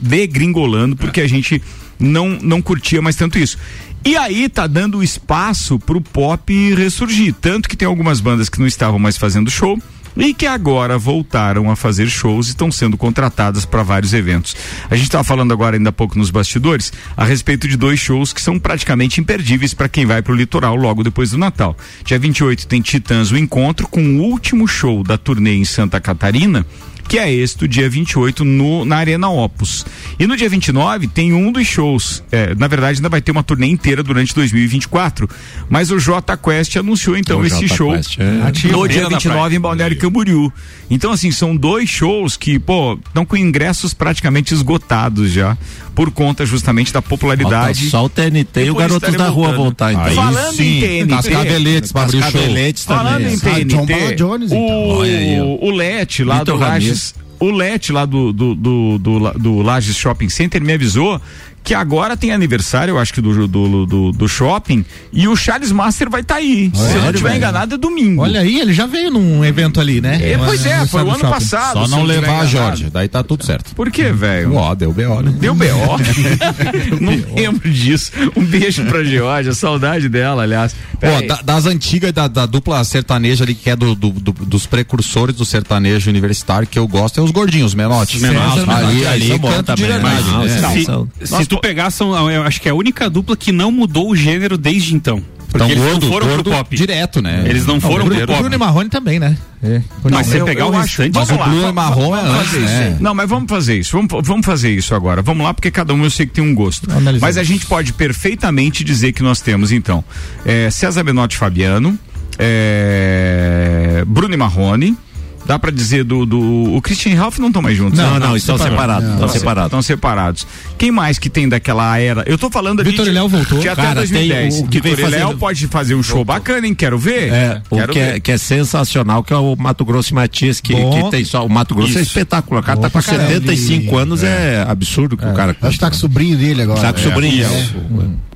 degringolando, 0.00 0.96
porque 0.96 1.20
a 1.20 1.28
gente 1.28 1.60
não, 1.98 2.30
não 2.40 2.62
curtia 2.62 3.02
mais 3.02 3.16
tanto 3.16 3.38
isso. 3.38 3.58
E 4.04 4.16
aí 4.16 4.48
tá 4.48 4.66
dando 4.66 5.02
espaço 5.02 5.78
pro 5.78 6.00
pop 6.00 6.74
ressurgir. 6.74 7.34
Tanto 7.40 7.68
que 7.68 7.76
tem 7.76 7.88
algumas 7.88 8.20
bandas 8.20 8.48
que 8.48 8.60
não 8.60 8.66
estavam 8.66 8.98
mais 8.98 9.16
fazendo 9.16 9.50
show 9.50 9.78
e 10.16 10.32
que 10.32 10.46
agora 10.46 10.96
voltaram 10.96 11.70
a 11.70 11.76
fazer 11.76 12.08
shows 12.08 12.46
e 12.46 12.50
estão 12.50 12.70
sendo 12.70 12.96
contratadas 12.96 13.64
para 13.64 13.82
vários 13.82 14.12
eventos. 14.12 14.54
A 14.90 14.96
gente 14.96 15.06
estava 15.06 15.24
falando 15.24 15.52
agora 15.52 15.76
ainda 15.76 15.90
há 15.90 15.92
pouco 15.92 16.18
nos 16.18 16.30
bastidores 16.30 16.92
a 17.16 17.24
respeito 17.24 17.66
de 17.66 17.76
dois 17.76 17.98
shows 17.98 18.32
que 18.32 18.40
são 18.40 18.58
praticamente 18.58 19.20
imperdíveis 19.20 19.74
para 19.74 19.88
quem 19.88 20.06
vai 20.06 20.22
para 20.22 20.32
o 20.32 20.36
litoral 20.36 20.76
logo 20.76 21.02
depois 21.02 21.30
do 21.30 21.38
Natal. 21.38 21.76
Dia 22.04 22.18
28 22.18 22.66
tem 22.66 22.80
Titãs 22.80 23.30
o 23.30 23.36
encontro 23.36 23.88
com 23.88 24.02
o 24.02 24.22
último 24.22 24.66
show 24.68 25.02
da 25.02 25.18
turnê 25.18 25.54
em 25.54 25.64
Santa 25.64 26.00
Catarina. 26.00 26.66
Que 27.08 27.18
é 27.18 27.32
este, 27.32 27.58
do 27.58 27.68
dia 27.68 27.88
28, 27.88 28.44
no, 28.44 28.84
na 28.84 28.96
Arena 28.96 29.28
Opus. 29.28 29.84
E 30.18 30.26
no 30.26 30.36
dia 30.36 30.48
29 30.48 31.06
tem 31.08 31.32
um 31.32 31.52
dos 31.52 31.66
shows. 31.66 32.22
é, 32.32 32.54
na 32.54 32.66
verdade, 32.66 32.98
ainda 32.98 33.08
vai 33.08 33.20
ter 33.20 33.30
uma 33.30 33.42
turnê 33.42 33.66
inteira 33.66 34.02
durante 34.02 34.34
2024. 34.34 35.28
Mas 35.68 35.90
o 35.90 35.98
J 35.98 36.36
Quest 36.36 36.76
anunciou 36.76 37.16
então 37.16 37.40
O 37.40 37.46
esse 37.46 37.66
Jota 37.66 37.74
show 37.76 37.92
Quest, 37.92 38.18
é. 38.18 38.24
no 38.24 38.52
dia 38.52 38.68
Beira 38.88 39.02
da 39.10 39.16
29 39.16 39.20
praia. 39.20 39.56
em 39.56 39.60
Balneário 39.60 39.98
Camboriú. 39.98 40.52
Então, 40.90 41.12
assim, 41.12 41.30
são 41.30 41.54
dois 41.56 41.88
shows 41.88 42.36
que, 42.36 42.58
pô, 42.58 42.98
estão 43.06 43.24
com 43.24 43.36
ingressos 43.36 43.94
praticamente 43.94 44.52
esgotados 44.54 45.30
já, 45.30 45.56
por 45.94 46.10
conta 46.10 46.44
justamente 46.44 46.92
da 46.92 47.00
popularidade. 47.00 47.88
Falta 47.88 47.90
só 47.90 48.04
o 48.04 48.08
TNT 48.08 48.64
e 48.64 48.70
o 48.70 48.74
Garotos 48.74 48.96
estarem 49.08 49.18
da 49.18 49.28
Rua 49.28 49.52
voltando. 49.52 49.64
voltar, 49.64 49.92
então. 49.92 50.04
Aí 50.04 50.14
Falando 50.14 50.60
em 50.60 50.80
TNT, 50.80 51.06
Cascaveletes 51.08 51.92
pra 51.92 52.02
abrir 52.02 52.16
o 52.16 52.20
show. 52.22 52.32
Cascaveletes 52.32 52.84
Falando 52.84 53.20
em 53.22 53.34
Ah, 53.34 53.64
John 53.64 53.86
TNT, 53.86 54.14
Jones, 54.16 54.52
então. 54.52 54.60
o, 54.66 55.60
ó. 55.62 55.66
o 55.66 55.70
Lete 55.70 56.24
lá 56.24 56.38
Vitor 56.40 56.54
do 56.58 56.60
Lages, 56.60 57.14
o 57.38 57.50
Lete 57.50 57.92
lá 57.92 58.04
do, 58.04 58.32
do, 58.32 58.54
do, 58.54 58.98
do, 58.98 59.32
do 59.38 59.62
Lages 59.62 59.96
Shopping 59.96 60.28
Center 60.28 60.62
me 60.62 60.72
avisou 60.72 61.20
que 61.64 61.74
agora 61.74 62.16
tem 62.16 62.30
aniversário, 62.30 62.92
eu 62.92 62.98
acho 62.98 63.12
que 63.12 63.20
do, 63.22 63.48
do, 63.48 63.86
do, 63.86 64.12
do 64.12 64.28
shopping, 64.28 64.84
e 65.12 65.26
o 65.26 65.34
Charles 65.34 65.72
Master 65.72 66.10
vai 66.10 66.20
estar 66.20 66.36
aí. 66.36 66.70
Se 66.74 66.94
eu 66.96 67.02
não 67.02 67.12
velho? 67.12 67.36
enganado, 67.36 67.74
é 67.74 67.78
domingo. 67.78 68.22
Olha 68.22 68.40
aí, 68.40 68.60
ele 68.60 68.72
já 68.74 68.86
veio 68.86 69.10
num 69.10 69.42
evento 69.44 69.80
ali, 69.80 70.00
né? 70.00 70.32
É, 70.32 70.36
pois 70.38 70.64
é, 70.66 70.86
foi 70.86 71.02
o 71.02 71.08
ano 71.08 71.18
Shopping. 71.20 71.32
passado. 71.32 71.72
Só 71.72 71.88
não 71.88 72.04
levar 72.04 72.26
a 72.26 72.44
enganado. 72.44 72.48
Jorge, 72.50 72.90
daí 72.92 73.08
tá 73.08 73.22
tudo 73.22 73.44
certo. 73.44 73.74
Por 73.74 73.90
que, 73.90 74.12
velho? 74.12 74.54
Ó, 74.54 74.74
deu 74.74 74.92
B.O., 74.92 75.22
né? 75.22 75.34
Deu 75.40 75.54
B.O. 75.54 75.96
não 77.00 77.34
lembro 77.34 77.70
disso. 77.70 78.12
Um 78.36 78.44
beijo 78.44 78.84
pra 78.84 79.02
Georgia, 79.02 79.52
saudade 79.54 80.08
dela, 80.08 80.42
aliás. 80.42 80.74
Pô, 81.00 81.26
da- 81.26 81.40
das 81.42 81.66
antigas 81.66 82.12
da, 82.12 82.28
da 82.28 82.46
dupla 82.46 82.82
sertaneja 82.84 83.44
ali, 83.44 83.54
que 83.54 83.70
é 83.70 83.76
do, 83.76 83.94
do- 83.94 84.10
do- 84.10 84.32
dos 84.32 84.66
precursores 84.66 85.34
do 85.36 85.44
sertanejo 85.44 86.10
universitário, 86.10 86.66
que 86.68 86.78
eu 86.78 86.86
gosto, 86.86 87.20
é 87.20 87.22
os 87.22 87.30
gordinhos, 87.30 87.68
os 87.68 87.74
menotes. 87.74 88.20
Menotes, 88.20 88.68
ali, 88.68 88.94
Menotes, 88.96 89.06
ali, 89.06 89.38
bons 89.38 89.50
canto 89.54 89.74
de 89.74 89.82
também, 89.82 89.86
né? 89.86 89.92
verdade. 90.10 90.30
Não, 90.30 90.44
né? 90.44 90.48
sim. 90.72 90.78
Se, 90.80 90.84
São- 90.84 91.08
se 91.40 91.46
tu 91.56 91.60
pegar, 91.60 91.90
são, 91.90 92.30
eu 92.30 92.42
acho 92.42 92.60
que 92.60 92.68
é 92.68 92.72
a 92.72 92.74
única 92.74 93.08
dupla 93.10 93.36
que 93.36 93.52
não 93.52 93.70
mudou 93.70 94.10
o 94.10 94.16
gênero 94.16 94.56
desde 94.58 94.94
então. 94.94 95.22
Porque 95.50 95.72
Então, 95.72 95.82
eles 95.84 95.84
gordo, 95.92 96.06
não 96.06 96.12
foram 96.12 96.26
gordo 96.26 96.42
pro 96.50 96.52
pop. 96.52 96.76
direto, 96.76 97.22
né? 97.22 97.44
Eles 97.46 97.64
não 97.64 97.80
foram 97.80 98.06
Bruno, 98.06 98.16
pro 98.18 98.26
pop. 98.26 98.40
Bruno 98.40 98.54
e 98.56 98.58
Marrone 98.58 98.88
também, 98.90 99.20
né? 99.20 99.36
É. 99.62 99.80
Mas 100.10 100.26
você 100.26 100.40
eu- 100.40 100.44
pegar 100.44 100.64
eu 100.64 100.66
o 100.66 100.70
restante, 100.72 101.12
vamos 101.12 101.28
Mas 101.30 101.38
o 101.38 101.40
lá, 101.40 101.48
Bruno 101.48 101.72
Marrom 101.72 102.16
é 102.16 102.22
vamos 102.22 102.38
antes, 102.40 102.52
né? 102.60 102.90
isso. 102.90 103.02
Não, 103.02 103.14
mas 103.14 103.28
vamos 103.30 103.48
fazer 103.48 103.78
isso. 103.78 103.92
Vamos, 103.96 104.26
vamos 104.26 104.44
fazer 104.44 104.70
isso 104.74 104.96
agora. 104.96 105.22
Vamos 105.22 105.44
lá, 105.44 105.54
porque 105.54 105.70
cada 105.70 105.94
um 105.94 106.02
eu 106.02 106.10
sei 106.10 106.26
que 106.26 106.32
tem 106.32 106.42
um 106.42 106.52
gosto. 106.56 106.90
Analisamos. 106.90 107.20
Mas 107.20 107.38
a 107.38 107.44
gente 107.44 107.66
pode 107.66 107.92
perfeitamente 107.92 108.82
dizer 108.82 109.12
que 109.12 109.22
nós 109.22 109.40
temos, 109.40 109.70
então, 109.70 110.02
é, 110.44 110.68
César 110.70 111.04
Benotti 111.04 111.36
Fabiano, 111.36 111.96
é, 112.38 114.04
Bruno 114.06 114.34
e 114.34 114.36
Marrone. 114.36 114.96
Dá 115.46 115.58
pra 115.58 115.70
dizer 115.70 116.04
do, 116.04 116.24
do. 116.24 116.74
O 116.74 116.80
Christian 116.80 117.12
e 117.12 117.14
Ralph 117.14 117.38
não 117.38 117.48
estão 117.48 117.60
mais 117.60 117.76
juntos. 117.76 117.98
Não, 117.98 118.14
né? 118.14 118.26
não, 118.26 118.36
estão 118.36 118.56
separados. 118.56 119.08
Estão 119.10 119.28
separados. 119.28 119.66
Estão 119.66 119.82
separados. 119.82 120.46
Quem 120.78 120.90
mais 120.90 121.18
que 121.18 121.28
tem 121.28 121.48
daquela 121.48 121.98
era? 121.98 122.22
Eu 122.26 122.38
tô 122.38 122.48
falando 122.50 122.80
ali. 122.80 122.90
Vitor 122.90 123.04
de- 123.04 123.10
Léo 123.12 123.28
voltou. 123.28 123.58
De 123.60 123.68
até 123.68 123.82
Cara, 123.82 123.94
2010. 123.96 124.54
tem 124.54 124.64
o 124.64 124.70
Vitor 124.70 124.98
e 124.98 125.06
Léo 125.06 125.36
pode 125.36 125.66
fazer 125.68 125.94
um 125.94 126.02
show 126.02 126.24
bacana, 126.24 126.66
hein? 126.66 126.74
Quero 126.74 126.98
ver. 126.98 127.32
É, 127.32 127.62
o 127.70 127.76
Quero 127.76 127.92
que 127.92 127.98
ver. 127.98 128.16
é, 128.16 128.20
que 128.20 128.32
é 128.32 128.38
sensacional, 128.38 129.22
que 129.22 129.32
é 129.32 129.36
o 129.36 129.54
Mato 129.56 129.84
Grosso 129.84 130.12
e 130.12 130.14
Matias, 130.14 130.60
que, 130.60 130.74
que 130.74 131.10
tem 131.10 131.24
só. 131.24 131.44
O 131.44 131.50
Mato 131.50 131.74
Grosso 131.74 131.98
é 131.98 132.00
Isso. 132.00 132.10
espetacular. 132.10 132.60
O 132.60 132.64
cara 132.64 132.76
Bom 132.76 132.82
tá 132.82 132.88
com 132.90 132.92
pra 132.92 133.02
caramba. 133.02 133.28
75 133.34 133.96
anos, 133.98 134.22
é, 134.22 134.64
absurdo 134.66 135.16
que 135.16 135.26
o 135.26 135.34
cara. 135.34 135.54
Acho 135.60 135.72
que 135.72 135.78
tá 135.78 135.90
com 135.90 135.96
o 135.96 135.98
sobrinho 135.98 136.36
dele 136.38 136.62
agora. 136.62 136.80
Tá 136.80 136.92
com 136.92 137.00
o 137.00 137.02
sobrinho. 137.02 137.46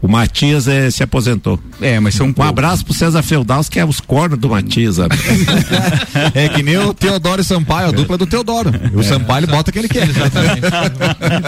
O, 0.02 0.06
o 0.06 0.08
Matias 0.08 0.68
é, 0.68 0.90
se 0.90 1.02
aposentou. 1.02 1.58
É, 1.80 1.98
mas 1.98 2.14
são 2.14 2.26
Um 2.26 2.32
poucos. 2.32 2.50
abraço 2.50 2.84
pro 2.84 2.94
César 2.94 3.22
Feudals, 3.22 3.68
que 3.68 3.80
é 3.80 3.84
os 3.84 3.98
cornos 3.98 4.38
do 4.38 4.48
Matias. 4.50 4.98
É 6.34 6.48
que 6.48 6.62
nem 6.62 6.76
o 6.78 6.92
Teodoro 6.98 7.40
e 7.40 7.44
Sampaio, 7.44 7.88
a 7.88 7.90
dupla 7.92 8.14
é 8.14 8.18
do 8.18 8.26
Teodoro. 8.26 8.70
O 8.94 9.02
Sampaio 9.02 9.40
ele 9.44 9.46
bota 9.52 9.70
o 9.70 9.72
que 9.72 9.78
ele 9.78 9.88
quer. 9.88 10.08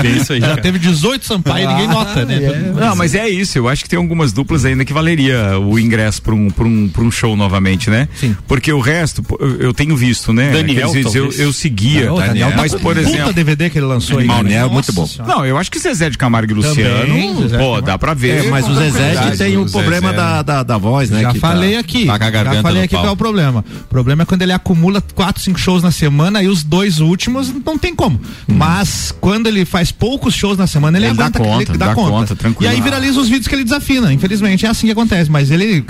É 0.05 0.09
isso 0.09 0.33
aí. 0.33 0.41
Já 0.41 0.57
teve 0.57 0.79
18 0.79 1.25
Sampaio 1.25 1.65
e 1.65 1.67
ninguém 1.73 1.89
nota, 1.89 2.25
né? 2.25 2.39
Não, 2.75 2.97
mas 2.97 3.15
é 3.15 3.29
isso. 3.29 3.59
Eu 3.59 3.69
acho 3.69 3.83
que 3.83 3.89
tem 3.89 3.99
algumas 3.99 4.33
duplas 4.33 4.65
ainda 4.65 4.85
que 4.85 4.93
valeria 4.93 5.59
o 5.59 5.79
ingresso 5.79 6.23
para 6.23 6.35
um, 6.35 6.51
pra 6.51 6.65
um, 6.65 6.89
pra 6.89 7.03
um 7.03 7.11
show 7.11 7.37
novamente, 7.37 7.91
né? 7.91 8.09
Sim. 8.15 8.37
Porque 8.47 8.73
o 8.73 8.81
resto, 8.81 9.23
eu 9.59 9.73
tenho 9.75 9.97
visto, 9.97 10.33
né? 10.33 10.51
Daniel, 10.51 10.91
vídeos 10.93 11.15
eu, 11.15 11.31
eu 11.33 11.53
seguia. 11.53 12.13
O 12.13 12.19
Daniel 12.19 12.53
mas, 12.57 12.73
tá 12.73 12.79
por 12.79 12.95
com 12.95 13.01
um 13.01 13.05
puta 13.05 13.09
exemplo. 13.15 13.33
DVD 13.33 13.71
que 13.71 13.79
ele 13.79 13.87
lançou 13.87 14.19
aí. 14.19 14.27
Daniel 14.27 14.59
é 14.59 14.61
Nossa 14.63 14.73
muito 14.75 14.93
bom. 14.93 15.07
Senhora. 15.07 15.35
Não, 15.35 15.45
eu 15.47 15.59
acho 15.59 15.71
que 15.71 15.79
Zezé 15.79 16.11
de 16.11 16.19
Camargo 16.19 16.53
e 16.53 16.55
Luciano, 16.55 17.07
Também, 17.07 17.35
pô, 17.59 17.81
dá 17.81 17.99
pra 17.99 18.15
ver. 18.15 18.47
É, 18.47 18.51
mas 18.51 18.69
o 18.69 18.75
Zezé 18.75 18.91
tranquilidade. 18.99 19.39
tem 19.39 19.57
o 19.57 19.63
O 19.63 19.71
problema 19.71 20.11
Zezé. 20.11 20.23
da, 20.23 20.43
da, 20.43 20.63
da 20.63 20.79
voz, 20.79 21.11
né? 21.11 21.23
Já 21.23 21.33
que 21.33 21.39
tá- 21.41 21.49
falei 21.49 21.77
aqui. 21.77 22.07
tá 22.07 22.19
com 22.19 22.25
a 22.25 22.31
já 22.55 22.63
falei 22.63 22.83
aqui 22.83 22.95
qual 22.95 23.07
é 23.07 23.11
o 23.11 23.17
problema. 23.17 23.65
O 23.85 23.89
problema 23.89 24.23
é 24.23 24.27
quando 24.27 24.43
ele 24.43 24.53
acumula 24.53 25.03
quatro, 25.15 25.40
cinco 25.41 25.59
shows 25.59 25.83
na 25.83 25.91
semana 25.91 26.43
e 26.43 26.49
os 26.49 26.63
dois 26.63 27.01
últimos 27.01 27.53
não 27.65 27.79
tem 27.79 27.95
como. 27.95 28.21
Mas 28.47 29.15
quando 29.21 29.47
ele 29.47 29.65
faz 29.65 29.91
poucos 29.93 30.35
shows 30.35 30.57
na 30.59 30.67
semana, 30.67 30.99
ele, 30.99 31.07
Ele 31.07 31.15
dá 31.17 31.25
aguenta, 31.27 31.39
conta, 31.39 31.71
ele 31.73 31.79
dá, 31.79 31.87
dá 31.89 31.95
conta. 31.95 32.11
conta, 32.11 32.37
tranquilo. 32.37 32.71
E 32.73 32.75
aí 32.75 32.81
viraliza 32.81 33.21
os 33.21 33.29
vídeos 33.29 33.49
que 33.49 33.55
ele 33.55 33.65
desafina. 33.65 34.13
Infelizmente 34.13 34.67
é 34.67 34.69
assim 34.69 34.87
que 34.87 34.93
acontece. 34.93 35.31
Mas 35.31 35.51
ele, 35.51 35.85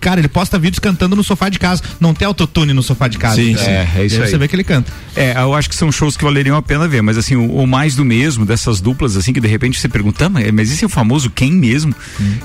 cara, 0.00 0.20
ele 0.20 0.28
posta 0.28 0.58
vídeos 0.58 0.78
cantando 0.78 1.14
no 1.16 1.22
sofá 1.24 1.48
de 1.48 1.58
casa. 1.58 1.82
Não 2.00 2.12
tem 2.14 2.26
autotune 2.26 2.72
no 2.72 2.82
sofá 2.82 3.08
de 3.08 3.18
casa. 3.18 3.36
Sim, 3.36 3.54
cara. 3.54 3.64
sim. 3.64 3.70
É, 3.70 3.90
é 4.02 4.06
isso 4.06 4.16
E 4.16 4.22
aí. 4.22 4.28
Você 4.30 4.38
vê 4.38 4.48
que 4.48 4.56
ele 4.56 4.64
canta. 4.64 4.92
É, 5.14 5.32
eu 5.38 5.54
acho 5.54 5.68
que 5.68 5.74
são 5.76 5.90
shows 5.90 6.16
que 6.16 6.24
valeriam 6.24 6.56
a 6.56 6.62
pena 6.62 6.86
ver, 6.88 7.02
mas 7.02 7.16
assim, 7.16 7.36
o, 7.36 7.50
o 7.62 7.66
mais 7.66 7.94
do 7.96 8.04
mesmo, 8.04 8.44
dessas 8.44 8.80
duplas, 8.80 9.16
assim, 9.16 9.32
que 9.32 9.40
de 9.40 9.48
repente 9.48 9.78
você 9.80 9.88
pergunta, 9.88 10.26
"Ah, 10.26 10.28
mas, 10.28 10.50
mas 10.52 10.70
esse 10.70 10.84
é 10.84 10.86
o 10.86 10.90
famoso 10.90 11.30
quem 11.30 11.52
mesmo? 11.52 11.94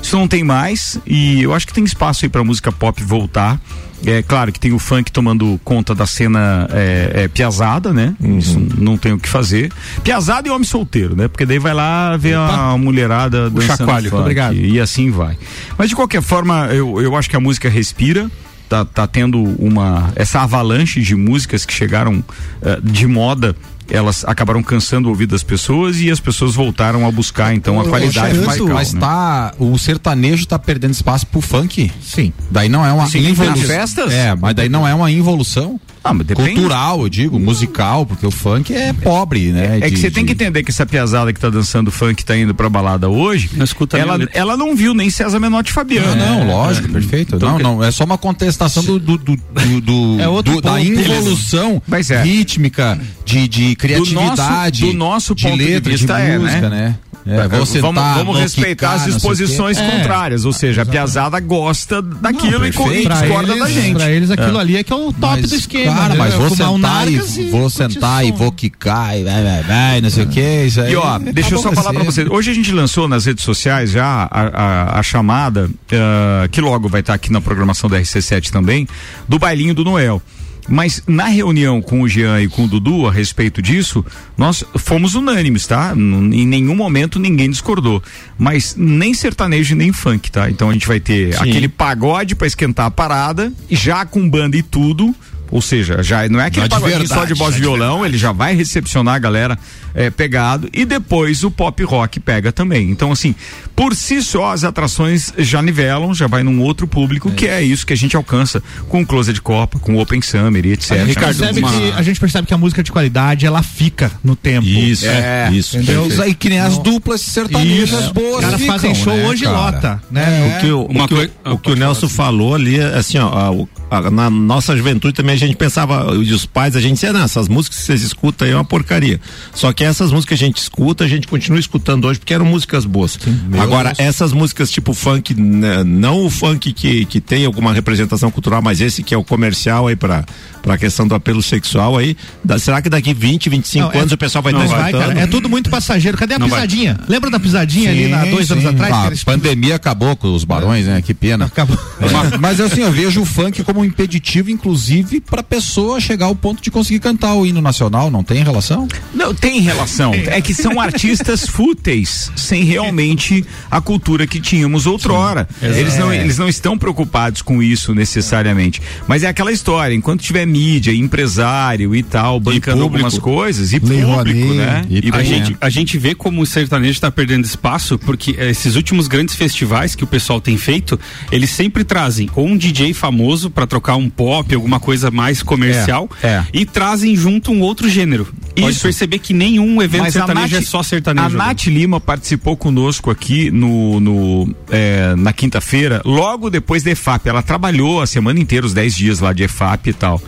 Isso 0.01 0.15
não 0.17 0.27
tem 0.27 0.43
mais, 0.43 0.97
e 1.05 1.41
eu 1.41 1.53
acho 1.53 1.67
que 1.67 1.73
tem 1.73 1.83
espaço 1.83 2.25
aí 2.25 2.29
pra 2.29 2.43
música 2.43 2.71
pop 2.71 3.03
voltar. 3.03 3.59
É 4.05 4.21
claro 4.23 4.51
que 4.51 4.59
tem 4.59 4.73
o 4.73 4.79
funk 4.79 5.11
tomando 5.11 5.59
conta 5.63 5.93
da 5.93 6.05
cena 6.05 6.67
é, 6.71 7.11
é, 7.23 7.27
piazada, 7.27 7.93
né? 7.93 8.15
Isso 8.19 8.59
não 8.77 8.97
tem 8.97 9.13
o 9.13 9.19
que 9.19 9.29
fazer. 9.29 9.71
Piazada 10.03 10.47
e 10.47 10.51
homem 10.51 10.63
solteiro, 10.63 11.15
né? 11.15 11.27
Porque 11.27 11.45
daí 11.45 11.59
vai 11.59 11.73
lá 11.73 12.17
ver 12.17 12.35
a 12.35 12.75
mulherada 12.77 13.49
dançando 13.49 13.77
chacoalho. 13.77 14.09
funk, 14.09 14.21
Obrigado. 14.21 14.55
E 14.55 14.79
assim 14.79 15.11
vai. 15.11 15.37
Mas 15.77 15.89
de 15.89 15.95
qualquer 15.95 16.21
forma, 16.21 16.67
eu, 16.67 16.99
eu 17.01 17.15
acho 17.15 17.29
que 17.29 17.35
a 17.35 17.39
música 17.39 17.69
respira. 17.69 18.29
Tá, 18.67 18.85
tá 18.85 19.05
tendo 19.05 19.37
uma. 19.59 20.13
Essa 20.15 20.43
avalanche 20.43 21.01
de 21.01 21.13
músicas 21.13 21.65
que 21.65 21.73
chegaram 21.73 22.23
eh, 22.61 22.79
de 22.81 23.05
moda, 23.05 23.53
elas 23.89 24.23
acabaram 24.25 24.61
cansando 24.63 25.07
o 25.07 25.11
ouvido 25.11 25.31
das 25.31 25.43
pessoas 25.43 25.99
e 25.99 26.09
as 26.09 26.19
pessoas 26.19 26.55
voltaram 26.55 27.05
a 27.07 27.11
buscar 27.11 27.53
então 27.53 27.79
a 27.79 27.85
qualidade 27.85 28.37
musical. 28.37 28.67
Mas 28.69 28.93
né? 28.93 28.99
tá. 28.99 29.53
O 29.59 29.77
sertanejo 29.77 30.45
tá 30.45 30.57
perdendo 30.59 30.93
espaço 30.93 31.25
pro 31.27 31.41
funk. 31.41 31.91
Sim. 32.01 32.31
Daí 32.49 32.69
não 32.69 32.85
é 32.85 32.91
uma 32.93 33.07
Sim, 33.07 33.19
involução. 33.29 33.57
nas 33.57 33.65
festas? 33.65 34.13
É, 34.13 34.35
mas 34.35 34.55
daí 34.55 34.69
não 34.69 34.87
é 34.87 34.93
uma 34.93 35.11
involução. 35.11 35.79
Ah. 36.03 36.15
Cultural, 36.15 37.01
eu 37.03 37.09
digo, 37.09 37.39
musical, 37.39 38.07
porque 38.07 38.25
o 38.25 38.31
funk 38.31 38.73
é 38.73 38.91
pobre, 38.91 39.51
né? 39.51 39.77
É 39.77 39.81
que 39.81 39.91
de- 39.91 40.01
você 40.01 40.09
tem 40.09 40.25
que 40.25 40.33
de- 40.33 40.43
entender 40.43 40.63
que 40.63 40.71
essa 40.71 40.83
piazada 40.83 41.31
que 41.31 41.39
tá 41.39 41.47
dançando 41.47 41.91
funk 41.91 42.25
tá 42.25 42.35
indo 42.35 42.55
pra 42.55 42.67
balada 42.67 43.07
hoje, 43.07 43.51
Não 43.53 43.63
escuta 43.63 43.97
nem 43.97 44.07
ela, 44.07 44.15
letra. 44.15 44.35
ela 44.35 44.57
não 44.57 44.75
viu 44.75 44.95
nem 44.95 45.11
César 45.11 45.39
Menotti 45.39 45.71
Fabiano. 45.71 46.15
Não, 46.15 46.39
não, 46.39 46.47
lógico, 46.47 46.89
perfeito. 46.89 47.35
Então, 47.35 47.49
não, 47.51 47.57
que- 47.57 47.63
não, 47.63 47.83
é 47.83 47.91
só 47.91 48.03
uma 48.03 48.17
contestação 48.17 48.83
do, 48.83 48.97
do, 48.97 49.15
do, 49.15 49.35
do- 49.35 49.81
do- 49.81 50.19
É 50.19 50.27
outro 50.27 50.55
do- 50.55 50.61
da 50.61 50.71
ponto. 50.71 50.83
involução 50.83 51.79
Mas 51.87 52.09
é. 52.09 52.23
rítmica, 52.23 52.99
de, 53.23 53.47
de 53.47 53.70
criatividade, 53.75 54.81
do 54.81 54.93
nosso 54.93 55.35
de 55.35 55.43
ponto 55.43 55.57
de 55.57 55.63
letra, 55.65 55.91
vista 55.91 56.15
de 56.15 56.21
é, 56.21 56.39
música, 56.39 56.69
né? 56.69 56.69
né? 56.69 56.95
É, 57.25 57.65
sentar, 57.65 57.81
vamos 57.81 57.93
vamos 57.93 58.25
vou 58.25 58.35
respeitar 58.35 58.93
as 58.93 59.01
não 59.05 59.13
disposições. 59.13 59.77
É, 59.77 59.91
contrárias, 59.91 60.43
ou 60.43 60.51
seja, 60.51 60.81
a 60.81 60.85
piazada 60.85 61.39
gosta 61.39 62.01
daquilo 62.01 62.65
e, 62.65 62.73
co- 62.73 62.91
e 62.91 63.07
discorda 63.07 63.51
eles, 63.53 63.63
da 63.63 63.69
gente. 63.69 63.93
pra 63.93 64.11
eles 64.11 64.31
aquilo 64.31 64.57
ali 64.57 64.77
é 64.77 64.83
que 64.83 64.91
é 64.91 64.95
o 64.95 65.13
top 65.13 65.41
Mas, 65.41 65.49
do 65.49 65.55
esquema. 65.55 66.09
Né? 66.09 66.15
mas 66.17 66.33
vou 66.33 66.49
sentar, 66.49 66.73
e, 66.73 66.79
Nargas 66.79 67.37
vou 67.51 67.69
sentar 67.69 68.25
e 68.25 68.31
vou 68.31 68.51
quicar 68.51 69.17
e 69.19 69.23
vai, 69.23 69.43
vai, 69.43 69.63
vai, 69.63 70.01
não 70.01 70.09
sei 70.09 70.23
o 70.23 70.27
que. 70.27 70.63
Isso 70.65 70.81
aí. 70.81 70.93
E 70.93 70.95
ó, 70.95 71.19
deixa 71.19 71.53
eu 71.53 71.59
só 71.59 71.71
falar 71.71 71.93
pra 71.93 72.03
você. 72.03 72.23
vocês. 72.23 72.29
Hoje 72.29 72.51
a 72.51 72.53
gente 72.53 72.71
lançou 72.71 73.07
nas 73.07 73.25
redes 73.25 73.43
sociais 73.43 73.91
já 73.91 74.27
a, 74.31 75.03
chamada, 75.03 75.69
ah, 75.93 76.47
que 76.49 76.59
logo 76.59 76.89
vai 76.89 77.01
estar 77.01 77.13
aqui 77.13 77.31
na 77.31 77.39
programação 77.39 77.89
da 77.89 77.99
RC7 77.99 78.49
também, 78.49 78.87
do 79.27 79.37
bailinho 79.37 79.75
do 79.75 79.83
Noel. 79.83 80.21
Mas 80.67 81.01
na 81.07 81.25
reunião 81.25 81.81
com 81.81 82.01
o 82.01 82.07
Jean 82.07 82.41
e 82.41 82.47
com 82.47 82.65
o 82.65 82.67
Dudu 82.67 83.07
a 83.07 83.11
respeito 83.11 83.61
disso, 83.61 84.05
nós 84.37 84.63
fomos 84.77 85.15
unânimes, 85.15 85.65
tá? 85.65 85.93
Em 85.95 86.45
nenhum 86.45 86.75
momento 86.75 87.19
ninguém 87.19 87.49
discordou. 87.49 88.01
Mas 88.37 88.75
nem 88.77 89.13
sertanejo 89.13 89.75
nem 89.75 89.91
funk, 89.91 90.31
tá? 90.31 90.49
Então 90.49 90.69
a 90.69 90.73
gente 90.73 90.87
vai 90.87 90.99
ter 90.99 91.35
aquele 91.41 91.67
pagode 91.67 92.35
pra 92.35 92.47
esquentar 92.47 92.85
a 92.85 92.91
parada, 92.91 93.51
já 93.69 94.05
com 94.05 94.29
banda 94.29 94.55
e 94.55 94.63
tudo. 94.63 95.15
Ou 95.51 95.61
seja, 95.61 96.01
já 96.01 96.27
não 96.29 96.39
é 96.39 96.45
aquele 96.45 96.61
Já 96.61 96.67
de 96.67 96.75
pagodinho 96.75 97.07
só 97.07 97.15
verdade, 97.15 97.33
de 97.33 97.37
voz 97.37 97.53
e 97.53 97.55
de 97.57 97.61
violão, 97.61 98.05
ele 98.05 98.17
já 98.17 98.31
vai 98.31 98.55
recepcionar 98.55 99.15
a 99.15 99.19
galera 99.19 99.59
é, 99.93 100.09
pegado 100.09 100.69
e 100.71 100.85
depois 100.85 101.43
o 101.43 101.51
pop 101.51 101.83
rock 101.83 102.21
pega 102.21 102.53
também. 102.53 102.89
Então, 102.89 103.11
assim, 103.11 103.35
por 103.75 103.95
si 103.95 104.21
só 104.21 104.51
as 104.51 104.63
atrações 104.63 105.33
já 105.37 105.61
nivelam, 105.61 106.13
já 106.13 106.27
vai 106.27 106.43
num 106.43 106.61
outro 106.61 106.85
público, 106.87 107.31
que 107.31 107.47
é 107.47 107.61
isso 107.63 107.85
que 107.85 107.93
a 107.93 107.97
gente 107.97 108.15
alcança 108.15 108.61
com 108.89 109.01
o 109.01 109.05
Closet 109.05 109.33
de 109.33 109.41
Copa, 109.41 109.79
com 109.79 109.95
o 109.95 110.01
Open 110.01 110.21
Summer 110.21 110.65
e 110.65 110.73
etc. 110.73 111.03
Ricardo, 111.05 111.37
percebe 111.37 111.59
uma- 111.59 111.71
que, 111.71 111.91
a 111.91 112.01
gente 112.01 112.19
percebe 112.19 112.47
que 112.47 112.53
a 112.53 112.57
música 112.57 112.83
de 112.83 112.91
qualidade 112.91 113.45
ela 113.45 113.63
fica 113.63 114.11
no 114.23 114.35
tempo. 114.35 114.67
Isso, 114.67 115.05
É, 115.07 115.49
isso. 115.51 115.77
entendeu? 115.77 116.01
perfeito. 116.01 116.13
Isso 116.13 116.21
aí 116.23 116.33
que 116.35 116.49
nem 116.49 116.59
as 116.59 116.77
duplas 116.77 117.21
sertanejas 117.21 118.01
Isso. 118.05 118.13
boas. 118.13 118.35
Os 118.35 118.41
caras 118.41 118.59
ficam, 118.61 118.73
fazem 118.75 118.95
show 118.95 119.15
né, 119.15 119.25
hoje 119.27 119.43
e 119.43 119.47
cara? 119.47 119.57
lota, 119.57 120.03
né? 120.11 120.57
O 120.57 120.61
que, 120.61 120.71
o, 120.71 120.85
Uma 120.85 121.05
o 121.05 121.07
que, 121.07 121.13
o- 121.13 121.17
coi- 121.17 121.31
o 121.53 121.57
que 121.57 121.71
o 121.71 121.75
Nelson 121.75 122.09
falou 122.09 122.55
ali, 122.55 122.79
é 122.79 122.97
assim, 122.97 123.17
ó, 123.17 123.67
a- 123.89 123.97
a- 123.97 124.11
na 124.11 124.29
nossa 124.29 124.75
juventude 124.75 125.13
também 125.13 125.35
a 125.35 125.37
gente 125.37 125.55
pensava, 125.55 126.13
e 126.15 126.33
os 126.33 126.45
pais, 126.45 126.75
a 126.75 126.81
gente 126.81 126.93
dizia, 126.95 127.11
não, 127.13 127.23
essas 127.23 127.47
músicas 127.47 127.79
que 127.79 127.83
vocês 127.85 128.01
escutam 128.03 128.45
aí 128.47 128.53
é 128.53 128.55
uma 128.55 128.65
porcaria. 128.65 129.19
Só 129.53 129.71
que 129.73 129.83
essas 129.83 130.11
músicas 130.11 130.37
que 130.37 130.43
a 130.43 130.47
gente 130.47 130.57
escuta, 130.57 131.03
a 131.03 131.07
gente 131.07 131.27
continua 131.27 131.59
escutando 131.59 132.05
hoje 132.05 132.19
porque 132.19 132.33
eram 132.33 132.45
músicas 132.45 132.85
boas. 132.85 133.17
Agora, 133.59 133.70
essas 133.97 134.31
músicas 134.33 134.69
tipo 134.71 134.93
funk, 134.93 135.33
né, 135.33 135.83
não 135.83 136.25
o 136.25 136.29
funk 136.29 136.71
que, 136.73 137.05
que 137.05 137.19
tem 137.21 137.45
alguma 137.45 137.73
representação 137.73 138.29
cultural, 138.31 138.61
mas 138.61 138.81
esse 138.81 139.03
que 139.03 139.13
é 139.13 139.17
o 139.17 139.23
comercial 139.23 139.87
aí 139.87 139.95
pra, 139.95 140.25
pra 140.61 140.77
questão 140.77 141.07
do 141.07 141.15
apelo 141.15 141.41
sexual 141.41 141.97
aí, 141.97 142.15
da- 142.43 142.59
será 142.59 142.81
que 142.81 142.89
daqui 142.89 143.13
20, 143.13 143.49
25 143.49 143.85
Não, 143.87 143.91
é- 143.93 143.99
anos 143.99 144.11
o 144.11 144.17
pessoal 144.17 144.41
vai 144.41 144.53
Não 144.53 144.63
estar 144.63 144.75
vai, 144.77 144.91
escutando? 144.91 145.07
cara. 145.13 145.19
É 145.21 145.27
tudo 145.27 145.49
muito 145.49 145.69
passageiro. 145.69 146.17
Cadê 146.17 146.33
a 146.35 146.39
Não 146.39 146.47
vai. 146.47 146.61
pisadinha? 146.61 146.99
Lembra 147.07 147.29
da 147.29 147.39
pisadinha 147.39 147.89
ali 147.91 148.13
há 148.13 148.25
dois 148.25 148.51
anos 148.51 148.63
sim. 148.63 148.69
atrás? 148.69 148.93
Ah, 148.93 149.03
A 149.03 149.07
eles- 149.07 149.23
pandemia 149.23 149.75
acabou 149.75 150.15
com 150.15 150.33
os 150.33 150.43
barões, 150.43 150.85
né? 150.85 151.01
Que 151.01 151.13
pena. 151.13 151.45
Acabou. 151.45 151.77
Mas, 151.99 152.39
mas 152.39 152.59
assim, 152.61 152.81
eu 152.81 152.91
vejo 152.91 153.21
o 153.21 153.25
funk 153.25 153.63
como 153.63 153.79
um 153.81 153.85
impeditivo, 153.85 154.49
inclusive, 154.49 155.21
pra 155.21 155.41
pessoa 155.43 155.99
chegar 155.99 156.25
ao 156.27 156.35
ponto 156.35 156.61
de 156.61 156.69
conseguir 156.71 156.99
cantar 156.99 157.33
o 157.33 157.45
hino 157.45 157.61
nacional. 157.61 158.09
Não 158.11 158.23
tem 158.23 158.43
relação? 158.43 158.87
Não, 159.13 159.33
tem 159.33 159.59
relação. 159.61 160.13
É 160.13 160.41
que 160.41 160.53
são 160.53 160.79
artistas 160.79 161.47
fúteis, 161.47 162.31
sem 162.35 162.63
realmente 162.63 163.45
a 163.69 163.79
cultura 163.81 164.25
que 164.27 164.39
tínhamos 164.39 164.85
outrora. 164.85 165.47
Eles 165.61 165.97
não, 165.97 166.13
eles 166.13 166.37
não 166.37 166.47
estão 166.49 166.77
preocupados 166.77 167.41
com 167.41 167.61
isso 167.61 167.93
necessariamente. 167.95 168.81
Mas 169.07 169.23
é 169.23 169.27
aquela 169.27 169.51
história, 169.51 169.93
enquanto 169.93 170.21
tiver 170.21 170.45
mídia, 170.45 170.91
empresário 170.93 171.95
e 171.95 172.03
tal, 172.03 172.39
bancando 172.39 172.83
público. 172.83 173.05
algumas 173.05 173.17
coisas, 173.17 173.73
e 173.73 173.79
Lei 173.79 174.03
público, 174.03 174.53
né? 174.53 174.85
E 174.89 175.11
A 175.11 175.21
É. 175.21 175.25
gente, 175.25 175.57
a 175.61 175.69
gente 175.69 175.97
vê 175.97 176.13
como 176.15 176.41
o 176.41 176.45
sertanejo 176.45 176.91
está 176.91 177.11
perdendo 177.11 177.45
espaço, 177.45 177.97
porque 177.99 178.35
eh, 178.37 178.49
esses 178.49 178.75
últimos 178.75 179.07
grandes 179.07 179.35
festivais 179.35 179.95
que 179.95 180.03
o 180.03 180.07
pessoal 180.07 180.39
tem 180.41 180.57
feito, 180.57 180.99
eles 181.31 181.49
sempre 181.49 181.83
trazem 181.83 182.29
ou 182.35 182.45
um 182.47 182.57
DJ 182.57 182.93
famoso 182.93 183.49
para 183.49 183.65
trocar 183.67 183.95
um 183.95 184.09
pop, 184.09 184.53
alguma 184.53 184.79
coisa 184.79 185.09
mais 185.11 185.41
comercial, 185.43 186.09
É, 186.23 186.27
é. 186.27 186.45
e 186.53 186.65
trazem 186.65 187.15
junto 187.15 187.51
um 187.51 187.61
outro 187.61 187.89
gênero. 187.89 188.27
Pode 188.55 188.71
Isso. 188.75 188.81
perceber 188.83 189.19
que 189.19 189.33
nenhum 189.33 189.81
evento 189.81 190.01
Mas 190.03 190.15
a 190.17 190.19
sertanejo 190.25 190.53
Nath, 190.55 190.63
é 190.63 190.65
só 190.65 190.83
sertanejo. 190.83 191.25
a 191.27 191.29
Nath 191.29 191.65
Lima 191.67 191.99
participou 192.01 192.57
conosco 192.57 193.09
aqui 193.09 193.40
no, 193.49 193.99
no, 193.99 194.55
é, 194.69 195.15
na 195.15 195.33
quinta-feira, 195.33 196.01
logo 196.05 196.49
depois 196.49 196.83
da 196.83 196.91
EFAP. 196.91 197.27
Ela 197.27 197.41
trabalhou 197.41 198.01
a 198.01 198.05
semana 198.07 198.39
inteira, 198.39 198.65
os 198.65 198.73
10 198.73 198.95
dias 198.95 199.19
lá 199.19 199.33
de 199.33 199.43
EFAP 199.43 199.87
e 199.89 199.93
tal. 199.93 200.21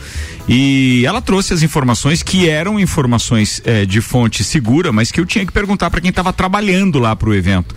E 0.47 1.04
ela 1.06 1.21
trouxe 1.21 1.54
as 1.54 1.62
informações 1.62 2.23
que 2.23 2.49
eram 2.49 2.80
informações 2.80 3.62
é, 3.65 3.86
de 3.86 4.02
fonte 4.02 4.43
segura, 4.43 4.91
mas 4.91 5.12
que 5.12 5.19
eu 5.19 5.26
tinha 5.26 5.45
que 5.45 5.52
perguntar 5.52 5.89
para 5.91 6.02
quem 6.02 6.10
estava 6.10 6.34
trabalhando 6.34 6.97
lá 6.99 7.15
pro 7.15 7.36
evento. 7.36 7.76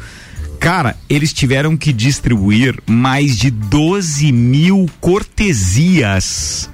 Cara, 0.58 0.96
eles 1.08 1.32
tiveram 1.32 1.76
que 1.76 1.92
distribuir 1.92 2.78
mais 2.86 3.36
de 3.36 3.50
12 3.50 4.32
mil 4.32 4.86
cortesias 5.00 6.70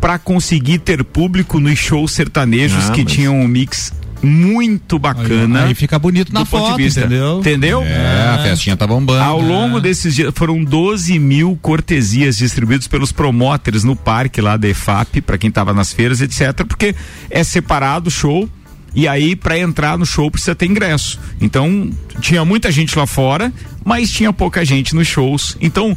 para 0.00 0.18
conseguir 0.18 0.78
ter 0.78 1.04
público 1.04 1.60
nos 1.60 1.78
shows 1.78 2.12
sertanejos 2.12 2.88
Ah, 2.88 2.92
que 2.92 3.02
mas- 3.04 3.12
tinham 3.12 3.38
um 3.38 3.46
mix 3.48 3.92
muito 4.22 4.98
bacana. 4.98 5.64
Aí 5.64 5.74
fica 5.74 5.98
bonito 5.98 6.32
na 6.32 6.44
foto, 6.44 6.76
de 6.76 6.82
vista. 6.84 7.00
entendeu? 7.00 7.38
Entendeu? 7.40 7.82
É, 7.82 8.28
a 8.34 8.38
festinha 8.42 8.76
tá 8.76 8.86
bombando. 8.86 9.22
Ao 9.22 9.40
longo 9.40 9.80
desses 9.80 10.14
dias, 10.14 10.32
foram 10.34 10.62
12 10.62 11.18
mil 11.18 11.58
cortesias 11.60 12.36
distribuídas 12.36 12.86
pelos 12.86 13.12
promotores 13.12 13.84
no 13.84 13.96
parque 13.96 14.40
lá 14.40 14.56
da 14.56 14.68
EFAP, 14.68 15.20
para 15.20 15.38
quem 15.38 15.50
tava 15.50 15.72
nas 15.72 15.92
feiras, 15.92 16.20
etc. 16.20 16.64
Porque 16.66 16.94
é 17.30 17.42
separado 17.42 18.08
o 18.08 18.10
show. 18.10 18.48
E 18.94 19.06
aí, 19.06 19.36
para 19.36 19.56
entrar 19.56 19.96
no 19.96 20.04
show, 20.04 20.30
precisa 20.30 20.54
ter 20.54 20.66
ingresso. 20.66 21.18
Então, 21.40 21.90
tinha 22.20 22.44
muita 22.44 22.72
gente 22.72 22.98
lá 22.98 23.06
fora, 23.06 23.52
mas 23.84 24.10
tinha 24.10 24.32
pouca 24.32 24.64
gente 24.64 24.96
nos 24.96 25.06
shows. 25.06 25.56
Então, 25.60 25.96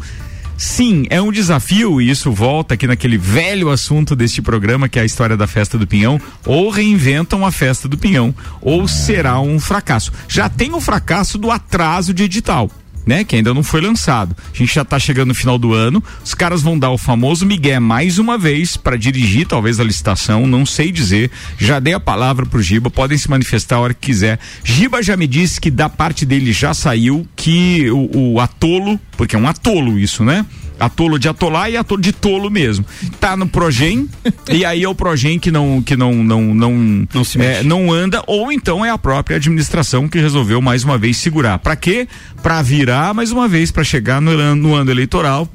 sim, 0.63 1.06
é 1.10 1.21
um 1.21 1.32
desafio, 1.32 2.02
e 2.02 2.10
isso 2.10 2.32
volta 2.32 2.73
aqui 2.73 2.88
naquele 2.88 3.17
velho 3.17 3.69
assunto 3.69 4.15
deste 4.15 4.41
programa, 4.41 4.88
que 4.88 4.97
é 4.97 5.02
a 5.02 5.06
história 5.06 5.36
da 5.36 5.47
festa 5.47 5.78
do 5.78 5.86
Pinhão. 5.86 6.19
Ou 6.45 6.69
reinventam 6.69 7.45
a 7.45 7.52
festa 7.52 7.88
do 7.88 7.97
Pinhão, 7.97 8.34
ou 8.62 8.88
será 8.88 9.39
um 9.39 9.60
fracasso. 9.60 10.12
Já 10.28 10.49
tem 10.49 10.73
o 10.73 10.82
fracasso 10.82 11.38
do 11.38 11.52
atraso 11.52 12.13
de 12.13 12.23
edital 12.23 12.69
né? 13.05 13.23
Que 13.23 13.35
ainda 13.35 13.53
não 13.53 13.63
foi 13.63 13.81
lançado. 13.81 14.35
A 14.53 14.57
gente 14.57 14.73
já 14.73 14.85
tá 14.85 14.97
chegando 14.99 15.29
no 15.29 15.35
final 15.35 15.57
do 15.57 15.73
ano. 15.73 16.03
Os 16.23 16.33
caras 16.33 16.61
vão 16.61 16.77
dar 16.77 16.91
o 16.91 16.97
famoso 16.97 17.45
Miguel 17.45 17.81
mais 17.81 18.17
uma 18.19 18.37
vez 18.37 18.77
para 18.77 18.97
dirigir 18.97 19.47
talvez 19.47 19.79
a 19.79 19.83
licitação, 19.83 20.47
não 20.47 20.65
sei 20.65 20.91
dizer. 20.91 21.31
Já 21.57 21.79
dei 21.79 21.93
a 21.93 21.99
palavra 21.99 22.45
pro 22.45 22.61
Giba, 22.61 22.89
podem 22.89 23.17
se 23.17 23.29
manifestar 23.29 23.77
a 23.77 23.79
hora 23.79 23.93
que 23.93 24.07
quiser. 24.07 24.39
Giba 24.63 25.01
já 25.01 25.17
me 25.17 25.27
disse 25.27 25.59
que 25.59 25.71
da 25.71 25.89
parte 25.89 26.25
dele 26.25 26.51
já 26.51 26.73
saiu 26.73 27.27
que 27.35 27.89
o, 27.91 28.33
o 28.33 28.39
atolo, 28.39 28.99
porque 29.17 29.35
é 29.35 29.39
um 29.39 29.47
atolo 29.47 29.97
isso, 29.99 30.23
né? 30.23 30.45
Atolo 30.79 31.17
de 31.17 31.27
atolar 31.27 31.69
e 31.69 31.77
atolo 31.77 32.01
de 32.01 32.12
tolo 32.12 32.49
mesmo. 32.49 32.86
Tá 33.19 33.38
no 33.38 33.47
Progen 33.47 34.07
e 34.51 34.65
aí 34.65 34.83
é 34.83 34.89
o 34.89 34.95
Progen 34.95 35.39
que 35.39 35.51
não 35.51 35.81
que 35.81 35.95
não 35.95 36.13
não 36.23 36.53
não 36.53 37.07
Não 37.13 37.23
se 37.23 37.41
é, 37.41 37.63
não 37.63 37.91
anda 37.91 38.23
ou 38.27 38.51
então 38.51 38.86
é 38.86 38.89
a 38.89 38.97
própria 38.97 39.38
administração 39.38 40.07
que 40.07 40.19
resolveu 40.19 40.62
mais 40.62 40.83
uma 40.83 40.97
vez 40.97 41.17
segurar. 41.17 41.59
Para 41.59 41.75
quê? 41.75 42.07
Para 42.41 42.62
virar 42.62 43.13
mais 43.13 43.31
uma 43.31 43.47
vez 43.47 43.71
para 43.71 43.83
chegar 43.83 44.21
no 44.21 44.55
no 44.55 44.73
ano 44.75 44.91
eleitoral 44.91 45.47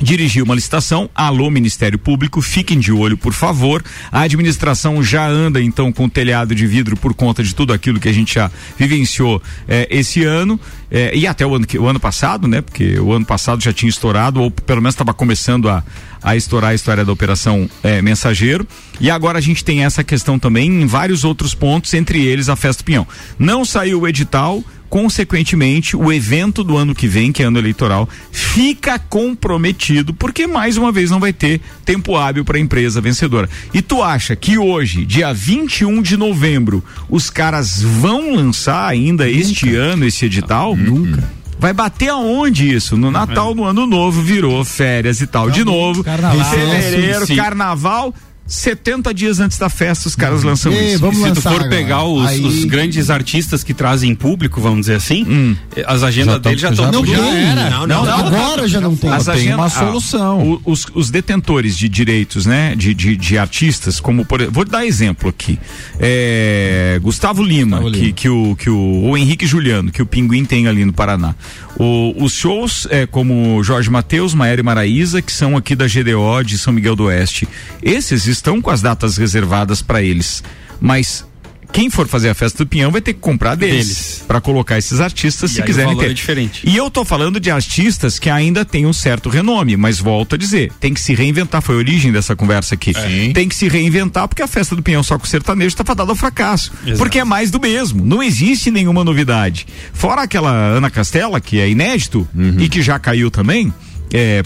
dirigir 0.00 0.42
uma 0.42 0.54
licitação. 0.54 1.08
Alô, 1.14 1.50
Ministério 1.50 1.98
Público, 1.98 2.40
fiquem 2.42 2.78
de 2.78 2.92
olho, 2.92 3.16
por 3.16 3.32
favor. 3.32 3.82
A 4.10 4.20
administração 4.20 5.02
já 5.02 5.26
anda 5.26 5.60
então 5.60 5.92
com 5.92 6.08
telhado 6.08 6.54
de 6.54 6.66
vidro 6.66 6.96
por 6.96 7.14
conta 7.14 7.42
de 7.42 7.54
tudo 7.54 7.72
aquilo 7.72 8.00
que 8.00 8.08
a 8.08 8.12
gente 8.12 8.34
já 8.34 8.50
vivenciou 8.78 9.42
eh, 9.68 9.86
esse 9.90 10.22
ano 10.24 10.60
eh, 10.90 11.12
e 11.14 11.26
até 11.26 11.46
o 11.46 11.54
ano, 11.54 11.66
o 11.78 11.86
ano 11.86 12.00
passado, 12.00 12.46
né? 12.46 12.60
Porque 12.60 12.98
o 12.98 13.12
ano 13.12 13.24
passado 13.24 13.62
já 13.62 13.72
tinha 13.72 13.88
estourado, 13.88 14.40
ou 14.40 14.50
pelo 14.50 14.80
menos 14.80 14.94
estava 14.94 15.14
começando 15.14 15.68
a, 15.68 15.82
a 16.22 16.36
estourar 16.36 16.70
a 16.70 16.74
história 16.74 17.04
da 17.04 17.12
Operação 17.12 17.68
eh, 17.82 18.02
Mensageiro. 18.02 18.66
E 19.00 19.10
agora 19.10 19.38
a 19.38 19.42
gente 19.42 19.64
tem 19.64 19.84
essa 19.84 20.04
questão 20.04 20.38
também 20.38 20.82
em 20.82 20.86
vários 20.86 21.24
outros 21.24 21.54
pontos, 21.54 21.92
entre 21.94 22.24
eles 22.24 22.48
a 22.48 22.56
Festa 22.56 22.84
Pinhão. 22.84 23.06
Não 23.38 23.64
saiu 23.64 24.00
o 24.00 24.08
edital, 24.08 24.62
consequentemente, 24.88 25.96
o 25.96 26.12
evento 26.12 26.62
do 26.64 26.76
ano 26.76 26.94
que 26.94 27.06
vem, 27.06 27.32
que 27.32 27.42
é 27.42 27.46
ano 27.46 27.58
eleitoral, 27.58 28.08
fica 28.30 28.98
comprometido, 28.98 30.14
porque 30.14 30.46
mais 30.46 30.76
uma 30.76 30.92
vez 30.92 31.10
não 31.10 31.20
vai 31.20 31.32
ter 31.32 31.60
tempo 31.84 32.16
hábil 32.16 32.44
para 32.44 32.56
a 32.56 32.60
empresa 32.60 33.00
vencedora. 33.00 33.48
E 33.72 33.82
tu 33.82 34.02
acha 34.02 34.34
que 34.36 34.58
hoje, 34.58 35.04
dia 35.04 35.32
21 35.32 36.02
de 36.02 36.16
novembro, 36.16 36.82
os 37.08 37.30
caras 37.30 37.82
vão 37.82 38.34
lançar 38.34 38.88
ainda 38.88 39.28
este 39.28 39.74
ano 39.74 40.04
esse 40.06 40.24
edital? 40.24 40.76
Nunca. 40.76 41.36
Vai 41.58 41.72
bater 41.72 42.10
aonde 42.10 42.74
isso? 42.74 42.96
No 42.96 43.10
Natal, 43.10 43.54
no 43.54 43.64
Ano 43.64 43.86
Novo, 43.86 44.20
virou 44.22 44.62
férias 44.64 45.20
e 45.20 45.26
tal. 45.26 45.50
de 45.50 45.64
novo, 45.64 46.04
Carnaval. 46.04 46.44
fevereiro, 46.50 47.26
Sim. 47.26 47.36
carnaval. 47.36 48.14
70 48.46 49.12
dias 49.12 49.40
antes 49.40 49.58
da 49.58 49.68
festa, 49.68 50.06
os 50.08 50.14
caras 50.14 50.42
lançam 50.42 50.72
Ei, 50.72 50.90
isso. 50.92 51.00
vamos 51.00 51.16
Se 51.16 51.22
tu 51.22 51.28
lançar 51.28 51.50
for 51.50 51.60
agora. 51.62 51.68
pegar 51.70 52.04
os, 52.04 52.26
Aí- 52.26 52.44
os 52.44 52.64
grandes 52.64 53.10
artistas 53.10 53.64
que 53.64 53.74
trazem 53.74 54.14
público, 54.14 54.60
vamos 54.60 54.80
dizer 54.80 54.94
assim, 54.94 55.24
Hum. 55.28 55.56
eh, 55.74 55.84
as 55.86 56.02
agendas 56.02 56.40
deles 56.40 56.60
já 56.60 56.70
estão 56.70 56.92
não 56.92 57.04
Já 57.04 57.18
era. 57.34 57.70
Não, 57.70 57.86
não, 57.86 58.04
não. 58.04 58.26
Agora 58.26 58.68
já 58.68 58.80
não 58.80 58.94
tem. 58.96 59.10
As 59.10 59.24
tem 59.24 59.34
agendas- 59.34 59.56
uma 59.56 59.66
ah, 59.66 59.70
solução. 59.70 60.60
os, 60.64 60.86
os 60.94 61.10
detentores 61.10 61.76
de 61.76 61.88
direitos, 61.88 62.46
né, 62.46 62.74
de, 62.76 62.94
de, 62.94 63.16
de 63.16 63.36
artistas, 63.38 63.98
como 64.00 64.24
por 64.24 64.40
vou 64.50 64.64
dar 64.64 64.86
exemplo 64.86 65.28
aqui, 65.28 65.58
É, 65.98 66.98
Gustavo 67.02 67.42
Lima, 67.42 67.78
Gustavo 67.80 67.92
que, 67.94 68.00
Lima. 68.00 68.12
que 68.14 68.28
o 68.28 68.56
que 68.56 68.70
o, 68.70 69.10
o 69.10 69.16
Henrique 69.16 69.46
Juliano, 69.46 69.90
que 69.90 70.00
o 70.00 70.06
Pinguim 70.06 70.44
tem 70.44 70.66
ali 70.68 70.84
no 70.84 70.92
Paraná. 70.92 71.34
O- 71.78 72.14
os 72.24 72.32
shows 72.32 72.86
é, 72.90 73.06
como 73.06 73.62
Jorge 73.62 73.90
Mateus, 73.90 74.32
Maera 74.34 74.60
e 74.60 74.64
Maraíza, 74.64 75.20
que 75.20 75.32
são 75.32 75.56
aqui 75.56 75.74
da 75.74 75.86
GDO 75.86 76.42
de 76.44 76.56
São 76.56 76.72
Miguel 76.72 76.96
do 76.96 77.04
Oeste, 77.04 77.46
esses 77.82 78.26
estão 78.36 78.60
com 78.62 78.70
as 78.70 78.80
datas 78.82 79.16
reservadas 79.16 79.82
para 79.82 80.02
eles, 80.02 80.42
mas 80.80 81.24
quem 81.72 81.90
for 81.90 82.06
fazer 82.06 82.30
a 82.30 82.34
festa 82.34 82.64
do 82.64 82.66
Pinhão 82.66 82.92
vai 82.92 83.00
ter 83.00 83.12
que 83.12 83.18
comprar 83.20 83.54
deles, 83.56 83.86
Deles. 83.88 84.24
para 84.26 84.40
colocar 84.40 84.78
esses 84.78 85.00
artistas 85.00 85.50
E 85.50 85.54
se 85.54 85.60
aí 85.60 85.64
o 85.64 85.66
quiserem 85.66 85.90
valor 85.90 86.04
ter. 86.04 86.10
é 86.10 86.14
diferente. 86.14 86.62
E 86.64 86.74
eu 86.76 86.88
tô 86.88 87.04
falando 87.04 87.40
de 87.40 87.50
artistas 87.50 88.18
que 88.20 88.30
ainda 88.30 88.64
têm 88.64 88.86
um 88.86 88.92
certo 88.92 89.28
renome, 89.28 89.76
mas 89.76 89.98
volto 89.98 90.36
a 90.36 90.38
dizer, 90.38 90.72
tem 90.80 90.94
que 90.94 91.00
se 91.00 91.12
reinventar, 91.12 91.60
foi 91.60 91.74
a 91.74 91.78
origem 91.78 92.12
dessa 92.12 92.36
conversa 92.36 92.76
aqui. 92.76 92.94
Sim. 92.94 93.32
Tem 93.34 93.48
que 93.48 93.54
se 93.54 93.68
reinventar 93.68 94.28
porque 94.28 94.42
a 94.42 94.46
festa 94.46 94.76
do 94.76 94.82
Pinhão 94.82 95.02
só 95.02 95.18
com 95.18 95.26
sertanejo 95.26 95.76
tá 95.76 95.84
fadada 95.84 96.10
ao 96.10 96.16
fracasso. 96.16 96.72
Exato. 96.84 96.98
Porque 96.98 97.18
é 97.18 97.24
mais 97.24 97.50
do 97.50 97.60
mesmo, 97.60 98.06
não 98.06 98.22
existe 98.22 98.70
nenhuma 98.70 99.02
novidade. 99.04 99.66
Fora 99.92 100.22
aquela 100.22 100.52
Ana 100.52 100.88
Castela, 100.88 101.40
que 101.40 101.58
é 101.60 101.68
inédito 101.68 102.26
e 102.58 102.68
que 102.68 102.80
já 102.80 102.98
caiu 102.98 103.30
também, 103.30 103.74
é, 104.12 104.42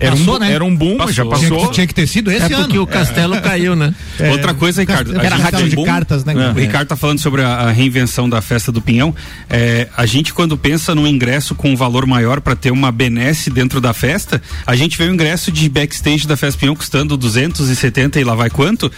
era, 0.00 0.16
Passou, 0.16 0.36
um, 0.36 0.38
né? 0.38 0.52
era 0.52 0.64
um 0.64 0.74
boom, 0.74 0.96
mas 0.98 1.14
já 1.14 1.24
Passou. 1.24 1.38
Tinha 1.38 1.50
passou. 1.50 1.68
que, 1.68 1.74
tinha 1.74 1.86
que 1.86 1.94
ter 1.94 2.06
sido 2.06 2.30
esse 2.30 2.44
É 2.44 2.48
porque 2.56 2.74
ano. 2.76 2.82
o 2.82 2.86
castelo 2.86 3.40
caiu, 3.40 3.74
né? 3.76 3.94
Outra 4.30 4.52
coisa, 4.54 4.80
Ricardo. 4.80 5.18
Era 5.18 5.36
rádio 5.36 5.68
de 5.68 5.76
tem- 5.76 5.84
cartas, 5.84 6.24
né? 6.24 6.34
O 6.50 6.58
Ricardo 6.58 6.88
tá 6.88 6.96
falando 6.96 7.18
sobre 7.18 7.42
a, 7.42 7.48
a 7.48 7.70
reinvenção 7.70 8.28
da 8.28 8.40
festa 8.42 8.70
do 8.72 8.80
Pinhão. 8.82 9.14
É, 9.48 9.88
a 9.96 10.04
gente, 10.06 10.32
quando 10.34 10.56
pensa 10.56 10.94
num 10.94 11.06
ingresso 11.06 11.54
com 11.54 11.70
um 11.72 11.76
valor 11.76 12.06
maior 12.06 12.40
para 12.40 12.54
ter 12.56 12.70
uma 12.70 12.90
benesse 12.92 13.50
dentro 13.50 13.80
da 13.80 13.92
festa, 13.94 14.42
a 14.66 14.74
gente 14.76 14.96
vê 14.98 15.04
o 15.04 15.12
ingresso 15.12 15.50
de 15.52 15.68
backstage 15.68 16.26
da 16.26 16.36
festa 16.36 16.58
Pinhão 16.60 16.74
custando 16.76 17.16
270 17.16 18.20
e 18.20 18.24
lá 18.24 18.34
vai 18.34 18.50
quanto. 18.50 18.90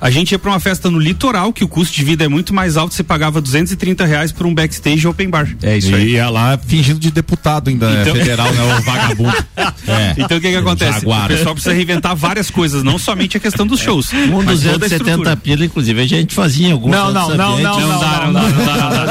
A 0.00 0.10
gente 0.10 0.32
ia 0.32 0.38
para 0.38 0.50
uma 0.50 0.60
festa 0.60 0.90
no 0.90 0.98
litoral, 0.98 1.52
que 1.52 1.64
o 1.64 1.68
custo 1.68 1.94
de 1.94 2.04
vida 2.04 2.24
é 2.24 2.28
muito 2.28 2.54
mais 2.54 2.76
alto, 2.76 2.94
você 2.94 3.02
pagava 3.02 3.40
230 3.40 4.04
reais 4.06 4.32
por 4.32 4.46
um 4.46 4.54
backstage 4.54 5.06
open 5.06 5.28
bar. 5.28 5.48
É 5.62 5.76
isso 5.76 5.94
aí. 5.94 6.08
E 6.08 6.10
ia 6.12 6.28
lá 6.30 6.58
fingindo 6.58 6.98
de 6.98 7.10
deputado 7.10 7.68
ainda, 7.68 7.90
né, 7.90 8.02
Então- 8.02 8.14
federal, 8.16 8.52
né? 8.52 8.62
O 8.78 8.82
vagabundo. 8.82 9.44
É. 9.86 10.14
Então 10.18 10.38
o 10.38 10.40
que 10.40 10.50
que 10.50 10.56
acontece? 10.56 11.00
Jaguar. 11.00 11.24
O 11.24 11.28
pessoal 11.28 11.54
precisa 11.54 11.74
reinventar 11.74 12.14
várias 12.16 12.50
coisas, 12.50 12.82
não 12.82 12.98
somente 12.98 13.36
a 13.36 13.40
questão 13.40 13.66
dos 13.66 13.80
shows. 13.80 14.12
Um 14.12 14.42
mas 14.42 14.60
toda 14.62 14.74
a 14.74 14.78
270 14.78 14.94
estrutura. 14.96 15.36
pila, 15.36 15.64
inclusive, 15.64 16.00
a 16.00 16.06
gente 16.06 16.34
fazia 16.34 16.68
em 16.68 16.72
alguns 16.72 16.92
Não, 16.92 17.12
não, 17.12 17.28
não, 17.30 17.58
não, 17.58 17.58
não, 17.58 17.60
dá, 17.60 17.80
não, 17.80 17.88
não 17.88 18.00
dá, 18.00 18.26
não, 18.26 18.32
não 18.32 18.64
dá, 18.64 18.74
não 18.74 19.06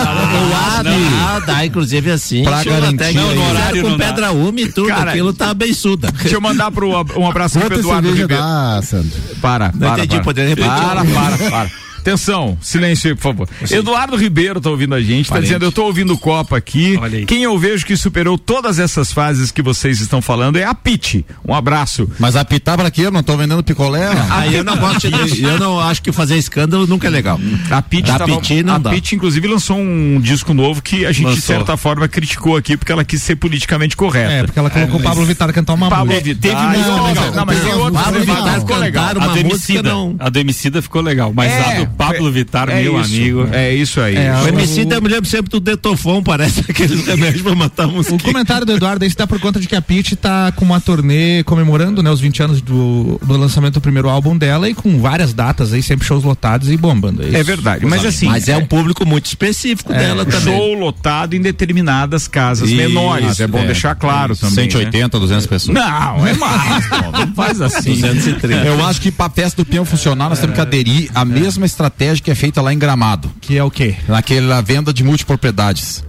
dá, 0.49 1.45
não 1.45 1.55
ah, 1.55 1.65
inclusive 1.65 2.11
assim. 2.11 2.43
Pra 2.43 2.63
garantir 2.63 2.95
até 2.95 3.11
que 3.11 3.17
aí. 3.19 3.25
fizeram 3.25 3.49
horário 3.49 3.81
com 3.83 3.89
não 3.89 3.97
pedra 3.97 4.31
úmida 4.31 4.69
e 4.69 4.71
tudo, 4.71 4.87
Cara, 4.87 5.11
aquilo 5.11 5.33
tá 5.33 5.53
beiçuda. 5.53 6.11
Deixa 6.11 6.35
eu 6.35 6.41
mandar 6.41 6.71
pro, 6.71 6.89
um 6.89 7.27
abraço 7.27 7.59
pro 7.59 7.79
Eduardo 7.79 8.11
Ribeiro. 8.13 8.43
Sandro? 8.83 9.11
Para, 9.41 9.71
Não 9.73 9.89
para, 9.89 9.99
entendi, 9.99 10.15
para. 10.15 10.23
poderia 10.23 10.49
repetir? 10.49 10.71
Para, 10.71 11.05
para, 11.05 11.49
para. 11.49 11.71
Atenção, 12.01 12.57
silêncio 12.61 13.09
aí, 13.09 13.15
por 13.15 13.21
favor. 13.21 13.49
Eduardo 13.69 14.15
Ribeiro 14.17 14.59
tá 14.59 14.69
ouvindo 14.69 14.95
a 14.95 15.01
gente, 15.01 15.27
tá 15.27 15.35
Parente. 15.35 15.47
dizendo, 15.47 15.65
eu 15.65 15.71
tô 15.71 15.83
ouvindo 15.85 16.13
o 16.13 16.17
Copa 16.17 16.57
aqui. 16.57 16.97
Quem 17.27 17.43
eu 17.43 17.57
vejo 17.57 17.85
que 17.85 17.95
superou 17.95 18.37
todas 18.37 18.79
essas 18.79 19.11
fases 19.11 19.51
que 19.51 19.61
vocês 19.61 20.01
estão 20.01 20.21
falando 20.21 20.57
é 20.57 20.63
a 20.63 20.73
Pete. 20.73 21.25
Um 21.47 21.53
abraço. 21.53 22.09
Mas 22.19 22.35
apitar 22.35 22.77
pra 22.77 22.89
quê? 22.89 23.01
Eu 23.05 23.11
não 23.11 23.21
tô 23.23 23.37
vendendo 23.37 23.63
picolé. 23.63 24.09
Aí 24.31 24.55
eu 24.55 24.63
não 24.63 24.77
gosto 24.77 25.09
de, 25.09 25.41
eu 25.43 25.59
não 25.59 25.79
acho 25.79 26.01
que 26.01 26.11
fazer 26.11 26.35
escândalo 26.37 26.87
nunca 26.87 27.07
é 27.07 27.09
legal. 27.09 27.39
A 27.69 27.81
Da 27.81 27.81
tava- 27.81 28.25
Pete 28.35 28.63
não 28.63 28.75
a 28.75 28.77
dá. 28.77 28.89
Pete, 28.89 29.15
inclusive, 29.15 29.47
lançou 29.47 29.77
um 29.77 30.19
disco 30.19 30.53
novo 30.53 30.81
que 30.81 31.05
a 31.05 31.11
gente, 31.11 31.21
de 31.21 31.35
Lançou. 31.35 31.41
certa 31.55 31.77
forma, 31.77 32.07
criticou 32.07 32.57
aqui 32.57 32.75
porque 32.75 32.91
ela 32.91 33.05
quis 33.05 33.21
ser 33.21 33.35
politicamente 33.35 33.95
correta. 33.95 34.31
É, 34.31 34.43
porque 34.43 34.57
ela 34.57 34.69
colocou 34.69 34.99
o 34.99 35.03
Pablo 35.03 35.25
Vittar 35.25 35.53
cantar 35.53 35.73
uma 35.73 35.89
Pablo 35.89 36.07
música. 36.13 36.35
Teve 36.35 36.55
é 36.55 36.67
música 36.67 37.01
legal. 37.01 37.31
Não, 37.33 37.45
mas 37.45 37.59
tem 37.61 37.73
outros 37.73 38.03
Pablo 38.03 38.19
Vittar 38.21 38.59
ficou 38.59 38.77
legal. 38.77 39.05
A 39.05 39.11
uma 39.11 39.19
do 39.19 39.27
música 39.29 39.39
Emicida, 39.51 39.83
não. 39.83 40.15
a 40.19 40.29
do 40.29 40.39
Emicida 40.39 40.81
ficou 40.81 41.01
legal, 41.01 41.31
mas 41.35 41.51
É, 41.51 41.59
a 41.77 41.83
do 41.83 41.90
Pablo 41.97 42.17
foi- 42.23 42.31
Vittar, 42.31 42.69
é 42.69 42.81
meu 42.81 42.99
isso, 43.01 43.13
amigo. 43.15 43.47
É 43.51 43.73
isso 43.73 44.01
aí. 44.01 44.15
É, 44.15 44.33
O 44.35 44.43
o- 44.43 44.47
Emicida, 44.47 44.95
eu 44.95 45.01
me 45.01 45.07
lembro 45.09 45.29
sempre 45.29 45.49
do 45.51 45.59
Detofon, 45.59 46.21
parece 46.23 46.61
aqueles 46.69 47.05
remédios 47.05 47.41
pra 47.41 47.55
matar 47.55 47.87
O 47.87 47.91
mosquito. 47.91 48.23
comentário 48.23 48.65
do 48.65 48.73
Eduardo 48.73 49.03
aí 49.03 49.09
se 49.09 49.15
dá 49.17 49.27
por 49.27 49.39
conta 49.39 49.59
de 49.59 49.67
que 49.67 49.75
a 49.75 49.81
Pitty 49.81 50.15
tá 50.15 50.51
com 50.53 50.63
uma 50.65 50.79
turnê 50.79 51.43
comemorando, 51.43 52.01
né, 52.01 52.09
os 52.09 52.19
20 52.19 52.43
anos 52.43 52.61
do, 52.61 53.19
do 53.23 53.37
lançamento 53.37 53.75
do 53.75 53.81
primeiro 53.81 54.09
álbum 54.09 54.37
dela 54.37 54.69
e 54.69 54.73
com 54.73 54.99
várias 54.99 55.33
datas 55.33 55.73
aí, 55.73 55.81
sempre 55.83 56.05
shows 56.07 56.23
lotados 56.23 56.69
e 56.69 56.77
bombando. 56.77 57.23
É 57.23 57.43
verdade. 57.43 57.85
Mas 57.85 58.05
assim. 58.05 58.27
Mas 58.27 58.47
é 58.47 58.55
um 58.57 58.65
público 58.65 59.05
muito 59.05 59.25
específico 59.25 59.91
dela 59.93 60.25
também. 60.25 60.55
Show 60.57 60.73
lotado 60.75 61.33
em 61.35 61.41
determinadas 61.41 62.27
casas 62.27 62.69
Isso, 62.69 62.77
menores. 62.77 63.39
É 63.39 63.47
bom 63.47 63.59
é. 63.59 63.65
deixar 63.65 63.95
claro 63.95 64.35
também. 64.35 64.55
né? 64.65 64.71
180, 64.71 65.19
200 65.19 65.45
pessoas. 65.47 65.75
Não, 65.77 66.25
é 66.27 66.33
mais, 66.33 66.87
pô, 66.87 67.11
não 67.11 67.33
faz 67.35 67.61
assim. 67.61 67.95
230. 68.01 68.65
Eu 68.65 68.85
acho 68.85 69.01
que 69.01 69.11
pra 69.11 69.29
festa 69.29 69.61
do 69.61 69.65
peão 69.65 69.83
funcionar, 69.85 70.29
nós 70.29 70.39
temos 70.39 70.55
que 70.55 70.61
aderir 70.61 71.09
à 71.13 71.23
mesma 71.25 71.65
estratégia 71.65 71.80
que 72.21 72.29
é 72.31 72.35
feita 72.35 72.61
lá 72.61 72.73
em 72.73 72.79
Gramado. 72.79 73.31
Que 73.41 73.57
é 73.57 73.63
o 73.63 73.71
quê? 73.71 73.95
Naquela 74.07 74.61
venda 74.61 74.93
de 74.93 75.03
multipropriedades. 75.03 76.03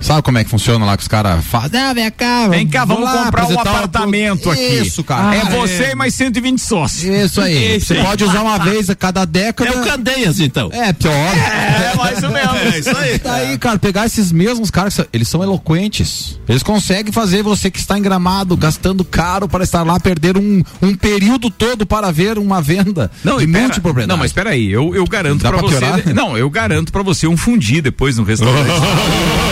Sabe 0.00 0.22
como 0.22 0.38
é 0.38 0.44
que 0.44 0.50
funciona 0.50 0.84
lá 0.84 0.96
que 0.96 1.02
os 1.02 1.08
caras 1.08 1.44
fazem? 1.44 1.80
Ah, 1.80 1.92
vem 1.92 2.10
cá, 2.10 2.48
Vem 2.48 2.66
cá, 2.66 2.84
vamos 2.84 3.04
lá 3.04 3.24
comprar 3.26 3.46
um 3.46 3.58
apartamento 3.60 4.50
aqui. 4.50 4.62
Isso, 4.80 5.04
cara. 5.04 5.34
é 5.36 5.40
Ah, 5.42 5.44
você 5.50 5.90
e 5.92 5.94
mais 5.94 6.14
120 6.14 6.58
sócios. 6.60 7.04
Isso 7.04 7.40
aí. 7.40 7.80
Você 7.80 7.94
pode 7.96 8.24
usar 8.24 8.40
uma 8.42 8.58
vez 8.58 8.88
a 8.90 8.94
cada 8.94 9.24
década. 9.24 9.70
É 9.70 9.80
o 9.80 9.84
Candeias, 9.84 10.40
então. 10.40 10.70
É, 10.72 10.92
pior. 10.92 11.12
É, 11.12 11.94
mais 11.96 12.22
ou 12.22 12.30
menos. 12.30 12.54
É 12.74 12.78
isso 12.78 12.96
aí. 12.96 13.18
Daí, 13.18 13.58
cara, 13.58 13.78
pegar 13.78 14.06
esses 14.06 14.32
mesmos 14.32 14.70
caras, 14.70 14.98
eles 15.12 15.28
são 15.28 15.42
eloquentes. 15.42 16.38
Eles 16.48 16.62
conseguem 16.62 17.12
fazer 17.12 17.42
você 17.42 17.70
que 17.70 17.78
está 17.78 17.98
em 17.98 18.02
gramado, 18.02 18.56
gastando 18.56 19.04
caro 19.04 19.48
para 19.48 19.62
estar 19.64 19.82
lá, 19.82 19.98
perder 20.00 20.36
um, 20.36 20.62
um 20.82 20.94
período 20.94 21.50
todo 21.50 21.86
para 21.86 22.10
ver 22.10 22.38
uma 22.38 22.60
venda 22.62 23.10
Não, 23.22 23.38
de 23.38 23.44
e 23.44 23.46
pera- 23.46 23.60
multipropriedade. 23.64 24.08
Não, 24.08 24.16
mas 24.16 24.30
espera 24.30 24.50
aí, 24.50 24.70
eu, 24.70 24.94
eu 24.94 25.04
garanto 25.06 25.40
pra 25.40 25.58
você. 25.58 25.78
piorar? 25.78 26.14
Não, 26.14 26.36
eu 26.36 26.48
garanto 26.50 26.90
pra 26.92 27.02
você 27.02 27.26
um 27.26 27.36
fundi 27.36 27.80
depois 27.80 28.16
no 28.16 28.24
restaurante. 28.24 28.70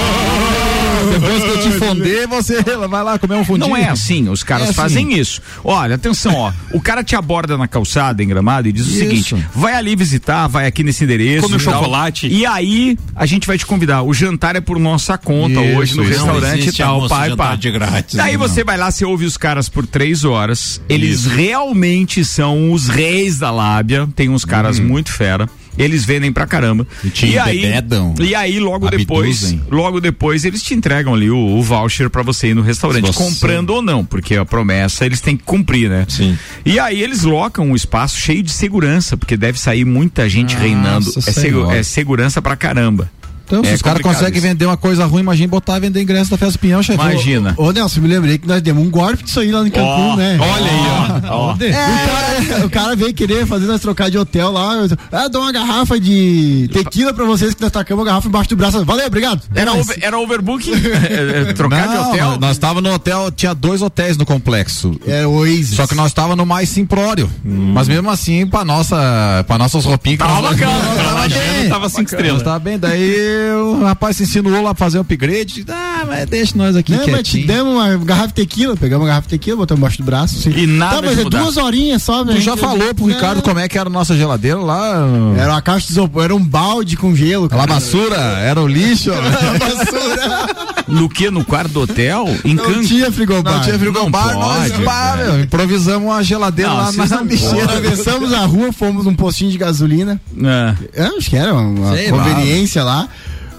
Depois 1.06 1.42
que 1.42 1.48
eu 1.48 1.62
te 1.62 1.70
fonder, 1.78 2.26
você 2.26 2.62
vai 2.62 3.02
lá 3.04 3.18
comer 3.18 3.36
um 3.36 3.44
fundinho. 3.44 3.68
Não 3.68 3.76
é 3.76 3.88
assim, 3.88 4.28
os 4.28 4.42
caras 4.42 4.66
É 4.66 4.70
assim. 4.70 4.74
fazem 4.76 5.18
isso. 5.18 5.40
Olha, 5.64 5.94
atenção, 5.94 6.34
ó. 6.34 6.52
O 6.72 6.80
cara 6.80 7.02
te 7.04 7.14
aborda 7.16 7.56
na 7.56 7.68
calçada 7.68 8.22
em 8.22 8.28
Gramado 8.28 8.68
e 8.68 8.72
diz 8.72 8.86
o 8.86 8.90
Isso. 8.90 8.98
seguinte: 8.98 9.36
vai 9.54 9.74
ali 9.74 9.94
visitar, 9.96 10.46
vai 10.48 10.66
aqui 10.66 10.82
nesse 10.82 11.04
endereço. 11.04 11.42
Come 11.42 11.54
um 11.54 11.58
e 11.58 11.60
chocolate. 11.60 12.26
E 12.28 12.44
aí, 12.46 12.96
a 13.14 13.26
gente 13.26 13.46
vai 13.46 13.56
te 13.58 13.64
convidar. 13.66 14.02
O 14.02 14.12
jantar 14.14 14.56
é 14.56 14.60
por 14.60 14.78
nossa 14.78 15.16
conta 15.18 15.60
Isso, 15.62 15.78
hoje 15.78 15.96
no 15.96 16.02
isso. 16.04 16.12
restaurante 16.12 16.68
e 16.68 16.72
tal, 16.72 17.08
pai, 17.08 17.30
jantar 17.30 17.48
pá. 17.50 17.56
de 17.56 17.70
grátis, 17.70 18.14
Daí 18.14 18.36
não. 18.36 18.40
você 18.48 18.64
vai 18.64 18.76
lá, 18.76 18.90
você 18.90 19.04
ouve 19.04 19.24
os 19.24 19.36
caras 19.36 19.68
por 19.68 19.86
três 19.86 20.24
horas. 20.24 20.80
Eles 20.88 21.24
realmente 21.26 22.24
são 22.24 22.72
os 22.72 22.88
reis 22.88 23.38
da 23.38 23.50
lábia. 23.50 24.08
Tem 24.14 24.28
uns 24.28 24.44
caras 24.44 24.78
muito 24.78 25.12
fera. 25.12 25.48
Eles 25.78 26.04
vendem 26.04 26.32
pra 26.32 26.46
caramba. 26.46 26.86
E 27.04 27.10
te 27.10 27.38
aí, 27.38 27.58
embebedam, 27.58 28.14
e 28.20 28.34
aí 28.34 28.58
logo 28.58 28.86
abduzem. 28.86 29.56
depois, 29.56 29.58
logo 29.70 30.00
depois 30.00 30.44
eles 30.44 30.62
te 30.62 30.74
entregam 30.74 31.14
ali 31.14 31.30
o, 31.30 31.36
o 31.36 31.62
voucher 31.62 32.10
pra 32.10 32.22
você 32.22 32.48
ir 32.48 32.54
no 32.54 32.62
restaurante, 32.62 33.06
você- 33.06 33.18
comprando 33.18 33.70
ou 33.70 33.82
não, 33.82 34.04
porque 34.04 34.34
a 34.36 34.44
promessa 34.44 35.06
eles 35.06 35.20
têm 35.20 35.36
que 35.36 35.44
cumprir, 35.44 35.88
né? 35.88 36.04
Sim. 36.08 36.36
E 36.64 36.78
aí 36.78 37.02
eles 37.02 37.22
locam 37.22 37.66
um 37.70 37.76
espaço 37.76 38.18
cheio 38.18 38.42
de 38.42 38.50
segurança, 38.50 39.16
porque 39.16 39.36
deve 39.36 39.58
sair 39.58 39.84
muita 39.84 40.28
gente 40.28 40.56
reinando. 40.56 41.08
É, 41.26 41.32
segu- 41.32 41.70
é 41.70 41.82
segurança 41.82 42.42
pra 42.42 42.56
caramba. 42.56 43.10
Então, 43.48 43.64
se 43.64 43.70
É 43.70 43.74
os 43.74 43.82
caras 43.82 44.02
conseguem 44.02 44.40
vender 44.40 44.66
uma 44.66 44.76
coisa 44.76 45.06
ruim, 45.06 45.22
imagina 45.22 45.48
botar 45.48 45.78
e 45.78 45.80
vender 45.80 46.02
ingresso 46.02 46.30
da 46.30 46.36
festa 46.36 46.52
do 46.52 46.58
pinhão, 46.60 46.82
chefe. 46.82 47.00
Imagina. 47.02 47.54
Ô, 47.56 47.72
Nelson, 47.72 48.00
me 48.02 48.08
lembrei 48.08 48.36
que 48.38 48.46
nós 48.46 48.60
demos 48.60 48.84
um 48.86 48.90
golpe 48.90 49.22
disso 49.24 49.40
aí 49.40 49.50
lá 49.50 49.66
em 49.66 49.70
Cancún, 49.70 49.88
Ó, 50.12 50.16
né? 50.16 50.38
Olha 50.38 50.70
aí, 50.70 51.26
ó. 51.30 51.34
ó. 51.34 51.54
O, 51.54 51.58
cara, 51.58 52.66
o 52.66 52.70
cara 52.70 52.96
veio 52.96 53.14
querer 53.14 53.46
fazer 53.46 53.66
nós 53.66 53.80
trocar 53.80 54.10
de 54.10 54.18
hotel 54.18 54.50
lá. 54.52 54.74
Eu, 54.74 54.88
ah, 55.10 55.28
dou 55.28 55.40
uma 55.42 55.50
garrafa 55.50 55.98
de 55.98 56.68
tequila 56.72 57.12
pra 57.14 57.24
vocês 57.24 57.54
que 57.54 57.62
nós 57.62 57.70
tacamos 57.72 58.02
a 58.04 58.06
garrafa 58.06 58.28
embaixo 58.28 58.50
do 58.50 58.56
braço. 58.56 58.84
Valeu, 58.84 59.06
obrigado. 59.06 59.40
Era, 59.54 59.72
Mas- 59.72 59.80
over- 59.80 59.98
era 60.02 60.18
overbooking? 60.18 60.72
É, 61.08 61.50
é, 61.50 61.52
Trocar 61.54 61.88
de 61.88 61.94
Não, 61.94 62.10
hotel? 62.10 62.38
Nós 62.40 62.52
estávamos 62.52 62.82
no 62.82 62.94
hotel, 62.94 63.30
tinha 63.30 63.54
dois 63.54 63.80
hotéis 63.80 64.16
no 64.18 64.26
complexo. 64.26 64.94
É 65.06 65.26
o 65.26 65.30
Oasis. 65.38 65.76
Só 65.76 65.86
que 65.86 65.94
nós 65.94 66.08
estávamos 66.08 66.36
no 66.36 66.44
mais 66.44 66.68
simplório. 66.68 67.30
Mas 67.44 67.88
mesmo 67.88 68.10
assim, 68.10 68.46
pra 68.46 68.64
nossa, 68.64 69.44
pra 69.46 69.56
nossas 69.56 69.84
roupinhas. 69.84 70.18
que 70.18 70.24
Tava 70.26 70.42
bacana, 70.42 70.72
tava 70.96 71.28
tava. 71.28 71.68
Tava 71.68 71.88
cinco 71.88 72.04
estrelas. 72.10 72.42
Tava 72.42 72.58
bem. 72.58 72.78
Daí 72.78 73.37
o 73.54 73.82
rapaz 73.84 74.16
se 74.16 74.22
insinuou 74.24 74.62
lá 74.62 74.74
pra 74.74 74.86
fazer 74.86 74.98
upgrade. 74.98 75.64
Ah, 75.68 76.04
mas 76.06 76.26
deixa 76.28 76.56
nós 76.56 76.76
aqui 76.76 76.92
Não, 76.92 77.06
mas 77.08 77.26
te 77.28 77.44
demos 77.46 77.72
uma 77.74 77.96
garrafa 77.98 78.28
de 78.28 78.34
tequila, 78.34 78.76
pegamos 78.76 79.02
uma 79.02 79.08
garrafa 79.08 79.26
de 79.28 79.30
tequila, 79.38 79.56
botamos 79.58 79.80
embaixo 79.80 79.98
do 79.98 80.04
braço. 80.04 80.36
Assim. 80.38 80.50
E 80.58 80.66
nada 80.66 80.96
Tá, 80.96 81.02
mas 81.02 81.18
é 81.18 81.24
mudar. 81.24 81.42
duas 81.42 81.56
horinhas 81.56 82.02
só, 82.02 82.24
velho. 82.24 82.38
Tu 82.38 82.42
já 82.42 82.56
falou 82.56 82.94
pro 82.94 83.08
É. 83.10 83.14
Ricardo 83.14 83.42
como 83.42 83.58
é 83.60 83.68
que 83.68 83.78
era 83.78 83.88
a 83.88 83.92
nossa 83.92 84.16
geladeira 84.16 84.58
lá? 84.58 85.04
Era 85.38 85.52
uma 85.52 85.62
caixa 85.62 85.86
de 85.86 85.92
isopor, 85.92 86.24
era 86.24 86.34
um 86.34 86.44
balde 86.44 86.96
com 86.96 87.14
gelo. 87.14 87.48
A 87.50 87.56
lamaçura, 87.56 88.16
era 88.16 88.60
o 88.60 88.66
lixo. 88.66 89.10
basura. 89.58 90.77
No 90.88 91.08
que? 91.08 91.30
No 91.30 91.44
quarto 91.44 91.70
do 91.72 91.80
hotel? 91.82 92.26
Em 92.44 92.54
Não 92.54 92.64
Cancún? 92.64 92.82
tinha 92.82 93.12
frigobar. 93.12 93.54
Não 93.54 93.60
tinha 93.62 93.78
frigobar, 93.78 94.32
Não 94.32 94.40
nós 94.40 94.72
pode, 94.72 94.84
pá, 94.84 95.16
velho. 95.16 95.32
meu, 95.34 95.44
improvisamos 95.44 96.08
uma 96.08 96.22
geladeira 96.22 96.70
Não, 96.70 96.76
lá 96.78 96.92
na 96.92 97.06
não 97.06 97.24
lixeira. 97.24 97.64
Atravessamos 97.64 98.32
a 98.32 98.40
rua, 98.46 98.72
fomos 98.72 99.04
num 99.04 99.14
postinho 99.14 99.50
de 99.50 99.58
gasolina. 99.58 100.20
Ah. 100.42 100.74
É, 100.94 101.04
acho 101.04 101.28
que 101.30 101.36
era 101.36 101.52
uma 101.54 101.94
Sei 101.94 102.10
lá. 102.10 102.18
conveniência 102.24 102.82
lá. 102.82 103.08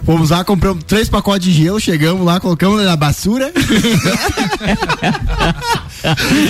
Fomos 0.05 0.29
lá, 0.31 0.43
compramos 0.43 0.83
três 0.85 1.07
pacotes 1.09 1.45
de 1.45 1.63
gelo, 1.63 1.79
chegamos 1.79 2.25
lá, 2.25 2.39
colocamos 2.39 2.83
na 2.83 2.95
basura. 2.95 3.51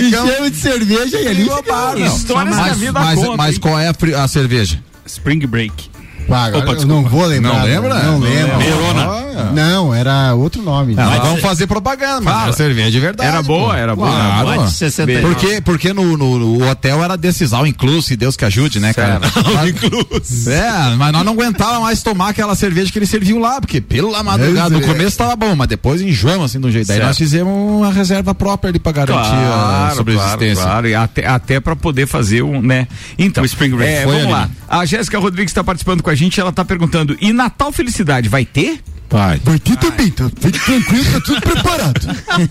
Enchemos 0.00 0.50
de 0.52 0.56
cerveja 0.56 1.20
e 1.20 1.28
ali 1.28 1.44
não. 1.44 1.58
Histórias 2.06 2.24
que 2.24 2.32
a 2.32 2.44
mas, 2.44 2.78
vida 2.78 2.92
mas, 3.00 3.18
conta, 3.18 3.36
mas 3.36 3.54
hein? 3.54 3.60
qual 3.60 3.78
é 3.78 3.88
a, 3.88 4.24
a 4.24 4.28
cerveja? 4.28 4.80
Spring 5.04 5.40
Break. 5.46 5.89
Pá, 6.28 6.44
agora 6.44 6.70
Opa, 6.70 6.80
eu 6.80 6.86
não 6.86 7.02
vou 7.02 7.24
lembrar. 7.26 7.54
Não 7.54 7.64
lembra? 7.64 7.94
Não, 8.02 8.18
lembro. 8.20 8.58
Verona. 8.58 9.20
Não, 9.52 9.94
era 9.94 10.34
outro 10.34 10.62
nome. 10.62 10.94
Não, 10.94 11.04
mas 11.10 11.18
vamos 11.20 11.40
fazer 11.40 11.66
propaganda, 11.66 12.20
mas 12.20 12.42
era 12.44 12.52
cerveja 12.52 12.90
de 12.90 13.00
verdade. 13.00 13.28
Era 13.28 13.42
boa, 13.42 13.70
pô. 13.70 13.74
era 13.74 13.96
boa. 13.96 14.08
Claro. 14.10 14.64
De 14.66 14.72
69. 14.72 15.34
Porque, 15.34 15.60
porque 15.60 15.92
no, 15.92 16.16
no- 16.16 16.38
no 16.38 16.68
hotel 16.70 17.02
era 17.02 17.16
decisão 17.16 17.66
incluso, 17.66 18.12
e 18.12 18.16
Deus 18.16 18.36
que 18.36 18.44
ajude, 18.44 18.78
né, 18.78 18.92
cara? 18.94 19.20
Mas- 19.20 20.46
É, 20.46 20.94
mas 20.96 21.12
nós 21.12 21.24
não 21.24 21.32
aguentávamos 21.32 21.82
mais 21.82 22.02
tomar 22.02 22.28
aquela 22.30 22.54
cerveja 22.54 22.92
que 22.92 22.98
eles 22.98 23.08
serviam 23.10 23.38
lá, 23.38 23.60
porque 23.60 23.80
pela 23.80 24.22
madrugada, 24.22 24.70
no 24.70 24.80
É. 24.82 24.86
começo 24.86 25.16
tava 25.16 25.34
bom, 25.36 25.54
mas 25.56 25.68
depois 25.68 26.00
enjoamos 26.00 26.46
assim 26.50 26.60
de 26.60 26.66
um 26.66 26.70
jeito. 26.70 26.86
Daí 26.86 26.96
Certo. 26.98 27.08
nós 27.08 27.18
fizemos 27.18 27.52
uma 27.52 27.92
reserva 27.92 28.34
própria 28.34 28.70
ali 28.70 28.78
pra 28.78 28.92
garantir 28.92 29.34
a 29.34 29.92
sobrevivência. 29.96 30.36
Claro, 30.36 30.70
claro, 30.70 30.88
e 30.88 30.94
até, 30.94 31.26
até 31.26 31.60
para 31.60 31.74
poder 31.74 32.06
fazer 32.06 32.42
um, 32.42 32.60
né? 32.62 32.86
Então, 33.18 33.42
O 33.42 33.46
Spring 33.46 33.70
Break 33.74 33.92
é, 33.92 34.04
vamos 34.06 34.22
ali. 34.22 34.30
lá. 34.32 34.50
A 34.68 34.84
Jéssica 34.84 35.18
Rodrigues 35.18 35.50
está 35.50 35.64
participando 35.64 36.02
com 36.02 36.09
a 36.10 36.14
gente, 36.14 36.40
ela 36.40 36.52
tá 36.52 36.64
perguntando: 36.64 37.16
"E 37.20 37.32
Natal 37.32 37.72
Felicidade 37.72 38.28
vai 38.28 38.44
ter?" 38.44 38.80
Pai, 39.08 39.40
Vai 39.42 39.58
ter 39.58 39.76
também, 39.76 40.08
tá? 40.08 40.30
Fique 40.40 40.64
tranquilo, 40.64 41.04
tá 41.12 41.20
tudo 41.20 41.40
preparado. 41.40 42.00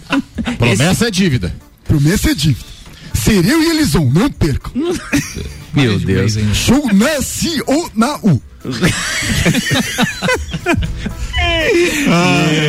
promessa 0.59 1.07
é 1.07 1.11
dívida. 1.11 1.55
Promessa 1.85 2.31
é 2.31 2.33
dívida. 2.33 2.65
Ser 3.13 3.45
eu 3.45 3.63
e 3.63 3.69
Elison, 3.69 4.11
não 4.13 4.29
percam. 4.29 4.73
Meu 5.73 5.97
Deus. 5.99 6.37
Show 6.53 6.93
na 6.93 7.21
Si 7.21 7.63
ou 7.65 7.89
na 7.95 8.17
U. 8.17 8.41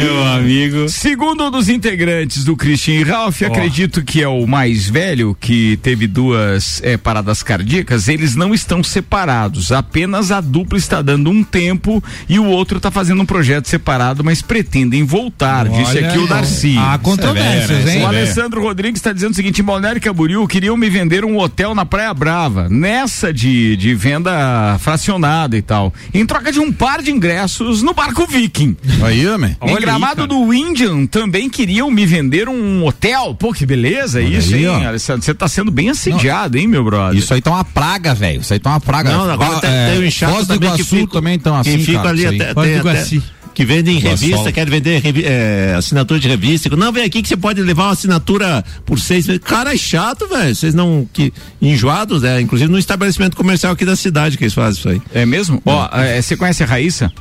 Meu 0.01 0.25
amigo. 0.27 0.89
Segundo 0.89 1.47
um 1.47 1.51
dos 1.51 1.69
integrantes 1.69 2.45
do 2.45 2.57
Christian 2.57 2.95
e 2.95 3.03
Ralph, 3.03 3.43
acredito 3.43 4.03
que 4.03 4.23
é 4.23 4.29
o 4.29 4.47
mais 4.47 4.89
velho, 4.89 5.37
que 5.39 5.77
teve 5.83 6.07
duas 6.07 6.81
eh, 6.85 6.97
paradas 6.97 7.43
cardíacas, 7.43 8.09
eles 8.09 8.35
não 8.37 8.55
estão 8.55 8.83
separados. 8.83 9.73
Apenas 9.73 10.31
a 10.31 10.41
dupla 10.41 10.79
está 10.79 11.03
dando 11.03 11.31
um 11.31 11.43
tempo 11.43 12.03
e 12.29 12.39
o 12.39 12.47
outro 12.47 12.77
está 12.77 12.91
fazendo 12.91 13.23
um 13.23 13.27
projeto 13.27 13.67
separado, 13.67 14.23
mas 14.25 14.43
pretendem 14.43 15.05
voltar. 15.05 15.69
disse 15.69 15.99
Olha 15.99 16.09
aqui 16.09 16.19
o. 16.19 16.31
Darcy. 16.31 16.77
Há 16.79 16.99
controvérsias, 16.99 17.89
hein? 17.89 18.03
O 18.03 18.07
Alessandro 18.07 18.63
Rodrigues 18.63 18.99
está 18.99 19.13
dizendo 19.13 19.33
o 19.33 19.35
seguinte: 19.35 19.61
em 19.61 19.65
Balneário 19.65 20.01
Camboriú 20.01 20.47
queriam 20.47 20.77
me 20.77 20.89
vender 20.89 21.25
um 21.25 21.39
hotel 21.39 21.75
na 21.75 21.85
Praia 21.85 22.15
Brava, 22.15 22.69
nessa 22.69 23.33
de, 23.33 23.77
de 23.77 23.95
venda 23.95 24.79
fracionada 24.79 25.57
e 25.57 25.63
tal, 25.63 25.80
em 26.13 26.25
troca 26.27 26.51
de 26.53 26.59
um 26.61 26.73
par 26.73 27.03
de 27.03 27.11
ingressos 27.11 27.83
no 27.83 27.95
barco 27.95 28.27
Viking. 28.27 28.77
Aí, 29.05 29.27
homem. 29.29 29.57
em 29.63 29.75
Gramado 29.77 30.27
do 30.27 30.53
Indian 30.53 31.07
também 31.07 31.49
queriam 31.49 31.91
me 31.91 32.05
vender 32.07 32.49
um 32.49 32.85
hotel. 32.85 33.35
Pô, 33.35 33.53
que 33.53 33.65
beleza 33.65 34.21
isso, 34.21 34.55
aí, 34.55 34.67
hein? 34.67 34.83
Você 34.99 35.35
tá 35.35 35.49
sendo 35.49 35.71
bem 35.71 35.91
assediado, 35.91 36.59
hein, 36.59 36.67
meu 36.67 36.85
brother? 36.85 37.19
Isso 37.19 37.33
aí 37.33 37.41
tá 37.41 37.51
uma 37.51 37.65
praga, 37.65 38.15
velho. 38.15 38.41
Isso 38.41 38.53
aí 38.53 38.59
tá 38.59 38.71
uma 38.71 38.81
praga. 38.81 39.11
Não, 39.11 39.31
agora 39.31 39.61
tem, 39.61 39.71
é, 39.71 39.91
tem 39.91 40.01
um 40.01 40.05
inchaço 40.05 40.35
Foz 40.35 40.47
do 40.47 40.55
também 40.55 40.69
que 40.71 40.75
Iguaçu 40.83 40.97
fica, 40.97 41.13
também 41.13 41.35
estão 41.37 41.57
assim, 41.57 41.79
que 41.79 41.85
fica 41.85 41.99
cara, 41.99 42.09
ali 42.11 42.27
aí. 42.27 42.37
até, 42.41 42.55
Foz 42.55 42.55
do 42.55 42.63
tem 42.73 42.79
até- 42.81 42.91
Iguaçu. 42.91 43.23
Que 43.61 43.65
vendem 43.67 43.99
revista, 43.99 44.51
quer 44.51 44.71
vender 44.71 45.03
revi- 45.03 45.23
é, 45.27 45.75
assinatura 45.77 46.19
de 46.19 46.27
revista. 46.27 46.75
Não, 46.75 46.91
vem 46.91 47.05
aqui 47.05 47.21
que 47.21 47.29
você 47.29 47.37
pode 47.37 47.61
levar 47.61 47.85
uma 47.89 47.93
assinatura 47.93 48.65
por 48.87 48.99
seis 48.99 49.27
meses. 49.27 49.43
Cara, 49.45 49.75
é 49.75 49.77
chato, 49.77 50.27
velho. 50.27 50.55
Vocês 50.57 50.73
não. 50.73 51.07
Que, 51.13 51.31
enjoados, 51.61 52.23
né? 52.23 52.41
Inclusive 52.41 52.73
no 52.73 52.79
estabelecimento 52.79 53.37
comercial 53.37 53.75
aqui 53.75 53.85
da 53.85 53.97
cidade 53.97 54.39
que 54.39 54.45
eles 54.45 54.55
fazem 54.55 54.79
isso 54.81 54.89
aí. 54.89 55.03
É 55.13 55.27
mesmo? 55.27 55.61
Ó, 55.67 55.89
é, 55.93 56.23
você 56.23 56.39
conhece 56.39 56.63
a 56.63 56.67
Raíssa? 56.67 57.13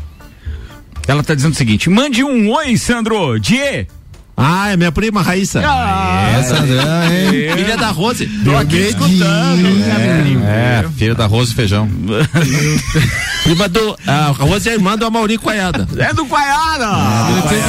Ela 1.10 1.22
tá 1.24 1.36
dizendo 1.36 1.52
o 1.52 1.58
seguinte: 1.58 1.90
mande 1.90 2.24
um 2.24 2.50
oi, 2.52 2.78
Sandro. 2.78 3.38
Die. 3.38 3.86
Ah, 4.42 4.70
é 4.72 4.78
minha 4.78 4.92
prima 4.92 5.22
Raíssa. 5.22 5.62
Ah, 5.66 6.32
Essa, 6.40 6.56
é, 6.56 7.54
Filha 7.58 7.76
da 7.76 7.90
Rose. 7.90 8.26
Tô 8.44 8.56
aqui 8.56 8.78
escutando. 8.78 9.68
é, 10.48 10.86
filha 10.98 11.14
da 11.14 11.26
arroz 11.26 11.50
e 11.52 11.56
feijão. 11.56 11.90
Prima 13.44 13.68
do. 13.68 13.98
A 14.06 14.28
Rose 14.28 14.70
é 14.70 14.74
irmã 14.74 14.98
do 14.98 15.06
Amauri 15.06 15.38
Coiada. 15.38 15.88
É 15.98 16.14
do 16.14 16.24
Guaiara. 16.26 16.88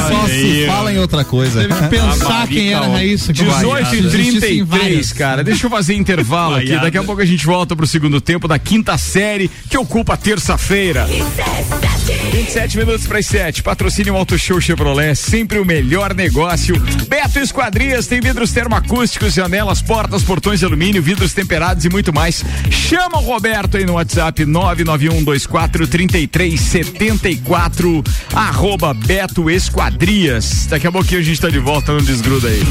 Só 0.09 0.27
se 0.27 0.65
fala 0.67 0.93
em 0.93 0.97
outra 0.99 1.23
coisa. 1.25 1.67
Deve 1.67 1.87
pensar 1.87 2.47
quem 2.47 2.73
era 2.73 2.87
Raíssa. 2.87 3.33
que 3.33 3.43
18 3.43 3.67
vai. 3.69 3.81
e 3.81 3.85
Existem 3.99 4.09
33, 4.09 4.65
várias. 4.67 5.13
cara. 5.13 5.43
Deixa 5.43 5.65
eu 5.65 5.69
fazer 5.69 5.95
intervalo 5.95 6.55
aqui. 6.55 6.77
Daqui 6.77 6.97
a 6.97 7.03
pouco 7.03 7.21
a 7.21 7.25
gente 7.25 7.45
volta 7.45 7.75
pro 7.75 7.87
segundo 7.87 8.19
tempo 8.21 8.47
da 8.47 8.57
quinta 8.59 8.97
série, 8.97 9.49
que 9.69 9.77
ocupa 9.77 10.15
terça-feira. 10.17 11.07
27 12.31 12.77
minutos 12.77 13.07
para 13.07 13.19
as 13.19 13.25
7. 13.25 13.63
Patrocínio 13.63 14.15
Auto 14.15 14.37
Show 14.37 14.59
Chevrolet, 14.61 15.15
sempre 15.15 15.59
o 15.59 15.65
melhor 15.65 16.13
negócio. 16.13 16.60
Beto 17.07 17.39
Esquadrias 17.39 18.05
tem 18.05 18.21
vidros 18.21 18.51
termoacústicos, 18.51 19.33
janelas, 19.33 19.81
portas, 19.81 20.21
portões 20.21 20.59
de 20.59 20.65
alumínio, 20.65 21.01
vidros 21.01 21.33
temperados 21.33 21.83
e 21.85 21.89
muito 21.89 22.13
mais. 22.13 22.43
Chama 22.69 23.17
o 23.17 23.21
Roberto 23.21 23.77
aí 23.77 23.85
no 23.85 23.93
WhatsApp 23.93 24.45
99124 24.45 25.87
3374 25.87 28.03
arroba 28.33 28.93
Beto 28.93 29.49
Esquadrias. 29.49 30.67
Daqui 30.67 30.85
a 30.85 30.91
pouquinho 30.91 31.21
a 31.21 31.23
gente 31.23 31.41
tá 31.41 31.49
de 31.49 31.59
volta, 31.59 31.93
não 31.93 32.01
desgruda 32.01 32.47
aí. 32.47 32.61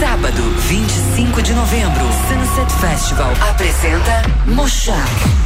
Sábado, 0.00 0.42
25 0.66 1.42
de 1.42 1.52
novembro, 1.52 2.02
Sunset 2.26 2.72
Festival 2.80 3.30
apresenta 3.50 4.22
Mochak. 4.46 4.96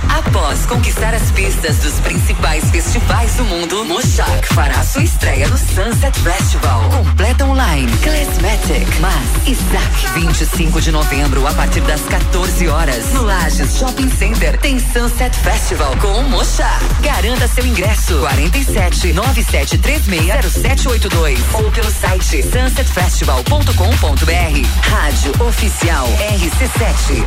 Após 0.09 0.65
conquistar 0.67 1.13
as 1.13 1.29
pistas 1.33 1.79
dos 1.79 1.95
principais 1.95 2.71
festivais 2.71 3.35
do 3.35 3.45
mundo, 3.47 3.85
Mochak 3.85 4.47
fará 4.55 4.81
sua 4.85 5.03
estreia 5.03 5.49
no 5.49 5.59
Sunset 5.59 6.17
Festival. 6.21 6.89
Completa 6.91 7.45
online, 7.47 7.91
Classmatic, 7.99 8.87
Mas, 9.01 9.49
Isaac. 9.49 10.21
25 10.21 10.81
de 10.81 10.93
novembro, 10.93 11.45
a 11.49 11.53
partir 11.55 11.81
das 11.81 12.03
14 12.03 12.69
horas, 12.69 13.13
no 13.13 13.25
Lages 13.25 13.77
Shopping 13.77 14.09
Center, 14.09 14.57
tem 14.59 14.79
Sunset 14.79 15.37
Festival 15.37 15.97
com 15.97 16.23
Mochak. 16.29 16.85
Garanta 17.03 17.49
seu 17.49 17.67
ingresso. 17.67 18.21
47 18.21 19.13
9736 19.13 20.53
0782 20.53 21.41
ou 21.55 21.73
pelo 21.73 21.91
site 21.91 22.41
sunsetfestival.com.br. 22.45 24.44
Rádio 24.47 25.33
Oficial 25.43 26.07
RC7. 26.07 27.25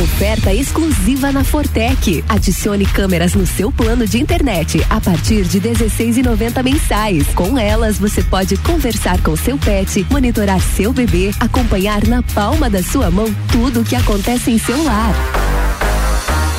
Oferta 0.00 0.54
exclusiva 0.54 1.32
na 1.32 1.42
Fortec. 1.42 2.24
Adicione 2.28 2.86
câmeras 2.86 3.34
no 3.34 3.44
seu 3.44 3.72
plano 3.72 4.06
de 4.06 4.20
internet 4.20 4.80
a 4.88 5.00
partir 5.00 5.42
de 5.42 5.58
R$ 5.58 5.70
16,90 5.70 6.62
mensais. 6.62 7.26
Com 7.34 7.58
elas, 7.58 7.98
você 7.98 8.22
pode 8.22 8.56
conversar 8.58 9.20
com 9.22 9.34
seu 9.34 9.58
pet, 9.58 10.06
monitorar 10.08 10.60
seu 10.60 10.92
bebê, 10.92 11.32
acompanhar 11.40 12.06
na 12.06 12.22
palma 12.22 12.70
da 12.70 12.80
sua 12.80 13.10
mão 13.10 13.26
tudo 13.50 13.80
o 13.80 13.84
que 13.84 13.96
acontece 13.96 14.52
em 14.52 14.58
seu 14.58 14.80
lar. 14.84 15.49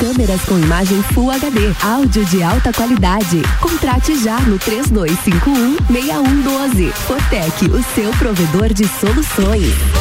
Câmeras 0.02 0.42
com 0.46 0.58
imagem 0.58 1.04
Full 1.14 1.30
HD, 1.30 1.60
áudio 1.84 2.26
de 2.26 2.42
alta 2.42 2.74
qualidade. 2.74 3.44
Contrate 3.62 4.18
já 4.24 4.40
no 4.40 4.58
3251-6112. 4.58 6.92
Fortec, 6.92 7.70
o 7.70 7.84
seu 7.94 8.10
provedor 8.14 8.74
de 8.74 8.88
soluções. 8.88 10.01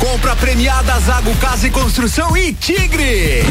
Compra 0.00 0.34
premiada 0.36 0.98
Zago 1.00 1.34
Casa 1.36 1.66
e 1.66 1.70
Construção 1.70 2.34
e 2.34 2.54
Tigre. 2.54 3.42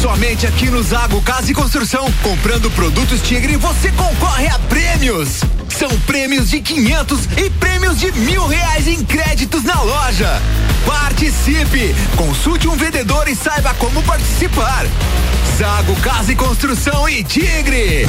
Somente 0.00 0.44
aqui 0.44 0.68
no 0.68 0.82
Zago 0.82 1.22
Casa 1.22 1.52
e 1.52 1.54
Construção, 1.54 2.12
comprando 2.20 2.68
produtos 2.72 3.22
Tigre, 3.22 3.56
você 3.56 3.92
concorre 3.92 4.48
a 4.48 4.58
prêmios. 4.58 5.40
São 5.68 5.88
prêmios 6.00 6.50
de 6.50 6.60
500 6.60 7.28
e 7.36 7.48
prêmios 7.50 8.00
de 8.00 8.10
mil 8.10 8.44
reais 8.48 8.88
em 8.88 9.04
créditos 9.04 9.62
na 9.62 9.80
loja. 9.80 10.42
Participe! 10.84 11.94
Consulte 12.16 12.66
um 12.66 12.74
vendedor 12.74 13.28
e 13.28 13.36
saiba 13.36 13.72
como 13.74 14.02
participar. 14.02 14.84
Zago 15.56 15.94
Casa 16.00 16.32
e 16.32 16.34
Construção 16.34 17.08
e 17.08 17.22
Tigre. 17.22 18.08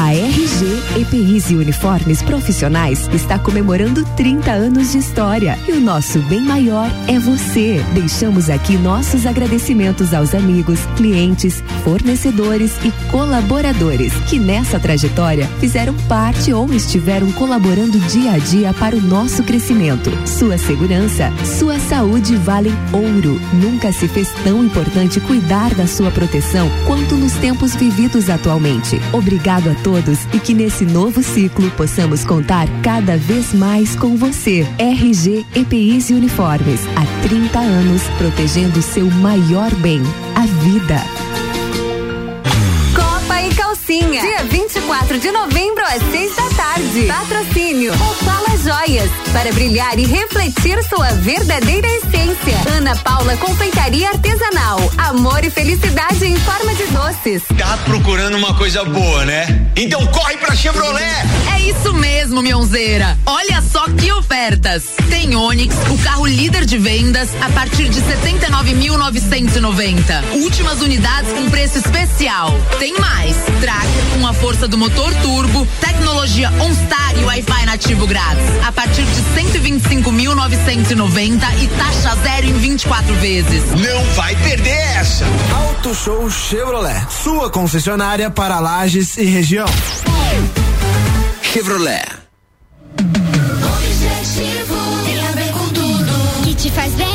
A 0.00 0.12
RG 0.12 1.00
EPIs 1.00 1.50
e 1.50 1.56
Uniformes 1.56 2.22
Profissionais 2.22 3.08
está 3.12 3.36
comemorando 3.36 4.04
30 4.16 4.48
anos 4.52 4.92
de 4.92 4.98
história 4.98 5.58
e 5.66 5.72
o 5.72 5.80
nosso 5.80 6.20
bem 6.20 6.40
maior 6.40 6.88
é 7.08 7.18
você. 7.18 7.84
Deixamos 7.94 8.48
aqui 8.48 8.76
nossos 8.76 9.26
agradecimentos 9.26 10.14
aos 10.14 10.36
amigos, 10.36 10.78
clientes, 10.96 11.64
fornecedores 11.82 12.78
e 12.84 12.92
colaboradores 13.10 14.12
que 14.28 14.38
nessa 14.38 14.78
trajetória 14.78 15.48
fizeram 15.58 15.96
parte 16.08 16.52
ou 16.52 16.72
estiveram 16.72 17.32
colaborando 17.32 17.98
dia 17.98 18.34
a 18.34 18.38
dia 18.38 18.72
para 18.72 18.94
o 18.94 19.00
nosso 19.00 19.42
crescimento. 19.42 20.12
Sua 20.28 20.58
segurança, 20.58 21.32
sua 21.58 21.76
saúde 21.80 22.36
valem 22.36 22.72
ouro. 22.92 23.40
Nunca 23.52 23.90
se 23.90 24.06
fez 24.06 24.32
tão 24.44 24.62
importante 24.62 25.18
cuidar 25.18 25.74
da 25.74 25.88
sua 25.88 26.12
proteção 26.12 26.70
quanto 26.86 27.16
nos 27.16 27.32
tempos 27.32 27.74
vividos 27.74 28.30
atualmente. 28.30 29.00
Obrigado 29.12 29.70
a 29.70 29.74
todos 29.74 29.87
e 30.34 30.38
que 30.38 30.52
nesse 30.52 30.84
novo 30.84 31.22
ciclo 31.22 31.70
possamos 31.70 32.22
contar 32.22 32.68
cada 32.82 33.16
vez 33.16 33.54
mais 33.54 33.96
com 33.96 34.16
você. 34.16 34.66
RG 34.78 35.46
EPIs 35.54 36.10
e 36.10 36.14
Uniformes, 36.14 36.80
há 36.94 37.26
30 37.26 37.58
anos 37.58 38.02
protegendo 38.18 38.82
seu 38.82 39.06
maior 39.06 39.74
bem, 39.76 40.02
a 40.34 40.44
vida. 40.62 41.02
Copa 42.94 43.42
e 43.42 43.54
Calcinha. 43.54 44.20
Dia 44.20 44.44
24 44.68 45.18
de 45.18 45.30
novembro 45.30 45.82
às 45.82 46.02
6 46.10 46.36
da 46.36 46.50
tarde. 46.50 47.06
Patrocínio 47.06 47.94
Opala 47.94 48.54
Joias. 48.58 49.10
Para 49.32 49.50
brilhar 49.52 49.98
e 49.98 50.04
refletir 50.04 50.84
sua 50.84 51.08
verdadeira 51.14 51.88
essência. 51.88 52.54
Ana 52.76 52.94
Paula 52.96 53.34
Confeitaria 53.38 54.10
Artesanal. 54.10 54.78
Amor 54.98 55.42
e 55.42 55.48
felicidade 55.48 56.26
em 56.26 56.36
forma 56.36 56.74
de 56.74 56.84
doces. 56.88 57.42
Tá 57.56 57.78
procurando 57.86 58.36
uma 58.36 58.52
coisa 58.54 58.84
boa, 58.84 59.24
né? 59.24 59.70
Então 59.74 60.06
corre 60.08 60.36
pra 60.36 60.54
Chevrolet! 60.54 61.02
É 61.54 61.60
isso 61.62 61.94
mesmo, 61.94 62.42
Mionzeira. 62.42 63.16
Olha 63.24 63.62
só 63.62 63.86
que 63.88 64.12
ofertas. 64.12 64.84
Tem 65.08 65.34
Onix, 65.34 65.74
o 65.90 65.96
carro 66.02 66.26
líder 66.26 66.66
de 66.66 66.76
vendas, 66.76 67.30
a 67.40 67.48
partir 67.50 67.88
de 67.88 68.02
79.990. 68.02 70.24
Últimas 70.34 70.82
unidades 70.82 71.32
com 71.32 71.48
preço 71.48 71.78
especial. 71.78 72.52
Tem 72.78 72.92
mais. 72.98 73.34
Tracker 73.60 74.18
com 74.18 74.26
a 74.26 74.34
força 74.58 74.66
do 74.66 74.76
motor 74.76 75.14
turbo, 75.22 75.64
tecnologia 75.80 76.50
OnStar 76.60 77.16
e 77.16 77.22
Wi-Fi 77.24 77.64
nativo 77.64 78.08
grátis. 78.08 78.44
A 78.66 78.72
partir 78.72 79.04
de 79.04 79.22
125.990 79.60 81.62
e 81.62 81.68
taxa 81.68 82.16
zero 82.22 82.46
em 82.46 82.54
24 82.54 83.14
vezes. 83.16 83.62
Não 83.70 84.04
vai 84.14 84.34
perder 84.36 84.96
essa! 84.96 85.24
Auto 85.54 85.94
Show 85.94 86.28
Chevrolet, 86.28 87.06
sua 87.22 87.48
concessionária 87.50 88.30
para 88.30 88.58
Lages 88.58 89.16
e 89.16 89.26
região. 89.26 89.68
Chevrolet. 91.40 92.04
Objetivo 93.76 94.74
tem 95.04 95.20
a 95.20 95.30
ver 95.32 95.52
com 95.52 95.68
tudo 95.68 96.42
que 96.42 96.54
te 96.54 96.70
faz 96.70 96.92
bem. 96.94 97.06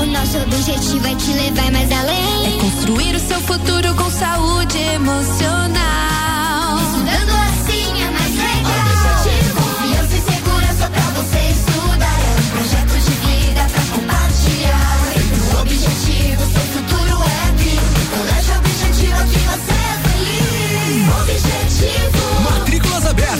O 0.00 0.06
nosso 0.06 0.38
objetivo 0.38 1.06
é 1.06 1.14
te 1.14 1.32
levar 1.32 1.70
mais 1.70 1.92
além. 1.92 2.46
É 2.46 2.52
construir 2.60 3.14
o 3.14 3.20
seu 3.20 3.40
futuro 3.42 3.94
com 3.94 4.10
saúde 4.10 4.78
emocional. 4.78 6.17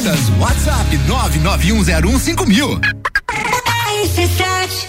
Abertas. 0.09 0.30
WhatsApp 0.38 0.96
991015000. 1.06 2.80
RC7 4.02 4.86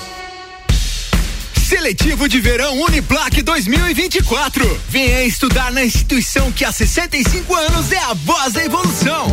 Seletivo 1.67 2.29
de 2.29 2.39
Verão 2.39 2.79
Uniplac 2.81 3.41
2024. 3.41 4.81
Venha 4.87 5.23
estudar 5.23 5.71
na 5.71 5.83
instituição 5.83 6.51
que 6.51 6.63
há 6.63 6.71
65 6.71 7.53
anos 7.53 7.91
é 7.91 7.99
a 7.99 8.13
voz 8.13 8.53
da 8.53 8.63
evolução. 8.63 9.27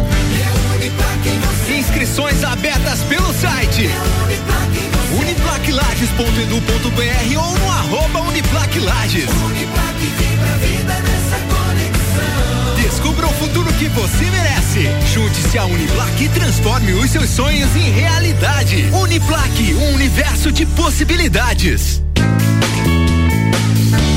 Inscrições 1.78 2.42
abertas 2.44 3.00
pelo 3.04 3.32
site 3.34 3.88
uniplaclages.edu.br 5.18 7.38
ou 7.38 7.58
no 7.58 7.70
arroba 7.70 8.20
uniplaclages. 8.28 9.30
Descubra 12.96 13.26
o 13.26 13.32
futuro 13.34 13.70
que 13.74 13.90
você 13.90 14.24
merece. 14.30 14.88
Junte-se 15.12 15.58
à 15.58 15.66
Uniplac 15.66 16.24
e 16.24 16.30
transforme 16.30 16.94
os 16.94 17.10
seus 17.10 17.28
sonhos 17.28 17.76
em 17.76 17.90
realidade. 17.90 18.88
Uniplac, 18.90 19.74
um 19.74 19.94
universo 19.96 20.50
de 20.50 20.64
possibilidades. 20.64 22.02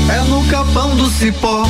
É 0.08 0.20
no 0.30 0.42
capão 0.46 0.96
do 0.96 1.10
cipó 1.10 1.68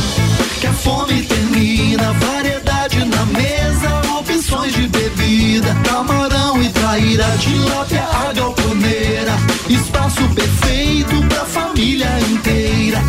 que 0.60 0.68
a 0.68 0.72
fome 0.72 1.22
termina. 1.24 2.12
Variedade 2.12 3.04
na 3.04 3.26
mesa, 3.26 4.02
opções 4.16 4.72
de 4.72 4.86
bebida. 4.86 5.74
Camarão 5.82 6.62
e 6.62 6.68
traíra, 6.68 7.26
tilápia, 7.40 8.04
a 8.04 8.32
galponeira. 8.32 9.32
Espaço 9.68 10.22
perfeito 10.28 11.20
pra 11.26 11.44
família 11.44 12.08
inteira. 12.30 13.02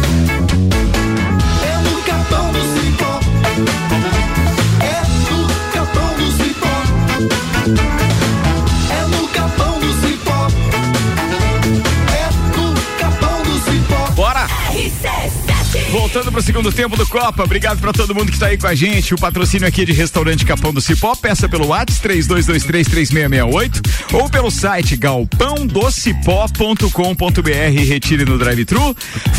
Voltando 16.13 16.33
pro 16.33 16.41
segundo 16.41 16.73
tempo 16.73 16.97
do 16.97 17.07
Copa, 17.07 17.41
obrigado 17.41 17.79
pra 17.79 17.93
todo 17.93 18.13
mundo 18.13 18.33
que 18.33 18.37
tá 18.37 18.47
aí 18.47 18.57
com 18.57 18.67
a 18.67 18.75
gente. 18.75 19.13
O 19.13 19.17
patrocínio 19.17 19.65
aqui 19.65 19.83
é 19.83 19.85
de 19.85 19.93
Restaurante 19.93 20.45
Capão 20.45 20.73
do 20.73 20.81
Cipó, 20.81 21.15
peça 21.15 21.47
pelo 21.47 21.67
WhatsApp 21.67 22.05
32233668 22.05 24.11
ou 24.11 24.29
pelo 24.29 24.51
site 24.51 24.97
galpãodocipó.com.br. 24.97 27.87
Retire 27.87 28.25
no 28.25 28.37
drive-thru. 28.37 28.93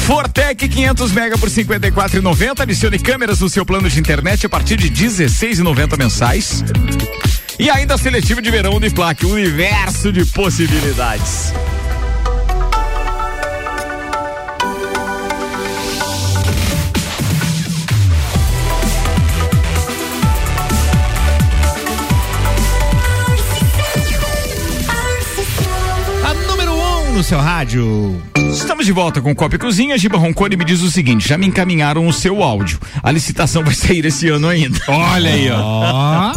Fortec 0.07 0.67
500 0.67 1.13
mega 1.13 1.37
por 1.37 1.51
54,90. 1.51 2.61
Adicione 2.61 2.99
câmeras 2.99 3.41
no 3.41 3.51
seu 3.51 3.67
plano 3.67 3.91
de 3.91 4.01
internet 4.01 4.47
a 4.47 4.49
partir 4.49 4.79
de 4.79 4.89
16,90 4.89 5.99
mensais. 5.99 6.65
E 7.59 7.69
ainda 7.69 7.99
seletivo 7.99 8.41
de 8.41 8.51
verão 8.51 8.77
Uniplac, 8.77 9.27
universo 9.27 10.11
de 10.11 10.25
possibilidades. 10.25 11.53
No 27.13 27.23
seu 27.23 27.39
rádio. 27.39 28.21
Estamos 28.53 28.85
de 28.87 28.93
volta 28.93 29.21
com 29.21 29.35
Copa 29.35 29.57
e 29.57 29.59
Cozinha. 29.59 29.97
Giba 29.99 30.17
Roncone 30.19 30.57
me 30.57 30.65
diz 30.65 30.81
o 30.83 30.91
seguinte: 30.91 31.29
já 31.29 31.37
me 31.39 31.47
encaminharam 31.47 32.07
o 32.07 32.13
seu 32.13 32.43
áudio. 32.43 32.79
A 33.03 33.11
licitação 33.11 33.63
vai 33.65 33.75
sair 33.75 34.05
esse 34.07 34.29
ano 34.29 34.49
ainda. 34.49 34.79
Olha 34.89 35.31
aí, 35.31 35.51
ó. 35.51 36.33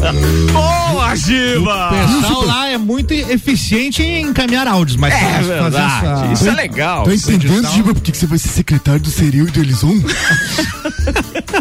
Boa, 0.52 1.16
Giba! 1.16 1.90
O 1.92 2.22
pessoal 2.22 2.46
lá 2.46 2.68
é 2.70 2.78
muito 2.78 3.14
eficiente 3.14 4.02
em 4.04 4.24
encaminhar 4.28 4.68
áudios, 4.68 4.98
mas 4.98 5.14
É 5.14 5.42
verdade, 5.42 5.76
essa- 6.06 6.34
isso 6.34 6.50
é 6.50 6.54
legal. 6.54 7.04
Tá 7.06 7.14
essa 7.14 7.34
entendendo, 7.34 7.68
Giba, 7.72 7.94
por 7.94 8.02
que 8.02 8.16
você 8.16 8.26
vai 8.26 8.38
ser 8.38 8.50
secretário 8.50 9.00
do 9.02 9.10
Seril 9.10 9.48
e 9.48 9.52
do 9.52 9.60
Elison? 9.60 9.96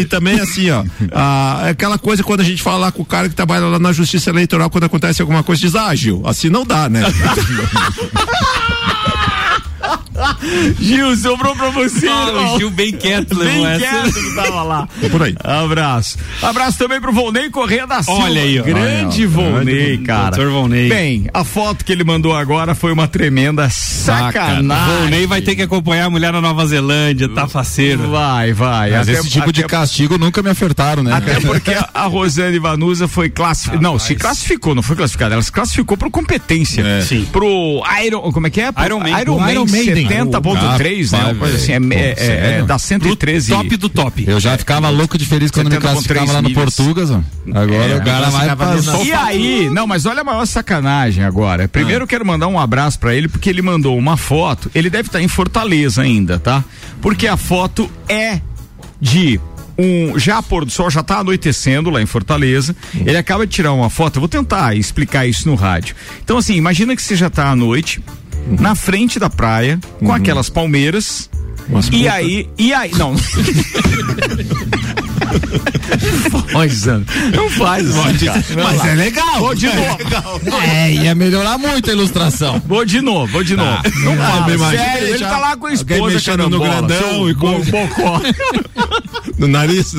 E 0.01 0.05
também 0.05 0.39
assim, 0.39 0.69
ó, 0.71 0.83
ah, 1.11 1.63
é 1.65 1.69
aquela 1.69 1.97
coisa 1.97 2.23
quando 2.23 2.39
a 2.41 2.43
gente 2.43 2.61
fala 2.61 2.77
lá 2.77 2.91
com 2.91 3.01
o 3.03 3.05
cara 3.05 3.29
que 3.29 3.35
trabalha 3.35 3.65
lá 3.65 3.77
na 3.79 3.91
justiça 3.93 4.29
eleitoral, 4.29 4.69
quando 4.69 4.85
acontece 4.85 5.21
alguma 5.21 5.43
coisa, 5.43 5.61
diz 5.61 5.75
ágil. 5.75 6.21
Assim 6.25 6.49
não 6.49 6.65
dá, 6.65 6.89
né? 6.89 7.01
Gil, 10.79 11.15
sobrou 11.17 11.55
pra 11.55 11.69
você. 11.69 12.07
Ah, 12.07 12.53
o 12.53 12.57
Gil 12.59 12.69
bem 12.71 12.91
quieto 12.91 13.35
levou 13.37 13.63
Bem 13.63 13.65
essa. 13.65 13.79
quieto 13.79 14.13
que 14.13 14.35
tava 14.35 14.63
lá. 14.63 14.87
Por 15.11 15.23
aí. 15.23 15.35
Abraço. 15.43 16.17
Abraço 16.41 16.77
também 16.77 16.99
pro 17.01 17.11
Volney 17.11 17.49
Correia 17.49 17.85
da 17.87 18.01
Silva. 18.03 18.23
Olha 18.23 18.41
aí, 18.41 18.59
ó. 18.59 18.63
Grande 18.63 19.21
Olha. 19.21 19.29
Volney, 19.29 19.97
cara. 19.99 20.35
doutor 20.35 20.51
Volney. 20.51 20.89
Bem, 20.89 21.27
a 21.33 21.43
foto 21.43 21.83
que 21.85 21.91
ele 21.91 22.03
mandou 22.03 22.35
agora 22.35 22.73
foi 22.75 22.91
uma 22.91 23.07
tremenda 23.07 23.69
sacanagem. 23.69 24.97
Volney 24.97 25.25
vai 25.25 25.41
ter 25.41 25.55
que 25.55 25.61
acompanhar 25.61 26.05
a 26.05 26.09
mulher 26.09 26.31
na 26.33 26.41
Nova 26.41 26.65
Zelândia, 26.65 27.27
tá 27.29 27.47
faceiro. 27.47 28.09
Vai, 28.09 28.53
vai. 28.53 28.91
Mas 28.91 29.07
Até- 29.09 29.19
esse 29.19 29.29
tipo 29.29 29.51
de 29.51 29.61
até- 29.61 29.69
castigo 29.69 30.17
nunca 30.17 30.41
me 30.41 30.49
ofertaram, 30.49 31.03
né? 31.03 31.13
Até 31.13 31.39
porque 31.39 31.71
a- 31.71 31.89
a 31.93 32.05
Rosane 32.05 32.59
Vanusa 32.59 33.07
foi 33.07 33.29
classificada. 33.29 33.81
Não, 33.81 33.97
se 33.99 34.15
classificou, 34.15 34.75
não 34.75 34.83
foi 34.83 34.95
classificada. 34.95 35.33
Ela 35.35 35.41
se 35.43 35.51
classificou 35.51 35.97
por 35.97 36.09
competência. 36.09 36.81
É. 36.81 37.01
Sim. 37.01 37.25
Pro 37.31 37.81
Iron. 38.05 38.31
Como 38.31 38.47
é 38.47 38.49
que 38.49 38.61
é? 38.61 38.71
Pro 38.71 38.85
Iron 38.85 38.99
Man. 38.99 39.21
Iron 39.21 39.39
Man, 39.39 39.51
Iron 39.51 39.65
Maiden. 39.65 40.07
70.3, 40.19 41.11
né? 41.11 41.23
Uma 41.25 41.35
coisa 41.35 41.55
assim. 41.55 41.71
É, 41.71 41.75
é- 41.75 42.11
é- 42.11 42.15
sério? 42.15 42.65
dá 42.65 42.77
113. 42.79 43.49
Top 43.51 43.77
do 43.77 43.89
top. 43.89 44.23
Eu 44.27 44.39
já 44.39 44.57
ficava 44.57 44.89
louco 44.89 45.17
de 45.17 45.25
feliz 45.25 45.51
quando 45.51 45.69
me 45.69 45.75
70.3 45.77 45.81
classificava 45.81 46.31
lá 46.31 46.41
no 46.41 46.49
milhas. 46.49 46.75
Portugas, 46.75 47.11
ó. 47.11 47.21
Agora 47.53 47.91
É, 47.93 47.95
o 47.97 48.03
cara 48.03 48.29
vai 48.29 48.55
passar. 48.55 49.03
E 49.05 49.11
aí, 49.11 49.69
não, 49.69 49.85
mas 49.87 50.05
olha 50.05 50.21
a 50.21 50.23
maior 50.23 50.45
sacanagem 50.45 51.23
agora. 51.23 51.67
Primeiro 51.67 52.03
eu 52.03 52.07
quero 52.07 52.25
mandar 52.25 52.47
um 52.47 52.59
abraço 52.59 52.99
pra 52.99 53.13
ele 53.13 53.27
porque 53.27 53.49
ele 53.49 53.61
mandou 53.61 53.97
uma 53.97 54.17
foto. 54.17 54.69
Ele 54.73 54.89
deve 54.89 55.07
estar 55.09 55.21
em 55.21 55.27
Fortaleza 55.27 56.01
ainda, 56.01 56.39
tá? 56.39 56.63
Porque 57.01 57.27
a 57.27 57.37
foto 57.37 57.89
é 58.07 58.39
de 58.99 59.39
um 59.77 60.17
já 60.19 60.41
pôr 60.41 60.65
do 60.65 60.71
sol, 60.71 60.89
já 60.89 61.01
tá 61.01 61.17
anoitecendo 61.19 61.89
lá 61.89 62.01
em 62.01 62.05
Fortaleza. 62.05 62.75
Ele 62.93 63.17
acaba 63.17 63.45
de 63.45 63.53
tirar 63.53 63.73
uma 63.73 63.89
foto. 63.89 64.17
Eu 64.17 64.21
vou 64.21 64.29
tentar 64.29 64.75
explicar 64.77 65.25
isso 65.25 65.49
no 65.49 65.55
rádio. 65.55 65.95
Então 66.23 66.37
assim, 66.37 66.55
imagina 66.55 66.95
que 66.95 67.01
você 67.01 67.15
já 67.15 67.29
tá 67.29 67.49
à 67.49 67.55
noite 67.55 68.01
na 68.47 68.75
frente 68.75 69.19
da 69.19 69.29
praia 69.29 69.79
com 69.99 70.11
aquelas 70.11 70.49
palmeiras. 70.49 71.29
E 71.91 72.07
aí, 72.07 72.49
e 72.57 72.73
aí, 72.73 72.91
não. 72.97 73.15
Sandro, 76.69 77.13
não 77.35 77.49
faz, 77.49 77.87
cara. 77.91 78.43
Vamos 78.55 78.77
lá. 78.77 78.93
legal. 78.93 79.39
Vou 79.39 79.55
de 79.55 79.67
novo. 79.67 79.97
É, 80.63 80.91
ia 80.91 81.15
melhorar 81.15 81.57
muito 81.57 81.89
a 81.89 81.93
ilustração. 81.93 82.61
Vou 82.65 82.85
de 82.85 83.01
novo, 83.01 83.31
vou 83.31 83.43
de 83.43 83.55
novo. 83.55 83.81
não 84.03 84.15
fala, 84.17 84.53
imagino 84.53 84.83
sério, 84.83 84.97
ele 85.03 85.09
deixar 85.11 85.29
tá 85.29 85.37
lá 85.39 85.57
com 85.57 85.67
a 85.67 85.73
esposa 85.73 86.13
mexendo 86.13 86.49
no 86.49 86.59
carambola, 86.61 86.87
grandão 86.87 87.29
e 87.29 87.35
com- 87.35 87.59
bo- 87.59 87.71
bocó. 87.71 88.21
No 89.37 89.47
nariz. 89.47 89.93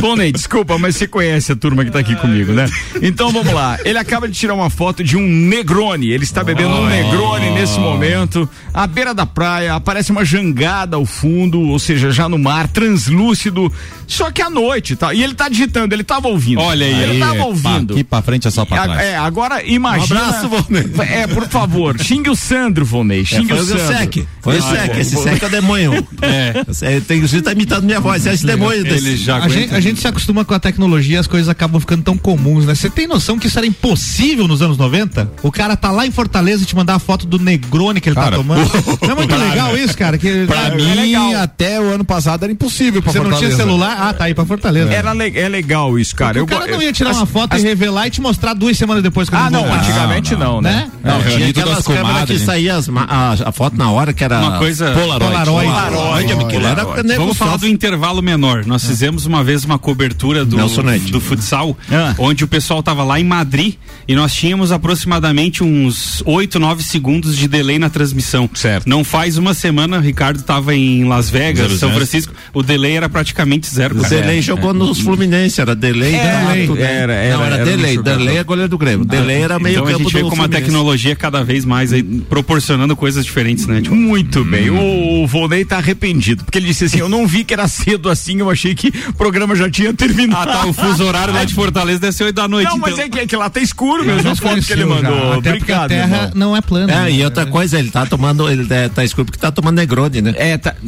Bom, 0.00 0.14
Ney, 0.14 0.30
desculpa, 0.30 0.76
mas 0.78 0.94
você 0.96 1.08
conhece 1.08 1.50
a 1.52 1.56
turma 1.56 1.84
que 1.84 1.90
tá 1.90 2.00
aqui 2.00 2.14
comigo, 2.16 2.52
né? 2.52 2.66
Então 3.00 3.30
vamos 3.32 3.52
lá. 3.52 3.78
Ele 3.84 3.98
acaba 3.98 4.28
de 4.28 4.34
tirar 4.34 4.54
uma 4.54 4.68
foto 4.68 5.02
de 5.02 5.16
um 5.16 5.26
Negroni. 5.26 6.10
Ele 6.10 6.22
está 6.24 6.44
bebendo 6.44 6.70
um 6.74 6.86
Negroni 6.86 7.50
nesse 7.50 7.78
momento. 7.80 8.48
À 8.74 8.86
beira 8.86 9.14
da 9.14 9.24
praia, 9.24 9.74
aparece 9.74 10.12
uma 10.12 10.24
jangada 10.24 10.87
ao 10.96 11.04
fundo, 11.06 11.60
ou 11.60 11.78
seja, 11.78 12.10
já 12.10 12.28
no 12.28 12.38
mar, 12.38 12.68
translúcido. 12.68 13.72
Só 14.06 14.30
que 14.30 14.40
à 14.40 14.48
noite, 14.48 14.96
tá? 14.96 15.12
E 15.12 15.22
ele 15.22 15.34
tá 15.34 15.48
digitando, 15.48 15.94
ele 15.94 16.02
tava 16.04 16.28
ouvindo. 16.28 16.60
Olha 16.60 16.86
aí. 16.86 17.02
Ele 17.02 17.18
tava 17.18 17.36
Pá, 17.36 17.44
ouvindo. 17.44 17.94
Aqui 17.94 18.04
pra 18.04 18.22
frente 18.22 18.48
é 18.48 18.50
só 18.50 18.64
pra 18.64 18.82
trás. 18.84 19.00
É, 19.00 19.16
agora 19.16 19.62
imagina. 19.64 20.20
Um 20.20 20.24
abraço, 20.24 20.48
Volney. 20.48 20.90
É, 21.10 21.26
por 21.26 21.46
favor, 21.48 22.00
xingue 22.00 22.30
o 22.30 22.36
Sandro, 22.36 22.84
Volney. 22.84 23.24
Xingue 23.24 23.48
Foi 23.48 23.58
o 23.58 23.62
o 23.62 23.66
Sandro. 23.66 23.86
Sec. 23.86 24.26
Foi 24.40 24.58
o 24.58 24.62
Sec. 24.62 24.96
Esse. 24.98 25.16
Sec 25.16 25.42
é 25.42 25.46
o 25.46 25.50
demônio. 25.50 26.08
É. 26.22 27.00
Tem, 27.00 27.20
você 27.20 27.42
tá 27.42 27.52
imitando 27.52 27.84
minha 27.84 28.00
voz. 28.00 28.24
Esse 28.26 28.46
demônio 28.46 28.82
desse. 28.82 29.06
Ele 29.08 29.16
já 29.16 29.36
A 29.36 29.48
gente, 29.48 29.74
a 29.74 29.80
gente 29.80 30.00
se 30.00 30.08
acostuma 30.08 30.44
com 30.44 30.54
a 30.54 30.58
tecnologia, 30.58 31.20
as 31.20 31.26
coisas 31.26 31.48
acabam 31.48 31.78
ficando 31.80 32.02
tão 32.02 32.16
comuns, 32.16 32.64
né? 32.66 32.74
Você 32.74 32.88
tem 32.88 33.06
noção 33.06 33.38
que 33.38 33.46
isso 33.46 33.58
era 33.58 33.66
impossível 33.66 34.48
nos 34.48 34.62
anos 34.62 34.78
90? 34.78 35.30
O 35.42 35.52
cara 35.52 35.76
tá 35.76 35.90
lá 35.90 36.06
em 36.06 36.10
Fortaleza 36.10 36.62
e 36.62 36.66
te 36.66 36.74
mandar 36.74 36.94
a 36.94 36.98
foto 36.98 37.26
do 37.26 37.38
Negroni 37.38 38.00
que 38.00 38.08
ele 38.08 38.16
Cara, 38.16 38.30
tá 38.30 38.36
tomando. 38.36 38.70
Não 39.02 39.10
é 39.12 39.14
muito 39.14 39.34
legal 39.36 39.76
isso, 39.76 39.96
cara? 39.96 40.16
Que, 40.16 40.46
Pra 40.46 40.68
é 40.68 40.77
mim, 40.84 40.94
legal. 40.94 41.34
até 41.42 41.80
o 41.80 41.84
ano 41.92 42.04
passado 42.04 42.42
era 42.44 42.52
impossível 42.52 43.02
pra 43.02 43.12
Você 43.12 43.18
não 43.18 43.26
Fortaleza. 43.30 43.54
tinha 43.56 43.64
celular? 43.66 43.96
Ah, 44.00 44.12
tá 44.12 44.24
aí 44.24 44.34
pra 44.34 44.44
Fortaleza. 44.44 44.92
Era 44.92 45.12
le- 45.12 45.36
é 45.38 45.48
legal 45.48 45.98
isso, 45.98 46.14
cara. 46.14 46.34
Porque 46.34 46.40
Eu 46.40 46.44
o 46.44 46.60
cara 46.60 46.70
go- 46.70 46.76
não 46.76 46.82
ia 46.82 46.92
tirar 46.92 47.10
as- 47.10 47.16
uma 47.16 47.26
foto 47.26 47.54
as- 47.54 47.60
e 47.62 47.64
revelar 47.64 48.06
e 48.06 48.10
te 48.10 48.20
mostrar 48.20 48.54
duas 48.54 48.76
semanas 48.76 49.02
depois. 49.02 49.28
quando 49.28 49.42
Ah, 49.42 49.50
não, 49.50 49.60
voltar. 49.64 49.80
antigamente 49.80 50.36
não, 50.36 50.60
né? 50.60 50.68
Né? 50.68 50.90
Não, 51.02 51.20
É, 51.20 51.22
tinha 51.36 51.48
aquelas 51.48 51.76
das 51.76 51.86
câmeras 51.86 52.24
que 52.24 52.38
saía 52.38 52.76
as 52.76 52.88
a, 52.88 53.48
a 53.48 53.52
foto 53.52 53.76
na 53.76 53.90
hora 53.90 54.12
que 54.12 54.22
era 54.22 54.38
Uma 54.40 54.58
coisa- 54.58 54.92
Polaroid. 54.92 55.32
Polaroid. 55.32 55.68
Polaroid, 55.70 56.32
aquilo 56.32 56.66
era 56.66 56.84
Vamos 57.16 57.36
falar 57.36 57.56
do 57.56 57.66
intervalo 57.66 58.22
menor. 58.22 58.64
Nós 58.66 58.84
fizemos 58.84 59.24
uma 59.26 59.42
vez 59.42 59.64
uma 59.64 59.78
cobertura 59.78 60.44
do, 60.44 60.56
do 60.56 61.20
futsal, 61.20 61.76
Ah. 61.90 62.14
onde 62.18 62.44
o 62.44 62.48
pessoal 62.48 62.82
tava 62.82 63.02
lá 63.04 63.18
em 63.18 63.24
Madrid 63.24 63.74
e 64.06 64.14
nós 64.14 64.32
tínhamos 64.34 64.70
aproximadamente 64.72 65.62
uns 65.64 66.22
8, 66.26 66.58
9 66.58 66.82
segundos 66.82 67.36
de 67.36 67.48
delay 67.48 67.78
na 67.78 67.88
transmissão. 67.88 68.48
Certo. 68.54 68.86
Não 68.88 69.02
faz 69.04 69.38
uma 69.38 69.54
semana, 69.54 69.98
o 69.98 70.00
Ricardo 70.00 70.42
tava 70.42 70.67
em 70.74 71.04
Las 71.04 71.30
Vegas, 71.30 71.66
Zero, 71.66 71.78
São 71.78 71.88
zero. 71.90 72.00
Francisco, 72.00 72.32
o 72.52 72.62
delay 72.62 72.96
era 72.96 73.08
praticamente 73.08 73.66
zero. 73.72 73.98
O. 73.98 74.08
Delay 74.08 74.40
jogou 74.42 74.72
nos 74.72 75.00
Fluminense, 75.00 75.60
era 75.60 75.74
Delay. 75.74 76.14
Era, 76.14 76.42
da- 76.42 76.56
era, 76.56 76.82
era, 76.84 77.12
era, 77.12 77.36
não, 77.36 77.44
era, 77.44 77.54
era 77.56 77.64
Delay. 77.64 77.98
Delay 77.98 78.36
é 78.38 78.44
goleiro 78.44 78.68
do 78.70 78.78
Grêmio. 78.78 79.04
Delay 79.04 79.42
era 79.42 79.58
meio 79.58 79.74
Então 79.74 79.84
a 79.86 79.90
campo 79.92 80.04
gente 80.04 80.12
vê 80.12 80.22
como 80.28 80.42
a 80.42 80.48
tecnologia 80.48 81.14
cada 81.16 81.42
vez 81.44 81.64
mais 81.64 81.92
aí 81.92 82.02
proporcionando 82.02 82.94
coisas 82.96 83.24
diferentes, 83.24 83.66
né? 83.66 83.80
Tipo, 83.80 83.94
Muito 83.94 84.44
bem. 84.44 84.70
O, 84.70 85.22
o 85.22 85.26
Volney 85.26 85.64
tá 85.64 85.76
arrependido, 85.78 86.44
porque 86.44 86.58
ele 86.58 86.66
disse 86.66 86.84
assim: 86.84 86.98
eu 86.98 87.08
não 87.08 87.26
vi 87.26 87.44
que 87.44 87.52
era 87.54 87.66
cedo 87.68 88.08
assim 88.08 88.38
eu 88.40 88.50
achei 88.50 88.74
que 88.74 88.92
o 89.08 89.12
programa 89.14 89.54
já 89.56 89.70
tinha 89.70 89.92
terminado. 89.92 90.50
Ah, 90.50 90.56
tá. 90.58 90.66
O 90.66 90.72
fuso 90.72 91.04
horário 91.04 91.34
lá 91.34 91.44
de 91.44 91.54
Fortaleza 91.58 92.00
deve 92.00 92.12
ser 92.12 92.24
8 92.24 92.34
da 92.34 92.48
noite. 92.48 92.68
Não, 92.68 92.78
mas 92.78 92.92
então. 92.94 93.04
é 93.04 93.08
que, 93.08 93.18
é 93.20 93.26
que 93.26 93.36
lá 93.36 93.48
tá 93.50 93.60
escuro 93.60 94.04
mesmo. 94.04 94.22
Já 94.22 94.32
As 94.32 94.38
fotos 94.38 94.66
que 94.66 94.72
ele 94.72 94.84
mandou. 94.84 95.32
Até 95.32 95.54
porque 95.56 95.72
a 95.72 95.84
Obrigado, 95.84 95.88
terra 95.88 96.16
irmão. 96.16 96.30
não 96.34 96.56
é 96.56 96.60
plana. 96.60 96.92
É, 96.92 96.96
né? 97.04 97.12
e 97.12 97.24
outra 97.24 97.46
coisa, 97.46 97.78
ele 97.78 97.90
tá 97.90 98.06
tomando, 98.06 98.48
ele 98.50 98.66
é, 98.70 98.88
tá 98.88 99.04
escuro 99.04 99.24
porque 99.26 99.38
tá 99.38 99.50
tomando 99.50 99.76
Negroni, 99.76 100.20
né? 100.22 100.34
É, 100.36 100.57
tá. 100.58 100.74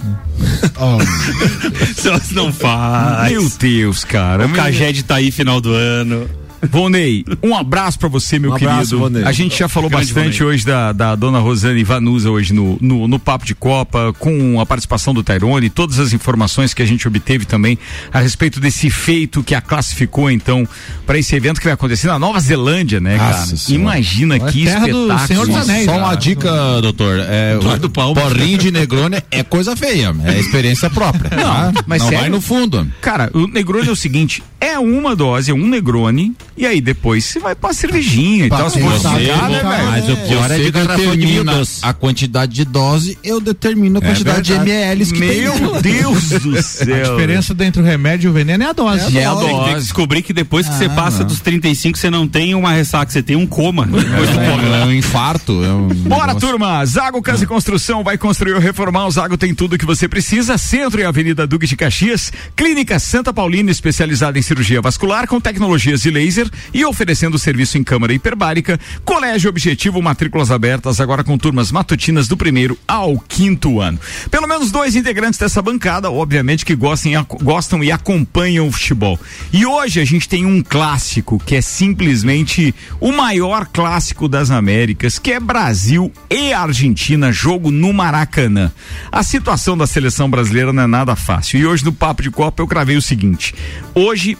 Se 1.96 2.34
não 2.34 2.52
faz. 2.52 3.32
Meu 3.32 3.48
Deus, 3.58 4.04
cara. 4.04 4.46
O 4.46 4.52
Caged 4.52 5.04
tá 5.04 5.16
aí 5.16 5.30
final 5.30 5.60
do 5.60 5.72
ano. 5.72 6.28
Vonei, 6.62 7.24
um 7.42 7.56
abraço 7.56 7.98
pra 7.98 8.08
você, 8.08 8.38
meu 8.38 8.50
Um 8.50 8.54
abraço, 8.54 8.90
querido. 8.90 8.98
Vonei. 8.98 9.24
A 9.24 9.32
gente 9.32 9.58
já 9.58 9.68
falou 9.68 9.88
Grande 9.88 10.06
bastante 10.06 10.38
Vonei. 10.40 10.54
hoje 10.54 10.66
da, 10.66 10.92
da 10.92 11.14
dona 11.14 11.38
Rosane 11.38 11.82
Vanusa 11.82 12.30
hoje 12.30 12.52
no, 12.52 12.76
no, 12.80 13.08
no 13.08 13.18
Papo 13.18 13.46
de 13.46 13.54
Copa, 13.54 14.12
com 14.18 14.60
a 14.60 14.66
participação 14.66 15.14
do 15.14 15.22
Tairone, 15.22 15.70
todas 15.70 15.98
as 15.98 16.12
informações 16.12 16.74
que 16.74 16.82
a 16.82 16.86
gente 16.86 17.06
obteve 17.08 17.44
também 17.44 17.78
a 18.12 18.20
respeito 18.20 18.60
desse 18.60 18.90
feito 18.90 19.42
que 19.42 19.54
a 19.54 19.60
classificou, 19.60 20.30
então, 20.30 20.68
para 21.06 21.18
esse 21.18 21.34
evento 21.34 21.58
que 21.58 21.64
vai 21.64 21.74
acontecer 21.74 22.06
na 22.08 22.18
Nova 22.18 22.40
Zelândia, 22.40 23.00
né, 23.00 23.16
Nossa 23.16 23.32
cara? 23.32 23.56
Senhora. 23.56 23.82
Imagina 23.82 24.36
É 24.36 24.40
que 24.40 24.64
terra 24.64 24.86
do 24.86 25.02
espetáculo. 25.02 25.26
Senhor 25.26 25.46
dos 25.46 25.56
Anéis. 25.56 25.84
Só 25.84 25.92
cara. 25.92 26.04
uma 26.04 26.14
dica, 26.14 26.80
doutor. 26.82 27.20
É, 27.20 27.54
Eduardo 27.54 27.86
o 27.86 27.90
Palma. 27.90 28.20
porrinho 28.20 28.58
de 28.58 28.70
Negroni 28.70 29.18
é 29.30 29.42
coisa 29.42 29.76
feia, 29.76 30.14
é 30.24 30.38
experiência 30.38 30.90
própria. 30.90 31.30
Não, 31.36 31.72
tá? 31.72 31.84
mas 31.86 32.02
não 32.02 32.08
sério? 32.08 32.20
vai 32.22 32.30
no 32.30 32.40
fundo. 32.40 32.86
Cara, 33.00 33.30
o 33.32 33.46
Negroni 33.46 33.88
é 33.88 33.92
o 33.92 33.96
seguinte: 33.96 34.42
é 34.60 34.78
uma 34.78 35.14
dose, 35.16 35.50
é 35.50 35.54
um 35.54 35.66
Negroni, 35.66 36.34
e 36.60 36.66
aí 36.66 36.80
depois 36.80 37.24
você 37.24 37.38
vai 37.40 37.54
pra 37.54 37.72
cervejinha 37.72 38.46
e 38.46 38.48
tal. 38.48 38.68
Se 38.70 38.80
for 38.80 38.92
pensar, 38.92 39.18
sacar, 39.18 39.50
né, 39.50 39.62
velho? 39.62 39.90
Mas 39.90 40.08
o 40.08 40.16
pior 40.28 40.50
é 40.50 40.56
Você 40.58 40.70
de 41.16 41.16
de 41.16 41.42
doce. 41.44 41.80
a 41.82 41.92
quantidade 41.92 42.52
de 42.52 42.64
dose, 42.64 43.18
eu 43.24 43.40
determino 43.40 43.98
a 43.98 44.02
quantidade 44.02 44.42
de 44.42 44.52
verdade. 44.52 44.70
ml 44.70 45.06
que 45.06 45.18
tem. 45.18 45.40
Meu 45.42 45.80
Deus 45.82 46.28
do 46.30 46.62
céu. 46.62 47.12
A 47.12 47.16
diferença 47.16 47.56
entre 47.60 47.80
o 47.82 47.84
remédio 47.84 48.28
e 48.28 48.30
o 48.30 48.32
veneno 48.32 48.62
é 48.64 48.66
a 48.68 48.72
dose. 48.72 49.16
É 49.18 49.24
a 49.24 49.34
Tem 49.34 49.46
que 49.48 49.54
dose. 49.70 49.74
descobrir 49.84 50.22
que 50.22 50.32
depois 50.32 50.68
que 50.68 50.74
você 50.74 50.84
Ah, 50.86 50.90
passa 50.90 51.20
não. 51.20 51.26
dos 51.26 51.40
35, 51.40 51.98
você 51.98 52.10
não 52.10 52.26
tem 52.28 52.54
uma 52.54 52.72
ressaca, 52.72 53.10
você 53.10 53.22
tem 53.22 53.36
um 53.36 53.46
coma. 53.46 53.86
Depois 53.86 54.28
do 54.30 54.36
coma. 54.36 54.76
É, 54.76 54.82
é 54.82 54.84
um 54.86 54.92
infarto. 54.92 55.64
É 55.64 55.72
um 55.72 55.88
Bora, 55.88 56.28
negócio- 56.28 56.48
turma! 56.48 56.84
Zago 56.86 57.22
Casa 57.22 57.44
e 57.44 57.46
Construção 57.46 58.02
vai 58.04 58.18
construir 58.18 58.52
ou 58.54 58.60
reformar. 58.60 59.06
O 59.06 59.10
Zago 59.10 59.36
tem 59.36 59.54
tudo 59.54 59.78
que 59.78 59.86
você 59.86 60.06
precisa. 60.08 60.58
Centro 60.58 61.00
e 61.00 61.04
Avenida 61.04 61.46
Duque 61.46 61.66
de 61.66 61.76
Caxias. 61.76 62.32
Clínica 62.56 62.98
Santa 62.98 63.32
Paulina, 63.32 63.70
especializada 63.70 64.38
em 64.38 64.42
cirurgia 64.42 64.80
vascular 64.80 65.26
com 65.26 65.40
tecnologias 65.40 66.02
de 66.02 66.10
laser 66.10 66.49
e 66.72 66.84
oferecendo 66.84 67.38
serviço 67.38 67.78
em 67.78 67.84
câmara 67.84 68.12
hiperbárica. 68.12 68.78
Colégio 69.04 69.50
Objetivo, 69.50 70.02
matrículas 70.02 70.50
abertas 70.50 71.00
agora 71.00 71.24
com 71.24 71.36
turmas 71.38 71.72
matutinas 71.72 72.28
do 72.28 72.36
primeiro 72.36 72.78
ao 72.86 73.18
quinto 73.18 73.80
ano. 73.80 73.98
Pelo 74.30 74.46
menos 74.46 74.70
dois 74.70 74.96
integrantes 74.96 75.38
dessa 75.38 75.62
bancada, 75.62 76.10
obviamente, 76.10 76.64
que 76.64 76.74
gostem, 76.74 77.14
gostam 77.42 77.82
e 77.82 77.90
acompanham 77.90 78.68
o 78.68 78.72
futebol. 78.72 79.18
E 79.52 79.66
hoje 79.66 80.00
a 80.00 80.04
gente 80.04 80.28
tem 80.28 80.44
um 80.44 80.62
clássico 80.62 81.40
que 81.44 81.56
é 81.56 81.60
simplesmente 81.60 82.74
o 83.00 83.12
maior 83.12 83.66
clássico 83.66 84.28
das 84.28 84.50
Américas, 84.50 85.18
que 85.18 85.32
é 85.32 85.40
Brasil 85.40 86.12
e 86.30 86.52
Argentina, 86.52 87.32
jogo 87.32 87.70
no 87.70 87.92
Maracanã. 87.92 88.72
A 89.10 89.22
situação 89.22 89.76
da 89.76 89.86
seleção 89.86 90.30
brasileira 90.30 90.72
não 90.72 90.82
é 90.82 90.86
nada 90.86 91.16
fácil. 91.16 91.58
E 91.58 91.66
hoje 91.66 91.84
no 91.84 91.92
Papo 91.92 92.22
de 92.22 92.30
Copa 92.30 92.62
eu 92.62 92.66
cravei 92.66 92.96
o 92.96 93.02
seguinte: 93.02 93.54
hoje 93.94 94.36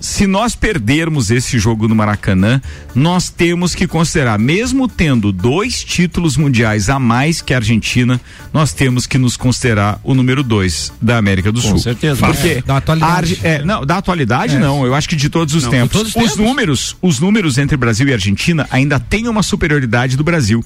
se 0.00 0.26
nós 0.26 0.54
perdermos 0.54 1.30
esse 1.30 1.58
jogo 1.58 1.88
no 1.88 1.94
Maracanã, 1.94 2.60
nós 2.94 3.28
temos 3.28 3.74
que 3.74 3.86
considerar, 3.86 4.38
mesmo 4.38 4.86
tendo 4.88 5.32
dois 5.32 5.82
títulos 5.82 6.36
mundiais 6.36 6.88
a 6.88 6.98
mais 6.98 7.40
que 7.40 7.52
a 7.54 7.56
Argentina, 7.56 8.20
nós 8.52 8.72
temos 8.72 9.06
que 9.06 9.18
nos 9.18 9.36
considerar 9.36 10.00
o 10.04 10.14
número 10.14 10.42
dois 10.42 10.92
da 11.00 11.16
América 11.18 11.50
do 11.50 11.60
Com 11.60 11.68
Sul. 11.68 11.78
certeza. 11.78 12.26
Porque 12.26 12.48
É, 12.48 12.62
da 12.62 12.76
atualidade. 12.76 13.40
a 13.42 13.48
é, 13.48 13.64
não, 13.64 13.84
da 13.84 13.96
atualidade 13.98 14.58
não, 14.58 14.84
eu 14.86 14.94
acho 14.94 15.08
que 15.08 15.16
de 15.16 15.28
todos 15.28 15.54
os 15.54 15.64
Não, 15.64 15.70
tempos. 15.70 15.92
todos 15.96 16.08
os 16.14 16.16
os 16.16 16.30
tempos. 16.32 16.36
números, 16.36 16.96
os 17.02 17.18
números 17.20 17.58
entre 17.58 17.76
Brasil 17.76 18.06
e 18.08 18.12
Argentina 18.12 18.66
ainda 18.70 18.98
têm 19.00 19.28
uma 19.28 19.42
superioridade 19.42 20.16
do 20.16 20.24
Brasil. 20.24 20.64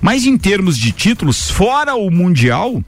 Mas 0.00 0.24
em 0.26 0.36
termos 0.36 0.76
de 0.76 0.92
títulos, 0.92 1.50
fora 1.50 1.94
o 1.94 2.10
Mundial, 2.10 2.82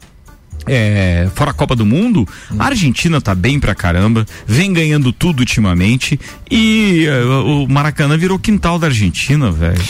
é, 0.67 1.29
fora 1.35 1.51
a 1.51 1.55
Copa 1.55 1.77
do 1.77 1.85
Mundo, 1.85 2.27
a 2.59 2.67
Argentina 2.67 3.21
tá 3.21 3.35
bem 3.35 3.61
pra 3.61 3.75
caramba, 3.75 4.27
vem 4.47 4.73
ganhando 4.73 5.13
tudo 5.13 5.41
ultimamente 5.41 6.19
e 6.51 7.07
é, 7.07 7.25
o 7.25 7.67
Maracanã 7.69 8.17
virou 8.17 8.39
quintal 8.39 8.79
da 8.79 8.87
Argentina, 8.89 9.51
velho. 9.51 9.83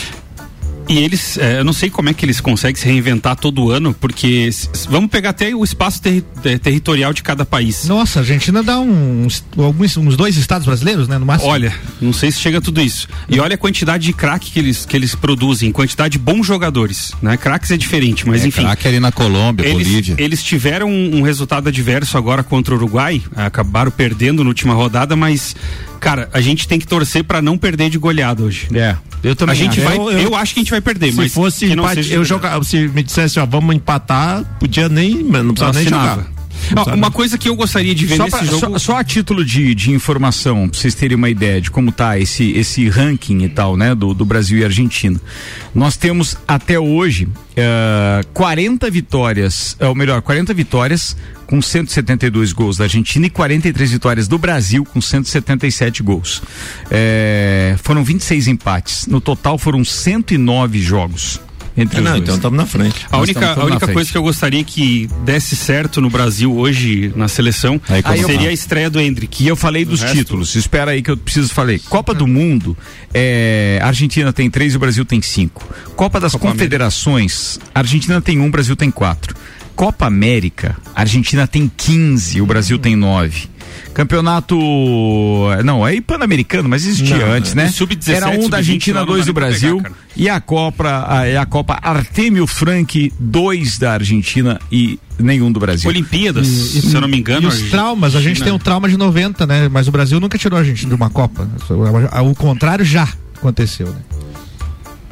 E 0.87 0.99
eles, 0.99 1.39
é, 1.39 1.61
eu 1.61 1.65
não 1.65 1.73
sei 1.73 1.89
como 1.89 2.11
é 2.11 2.15
que 2.15 2.25
eles 2.27 2.41
conseguem 2.41 2.77
se 2.81 2.87
reinventar 2.87 3.37
todo 3.37 3.71
ano, 3.71 3.95
porque 3.95 4.51
vamos 4.91 5.09
pegar 5.11 5.31
até 5.31 5.55
o 5.55 5.65
espaço 5.65 6.01
terri- 6.03 6.23
ter- 6.43 6.59
territorial 6.59 7.13
de 7.15 7.23
cada 7.23 7.45
país. 7.47 7.87
Nossa, 7.87 8.19
a 8.19 8.23
Argentina 8.23 8.63
dá 8.63 8.79
uns, 8.79 9.43
alguns, 9.57 9.97
uns 9.97 10.15
dois 10.17 10.37
estados 10.37 10.67
brasileiros, 10.67 11.09
né? 11.09 11.17
No 11.17 11.25
máximo. 11.25 11.51
Olha, 11.51 11.73
não 12.01 12.13
sei 12.13 12.31
se 12.31 12.39
chega 12.39 12.59
a 12.59 12.61
tudo 12.61 12.83
isso. 12.83 13.09
E 13.31 13.41
olha 13.41 13.55
a 13.55 13.59
quantidade 13.59 14.05
de 14.05 14.13
craque 14.13 14.51
que 14.51 14.59
eles, 14.59 14.85
que 14.85 14.95
eles 14.95 15.15
produzem, 15.15 15.73
quantidade 15.73 16.13
de 16.13 16.19
bons 16.19 16.47
jogadores, 16.47 17.13
né? 17.23 17.37
Craques 17.39 17.71
é 17.71 17.77
diferente, 17.79 18.29
mas 18.29 18.43
É, 18.43 18.49
enfim. 18.49 18.63
craque 18.63 18.87
ali 18.87 19.01
na 19.01 19.11
Colômbia, 19.11 19.67
Eles, 19.67 19.87
Bolívia. 19.89 20.15
eles 20.19 20.43
tiveram 20.43 20.89
um, 20.91 21.17
um 21.17 21.23
resultado 21.23 21.69
adverso 21.69 22.19
agora 22.19 22.43
contra 22.43 22.75
o 22.75 22.77
Uruguai, 22.77 23.23
acabaram 23.35 23.91
perdendo 23.91 24.43
na 24.45 24.49
última 24.51 24.75
rodada, 24.75 25.17
mas 25.17 25.57
cara, 26.05 26.29
a 26.33 26.41
gente 26.41 26.69
tem 26.69 26.79
que 26.79 26.87
torcer 26.87 27.25
pra 27.25 27.41
não 27.43 27.57
perder 27.59 27.91
de 27.91 27.99
goleada 27.99 28.43
hoje. 28.43 28.69
É, 28.75 28.97
eu 29.23 29.35
também 29.35 29.53
A 29.55 29.57
gente 29.57 29.81
acho. 29.81 29.89
vai, 29.89 29.97
Eu- 29.97 30.11
eu, 30.13 30.19
eu- 30.31 30.35
acho 30.37 30.55
que 30.55 30.61
a 30.61 30.63
gente 30.63 30.71
vai 30.71 30.81
perder, 30.81 31.11
Se 31.11 31.17
mas 31.17 31.33
fosse 31.33 31.67
que 31.67 31.75
não 31.75 31.85
empate, 31.85 32.13
eu 32.13 32.25
jogava, 32.25 32.63
se 32.65 32.87
me 32.89 33.03
dissesse, 33.03 33.41
ó, 33.41 33.47
vamos 33.47 33.75
empatar, 33.75 34.45
podia 34.61 34.89
nem, 34.89 35.15
não 35.23 35.55
precisava 35.55 35.73
nem 35.73 35.85
jogar. 35.89 36.34
Uma 36.95 37.11
coisa 37.11 37.37
que 37.39 37.49
eu 37.49 37.57
gostaria 37.57 37.95
de 37.95 38.07
ver 38.07 38.17
Só, 38.17 38.25
nesse 38.25 38.37
pra- 38.37 38.47
jogo. 38.47 38.59
só- 38.61 38.79
só 38.79 38.97
a 38.99 39.05
título 39.05 39.45
de, 39.45 39.75
de 39.75 39.91
informação, 39.91 40.69
pra 40.69 40.79
vocês 40.79 40.95
terem 40.95 41.17
uma 41.17 41.29
ideia 41.29 41.61
de 41.61 41.71
como 41.71 41.91
tá 41.93 42.19
esse, 42.19 42.53
esse 42.53 42.89
ranking 42.89 43.43
e 43.45 43.49
tal, 43.49 43.77
né, 43.77 43.95
do, 43.95 44.15
do 44.15 44.25
Brasil 44.25 44.59
e 44.59 44.65
Argentina. 44.65 45.21
Nós 45.75 45.97
temos 45.97 46.37
até 46.47 46.79
hoje 46.79 47.29
eh, 47.57 48.21
40 48.33 48.91
vitórias, 48.91 49.77
ou 49.81 49.95
melhor, 49.95 50.23
40 50.23 50.55
vitórias 50.55 51.17
com 51.47 51.61
172 51.61 52.53
gols 52.53 52.77
da 52.79 52.85
Argentina 52.85 53.27
e 53.27 53.31
43 53.31 53.91
vitórias 53.93 54.27
do 54.27 54.39
Brasil 54.39 54.85
com 54.85 55.01
177 55.01 56.03
gols. 56.03 56.43
Eh, 56.91 57.77
foram 57.83 58.03
26 58.05 58.49
empates. 58.49 59.07
No 59.07 59.21
total 59.21 59.59
foram 59.59 59.85
109 59.85 60.81
jogos. 60.81 61.41
Entre 61.77 61.99
os 61.99 62.05
não, 62.05 62.13
dois. 62.13 62.23
então 62.23 62.37
estamos 62.37 62.57
na 62.57 62.67
frente. 62.67 63.05
A 63.11 63.17
Nós 63.17 63.29
única, 63.29 63.53
a 63.53 63.65
única 63.65 63.79
frente. 63.81 63.93
coisa 63.95 64.13
que 64.13 64.17
eu 64.19 64.23
gostaria 64.23 64.63
que 64.63 65.09
desse 65.25 65.57
certo 65.57 66.01
no 66.01 66.09
Brasil 66.09 66.55
hoje, 66.57 67.13
na 67.17 67.27
seleção, 67.27 67.81
Aí, 67.89 68.23
seria 68.23 68.49
a 68.51 68.53
estreia 68.53 68.89
do 68.89 69.01
Hendrick. 69.01 69.43
E 69.43 69.49
eu 69.49 69.57
falei 69.57 69.85
dos 69.85 70.01
resto- 70.01 70.17
títulos. 70.17 70.55
Espera 70.55 70.93
aí 70.93 71.03
que 71.03 71.11
eu 71.11 71.17
preciso 71.17 71.53
falar. 71.53 71.79
Copa 71.89 72.15
do 72.15 72.27
Mundo, 72.29 72.77
é, 73.13 73.81
a 73.83 73.89
Argentina 73.89 74.33
tem 74.33 74.49
três 74.49 74.75
e 74.75 74.77
o 74.77 74.81
Brasil 74.81 75.05
tem 75.05 75.21
cinco. 75.21 75.67
Copa 75.97 76.21
das 76.21 76.33
Copa 76.33 76.49
Confederações, 76.49 77.59
a 77.75 77.81
Argentina 77.81 78.21
tem 78.21 78.39
um, 78.39 78.47
o 78.47 78.51
Brasil 78.51 78.77
tem 78.77 78.91
quatro. 78.91 79.35
Copa 79.75 80.07
América, 80.07 80.77
a 80.95 81.01
Argentina 81.01 81.49
tem 81.49 81.69
15, 81.77 82.41
o 82.41 82.47
Brasil 82.47 82.79
tem 82.79 82.95
nove. 82.95 83.49
Campeonato. 83.95 84.57
Não, 85.65 85.87
é 85.87 86.01
pan-americano, 86.01 86.69
mas 86.69 86.85
existia 86.85 87.19
Não, 87.19 87.33
antes, 87.33 87.53
é. 87.53 87.55
né? 87.55 87.67
O 87.67 87.73
sub-17, 87.73 88.15
Era 88.15 88.27
um 88.31 88.31
da 88.31 88.41
sub-20 88.43 88.55
Argentina, 88.57 89.07
dois 89.07 89.27
do 89.27 89.33
Brasil. 89.33 89.77
pegar, 89.79 89.93
e 90.17 90.29
a 90.29 90.41
Copa, 90.41 91.07
a, 91.09 91.27
é 91.27 91.37
a 91.37 91.47
Copa 91.47 91.79
Artemio 91.81 92.47
Frank, 92.47 93.13
dois 93.19 93.79
da 93.79 93.93
Argentina 93.93 94.61
e 94.71 94.99
nenhum 95.19 95.51
do 95.53 95.61
Brasil. 95.61 95.89
Olimpíadas, 95.89 96.47
E- 96.47 96.83
se 96.83 96.95
eu 96.95 97.01
não 97.01 97.09
me 97.09 97.19
engano. 97.19 97.43
E 97.43 97.47
os 97.47 97.63
traumas, 97.71 98.15
a 98.17 98.21
gente 98.21 98.43
tem 98.43 98.53
um 98.53 98.59
trauma 98.59 98.89
de 98.89 98.97
90, 98.97 99.47
né? 99.47 99.69
Mas 99.69 99.87
o 99.89 99.93
Brasil 99.93 100.19
nunca 100.21 100.37
tirou 100.37 100.59
a 100.59 100.65
gente 100.65 100.87
de 100.87 100.95
uma 100.95 101.09
Copa. 101.09 101.49
O 102.25 102.35
contrário 102.35 102.85
já 102.85 103.09
aconteceu, 103.37 103.87
né? 103.89 103.97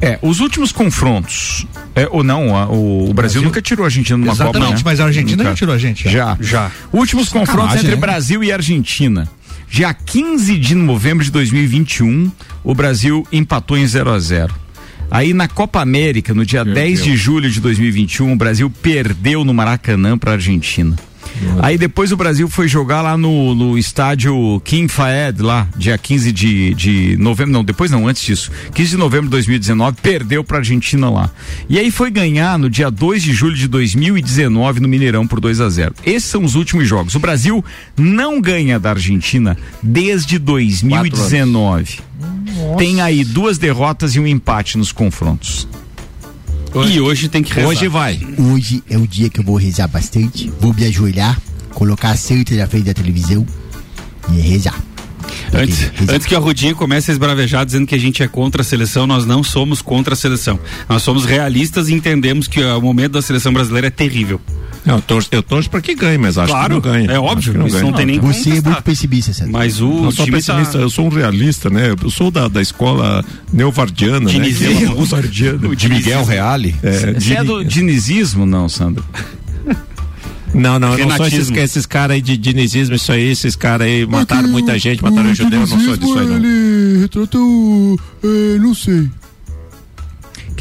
É, 0.03 0.19
os 0.21 0.39
últimos 0.39 0.71
confrontos. 0.71 1.65
É, 1.95 2.07
ou 2.11 2.23
não, 2.23 2.55
a- 2.55 2.67
o, 2.67 3.09
o 3.09 3.13
Brasil, 3.13 3.41
nunca 3.41 3.61
tirou 3.61 3.83
a 3.83 3.87
Argentina 3.87 4.17
numa 4.17 4.31
Copa. 4.35 4.43
Exatamente, 4.49 4.77
né? 4.77 4.81
mas 4.85 4.99
a 4.99 5.05
Argentina 5.05 5.37
Nunca. 5.37 5.49
já 5.51 5.55
tirou 5.55 5.75
a 5.75 5.77
gente. 5.77 6.09
Já. 6.09 6.37
Já. 6.39 6.71
Últimos 6.91 7.27
Sacanagem, 7.29 7.53
confrontos 7.55 7.75
entre 7.77 7.95
né? 7.95 8.01
Brasil 8.01 8.43
e 8.43 8.51
Argentina. 8.51 9.29
Dia 9.69 9.93
15 9.93 10.57
de 10.57 10.75
novembro 10.75 11.23
de 11.23 11.31
2021, 11.31 12.31
o 12.63 12.75
Brasil 12.75 13.25
empatou 13.31 13.77
em 13.77 13.87
0 13.87 14.11
a 14.11 14.19
0 14.19 14.53
Aí 15.09 15.33
na 15.33 15.47
Copa 15.47 15.79
América, 15.81 16.33
no 16.33 16.45
dia 16.45 16.63
10 16.65 17.03
de 17.03 17.15
julho 17.15 17.49
de 17.49 17.59
2021, 17.59 18.31
o 18.33 18.35
Brasil 18.35 18.69
perdeu 18.69 19.43
no 19.43 19.53
Maracanã 19.53 20.17
para 20.17 20.31
a 20.31 20.33
Argentina. 20.35 20.95
Aí 21.61 21.77
depois 21.77 22.11
o 22.11 22.17
Brasil 22.17 22.47
foi 22.49 22.67
jogar 22.67 23.01
lá 23.01 23.17
no, 23.17 23.55
no 23.55 23.77
estádio 23.77 24.61
King 24.63 24.91
Fayed, 24.91 25.41
lá, 25.41 25.67
dia 25.75 25.97
15 25.97 26.31
de, 26.31 26.73
de 26.73 27.17
novembro, 27.17 27.53
não, 27.53 27.63
depois 27.63 27.91
não, 27.91 28.07
antes 28.07 28.23
disso. 28.23 28.51
15 28.73 28.91
de 28.91 28.97
novembro 28.97 29.25
de 29.27 29.31
2019, 29.31 29.97
perdeu 30.01 30.43
pra 30.43 30.59
Argentina 30.59 31.09
lá. 31.09 31.29
E 31.69 31.79
aí 31.79 31.91
foi 31.91 32.09
ganhar 32.11 32.57
no 32.57 32.69
dia 32.69 32.89
2 32.89 33.23
de 33.23 33.33
julho 33.33 33.55
de 33.55 33.67
2019 33.67 34.79
no 34.79 34.87
Mineirão 34.87 35.27
por 35.27 35.39
2 35.39 35.61
a 35.61 35.69
0 35.69 35.95
Esses 36.05 36.29
são 36.29 36.43
os 36.43 36.55
últimos 36.55 36.87
jogos. 36.87 37.15
O 37.15 37.19
Brasil 37.19 37.63
não 37.97 38.41
ganha 38.41 38.79
da 38.79 38.91
Argentina 38.91 39.57
desde 39.81 40.37
2019. 40.39 41.99
Tem 42.77 43.01
aí 43.01 43.23
duas 43.23 43.57
derrotas 43.57 44.15
e 44.15 44.19
um 44.19 44.27
empate 44.27 44.77
nos 44.77 44.91
confrontos. 44.91 45.67
E 46.89 46.99
hoje 46.99 47.29
tem 47.29 47.43
que 47.43 47.53
rezar. 47.53 47.69
Hoje 47.69 47.87
vai. 47.87 48.19
Hoje 48.37 48.83
é 48.89 48.97
o 48.97 49.07
dia 49.07 49.29
que 49.29 49.39
eu 49.39 49.43
vou 49.43 49.55
rezar 49.55 49.87
bastante, 49.87 50.51
vou 50.59 50.73
me 50.73 50.85
ajoelhar 50.85 51.39
colocar 51.73 52.11
a 52.11 52.15
Santa 52.15 52.55
na 52.55 52.67
frente 52.67 52.85
da 52.85 52.93
televisão 52.93 53.45
e 54.31 54.39
rezar. 54.39 54.81
Antes, 55.53 55.91
antes 56.09 56.25
que 56.25 56.35
a 56.35 56.39
Rudinha 56.39 56.73
comece 56.73 57.11
a 57.11 57.13
esbravejar 57.13 57.65
dizendo 57.65 57.85
que 57.85 57.95
a 57.95 57.99
gente 57.99 58.23
é 58.23 58.27
contra 58.27 58.61
a 58.61 58.65
seleção, 58.65 59.05
nós 59.05 59.25
não 59.25 59.43
somos 59.43 59.81
contra 59.81 60.13
a 60.13 60.17
seleção. 60.17 60.59
Nós 60.89 61.03
somos 61.03 61.25
realistas 61.25 61.89
e 61.89 61.93
entendemos 61.93 62.47
que 62.47 62.61
ah, 62.61 62.77
o 62.77 62.81
momento 62.81 63.13
da 63.13 63.21
seleção 63.21 63.53
brasileira 63.53 63.87
é 63.87 63.91
terrível. 63.91 64.39
Não, 64.85 64.95
eu 64.95 65.01
torço, 65.01 65.29
eu 65.31 65.41
torço 65.41 65.69
pra 65.69 65.79
que 65.81 65.95
ganhe, 65.95 66.17
mas 66.17 66.37
acho 66.37 66.51
Claro, 66.51 66.81
que 66.81 66.87
não 66.87 66.93
ganha. 66.93 67.11
é 67.11 67.19
óbvio, 67.19 67.53
não 67.53 67.67
ganha. 67.67 67.83
não 67.83 67.93
tem 67.93 68.05
nem 68.05 68.19
Você 68.19 68.49
é 68.49 68.61
muito 68.61 68.83
pessimista. 68.83 69.45
Mas 69.49 69.79
o 69.81 69.87
Não 69.87 70.11
sou 70.11 70.25
time 70.25 70.37
pessimista, 70.37 70.73
tá... 70.73 70.79
eu 70.79 70.89
sou 70.89 71.05
um 71.05 71.09
realista, 71.09 71.69
né? 71.69 71.93
Eu 72.01 72.09
sou 72.09 72.29
da, 72.29 72.47
da 72.47 72.61
escola 72.61 73.23
neovardiana, 73.51 74.29
né? 74.31 74.35
É 74.35 74.67
uma 74.67 74.95
neovardiana. 74.95 75.73
De 75.75 75.89
Miguel 75.89 76.25
Reale. 76.25 76.75
É, 76.83 77.13
Você 77.13 77.33
é 77.33 77.43
do 77.43 77.63
dinizismo, 77.63 78.45
não, 78.45 78.67
Sandro? 78.67 79.03
Não, 80.53 80.77
não, 80.77 80.95
eu 80.97 81.07
não 81.07 81.17
sou 81.17 81.25
esses, 81.27 81.49
esses 81.49 81.85
caras 81.85 82.13
aí 82.15 82.21
de 82.21 82.37
dinizismo, 82.37 82.95
isso 82.95 83.11
aí, 83.11 83.31
esses 83.31 83.55
caras 83.55 83.87
aí 83.87 84.05
mataram 84.05 84.47
muita 84.47 84.77
gente, 84.77 85.01
mataram 85.01 85.31
o 85.31 85.33
judeu, 85.33 85.61
eu 85.61 85.67
não 85.67 85.79
sou 85.79 85.97
disso 85.97 86.19
aí 86.19 86.27
não. 86.27 86.35
Ele 86.35 86.99
retrata 86.99 87.39
o. 87.39 87.97
é, 88.23 88.59
não 88.59 88.75
sei. 88.75 89.09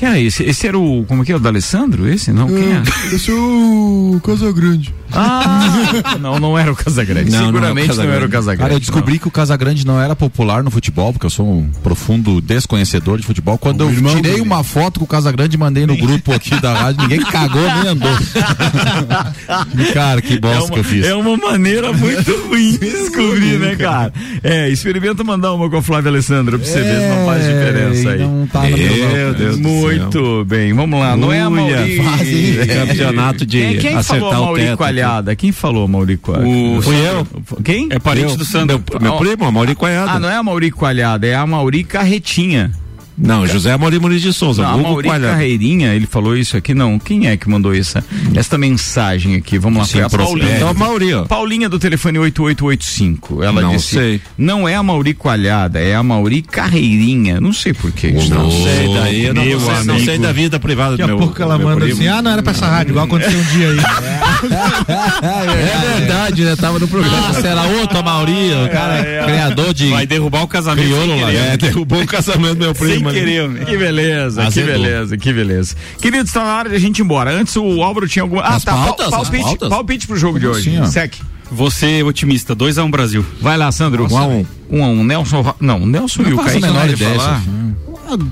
Era 0.02 0.18
esse? 0.18 0.42
Esse 0.42 0.66
era 0.66 0.76
o. 0.76 1.04
Como 1.06 1.22
é 1.22 1.24
que 1.24 1.32
é? 1.32 1.36
O 1.36 1.38
da 1.38 1.48
Alessandro? 1.48 2.08
Esse? 2.08 2.32
Não, 2.32 2.48
quem 2.48 2.72
é? 2.72 2.82
Esse 3.14 3.30
é 3.30 3.34
o 3.34 4.20
Casagrande. 4.22 4.92
Ah! 5.14 6.16
não, 6.20 6.38
não 6.38 6.58
era 6.58 6.72
o 6.72 6.76
Casagrande. 6.76 7.30
Não, 7.30 7.38
não 7.38 7.44
é 7.44 7.44
o 7.44 7.46
Seguramente 7.46 7.88
não, 7.88 7.94
Casagrande. 7.94 8.16
era 8.16 8.26
o 8.26 8.28
Casagrande. 8.28 8.62
Cara, 8.62 8.74
eu 8.74 8.80
descobri 8.80 9.18
que 9.18 9.28
o 9.28 9.30
Casagrande 9.30 9.86
não 9.86 10.00
era 10.00 10.16
popular 10.16 10.62
no 10.62 10.70
futebol, 10.70 11.12
porque 11.12 11.26
eu 11.26 11.30
sou 11.30 11.46
um 11.46 11.70
profundo 11.82 12.40
desconhecedor 12.40 13.18
de 13.18 13.26
futebol. 13.26 13.58
Quando 13.58 13.84
eu 13.84 14.14
tirei 14.14 14.40
uma 14.40 14.62
foto 14.64 15.00
com 15.00 15.04
o 15.04 15.08
Casagrande 15.08 15.56
e 15.56 15.58
mandei 15.58 15.86
no 15.86 15.96
grupo 15.96 16.32
aqui 16.32 16.58
da 16.60 16.74
rádio, 16.74 17.02
ninguém 17.02 17.20
cagou 17.20 17.62
nem 17.62 17.88
andou. 17.88 18.10
cara, 19.92 20.22
que 20.22 20.38
bosta 20.38 20.58
é 20.58 20.60
uma, 20.62 20.70
que 20.70 20.78
eu 20.78 20.84
fiz. 20.84 21.06
É 21.06 21.14
uma 21.14 21.36
maneira 21.36 21.92
muito 21.92 22.32
ruim 22.48 22.72
de 22.72 22.78
descobrir, 22.78 23.58
né, 23.58 23.76
cara? 23.76 24.12
É, 24.42 24.68
experimenta 24.68 25.22
mandar 25.24 25.52
uma 25.52 25.68
com 25.68 25.76
a 25.76 25.82
Flávia 25.82 26.10
Alessandra 26.10 26.58
pra 26.58 26.66
você 26.66 26.80
ver 26.80 27.00
se 27.00 27.08
não 27.08 27.26
faz 27.26 27.42
diferença 27.44 28.10
aí. 28.10 28.18
Não 28.20 28.46
tá 28.46 28.62
na 28.62 28.76
Meu 28.76 29.34
Deus 29.34 29.56
do 29.56 29.62
Muito 29.62 30.44
bem, 30.44 30.72
vamos 30.72 30.98
lá. 30.98 31.16
Não 31.16 31.32
é 31.32 31.40
a 31.40 31.50
Mauri... 31.50 31.96
fase. 31.96 32.60
Campeonato 32.66 33.46
de 33.46 33.58
quem, 33.58 33.78
quem 33.78 33.96
acertar 33.96 34.20
falou 34.20 34.42
o 34.42 34.44
Mauri 34.46 34.62
teto. 34.62 34.76
Coalhada? 35.06 35.36
Quem 35.36 35.52
falou 35.52 35.84
a 35.84 35.88
Mauri 35.88 36.16
Coalhada? 36.16 36.48
O 36.48 36.82
Fui 36.82 36.96
eu. 36.96 37.26
Quem? 37.62 37.88
É 37.90 37.98
parente 37.98 38.32
Eu. 38.32 38.36
do 38.36 38.44
Sandro. 38.44 38.82
Meu, 38.92 39.00
meu 39.00 39.16
primo, 39.18 39.50
Mauri 39.50 39.74
Coiada. 39.74 40.12
Ah, 40.12 40.18
não 40.20 40.28
é 40.28 40.36
a 40.36 40.42
Mauri 40.42 40.70
Coalhada, 40.70 41.26
é 41.26 41.34
a 41.34 41.46
Mauri 41.46 41.84
Carretinha. 41.84 42.70
Não, 43.16 43.46
José 43.46 43.76
Mauri 43.76 43.98
Muniz 43.98 44.22
de 44.22 44.32
Souza, 44.32 44.62
Não, 44.62 44.80
a 44.80 44.82
Coalhada. 45.02 45.28
Carreirinha, 45.28 45.94
ele 45.94 46.06
falou 46.06 46.36
isso 46.36 46.56
aqui, 46.56 46.74
não. 46.74 46.98
Quem 46.98 47.26
é 47.28 47.36
que 47.36 47.48
mandou 47.48 47.74
essa, 47.74 48.02
esta 48.34 48.56
mensagem 48.56 49.34
aqui? 49.36 49.58
Vamos 49.58 49.78
lá, 49.80 49.84
Sim, 49.84 49.92
foi 49.92 50.02
a 50.02 50.10
Paulinha. 50.10 50.56
Então, 50.56 50.74
Mauri, 50.74 51.14
ó. 51.14 51.24
Paulinha 51.24 51.68
do 51.68 51.78
telefone 51.78 52.18
8885. 52.18 53.42
Ela 53.42 53.60
Não 53.62 53.76
disse: 53.76 53.94
sei. 53.94 54.20
Não 54.36 54.68
é 54.68 54.74
a 54.74 54.82
Mauri 54.82 55.14
Coalhada, 55.14 55.78
é 55.78 55.94
a 55.94 56.02
Mauri 56.02 56.42
Carreirinha. 56.42 57.40
Não 57.40 57.52
sei 57.52 57.72
por 57.74 57.92
que 57.92 58.08
isso. 58.08 58.30
Não 58.34 58.50
sei 58.50 58.94
daí, 58.94 59.24
eu 59.26 59.34
não, 59.34 59.44
meu 59.44 59.60
sei, 59.60 59.84
não 59.84 59.98
sei 59.98 60.18
da 60.18 60.32
vida 60.32 60.58
privada 60.58 60.96
Daqui 60.96 61.02
do 61.02 61.04
a 61.04 61.06
meu 61.08 61.18
pouco 61.18 61.40
ela 61.42 61.58
manda 61.58 61.80
primo. 61.80 61.92
assim, 61.92 62.08
ah, 62.08 62.22
não 62.22 62.30
era 62.30 62.42
pra 62.42 62.52
essa 62.52 62.66
rádio, 62.66 62.92
igual 62.92 63.04
aconteceu 63.06 63.38
um 63.38 63.44
dia 63.44 63.68
aí. 63.68 63.76
É 65.22 65.98
verdade, 65.98 66.44
né? 66.44 66.56
Tava 66.56 66.78
no 66.78 66.88
programa. 66.88 67.32
Você 67.32 67.46
era 67.46 67.62
outro 67.62 68.02
Mauri, 68.02 68.50
o 68.66 68.68
cara 68.70 69.24
criador 69.24 69.72
de. 69.74 69.88
Vai 69.88 70.06
derrubar 70.06 70.42
o 70.42 70.48
casamento 70.48 70.82
Crioulo 70.86 71.20
lá, 71.20 71.32
é, 71.32 71.56
derrubou 71.56 72.02
o 72.02 72.06
casamento 72.06 72.54
do 72.54 72.64
meu 72.64 72.74
primo. 72.74 73.01
Né? 73.10 73.18
querer, 73.18 73.42
homem. 73.42 73.64
que 73.64 73.76
beleza, 73.76 74.50
que 74.50 74.62
beleza, 74.62 75.16
que 75.16 75.32
beleza. 75.32 75.76
Queridos, 76.00 76.28
está 76.28 76.44
na 76.44 76.56
hora 76.56 76.68
de 76.68 76.76
a 76.76 76.78
gente 76.78 76.98
ir 76.98 77.02
embora. 77.02 77.32
Antes 77.32 77.56
o 77.56 77.82
Álvaro 77.82 78.06
tinha 78.06 78.22
alguma. 78.22 78.42
Ah, 78.42 78.56
As 78.56 78.64
tá. 78.64 78.72
pautas, 78.72 79.10
palpite, 79.10 79.42
pautas. 79.42 79.68
palpite 79.68 80.06
pro 80.06 80.16
jogo 80.16 80.38
de 80.38 80.46
hoje. 80.46 80.78
Ó. 80.80 80.86
Sec. 80.86 81.14
Você 81.50 82.02
otimista, 82.02 82.56
2x1 82.56 82.90
Brasil. 82.90 83.24
Vai 83.40 83.58
lá, 83.58 83.70
Sandro. 83.70 84.06
Um 84.10 84.16
a 84.16 84.26
um. 84.26 84.46
Um 84.70 84.84
a 84.84 84.88
um. 84.88 85.04
Nelson. 85.04 85.54
Não, 85.60 85.82
o 85.82 85.86
Nelson 85.86 86.22
e 86.22 86.32
o 86.32 86.36
faço 86.36 86.48
a 86.48 86.52
Kaique 86.52 86.66
menor 86.66 86.74
não 86.74 86.86
vai 86.86 86.92
ideia, 86.94 87.14
falar. 87.14 87.42
Sofia. 87.42 88.26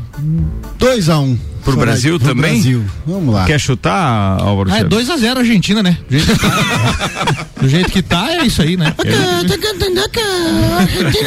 2x1. 0.79 1.19
Um. 1.23 1.50
Pro 1.65 1.77
Brasil 1.77 2.19
pro 2.19 2.29
também? 2.29 2.53
Brasil. 2.55 2.85
Vamos 3.07 3.35
lá. 3.35 3.45
Quer 3.47 3.59
chutar, 3.61 4.41
Álvaro? 4.41 4.71
Ah, 4.73 4.79
é 4.79 4.81
Xavier? 4.81 5.35
2x0 5.35 5.39
Argentina, 5.39 5.83
né? 5.83 5.99
Do 6.09 6.19
jeito 6.19 6.31
que 6.33 6.39
tá, 6.41 7.47
do 7.61 7.69
jeito 7.69 7.91
que 7.93 8.03
tá, 8.03 8.33
é 8.33 8.47
isso 8.47 8.63
aí, 8.63 8.77
né? 8.77 8.95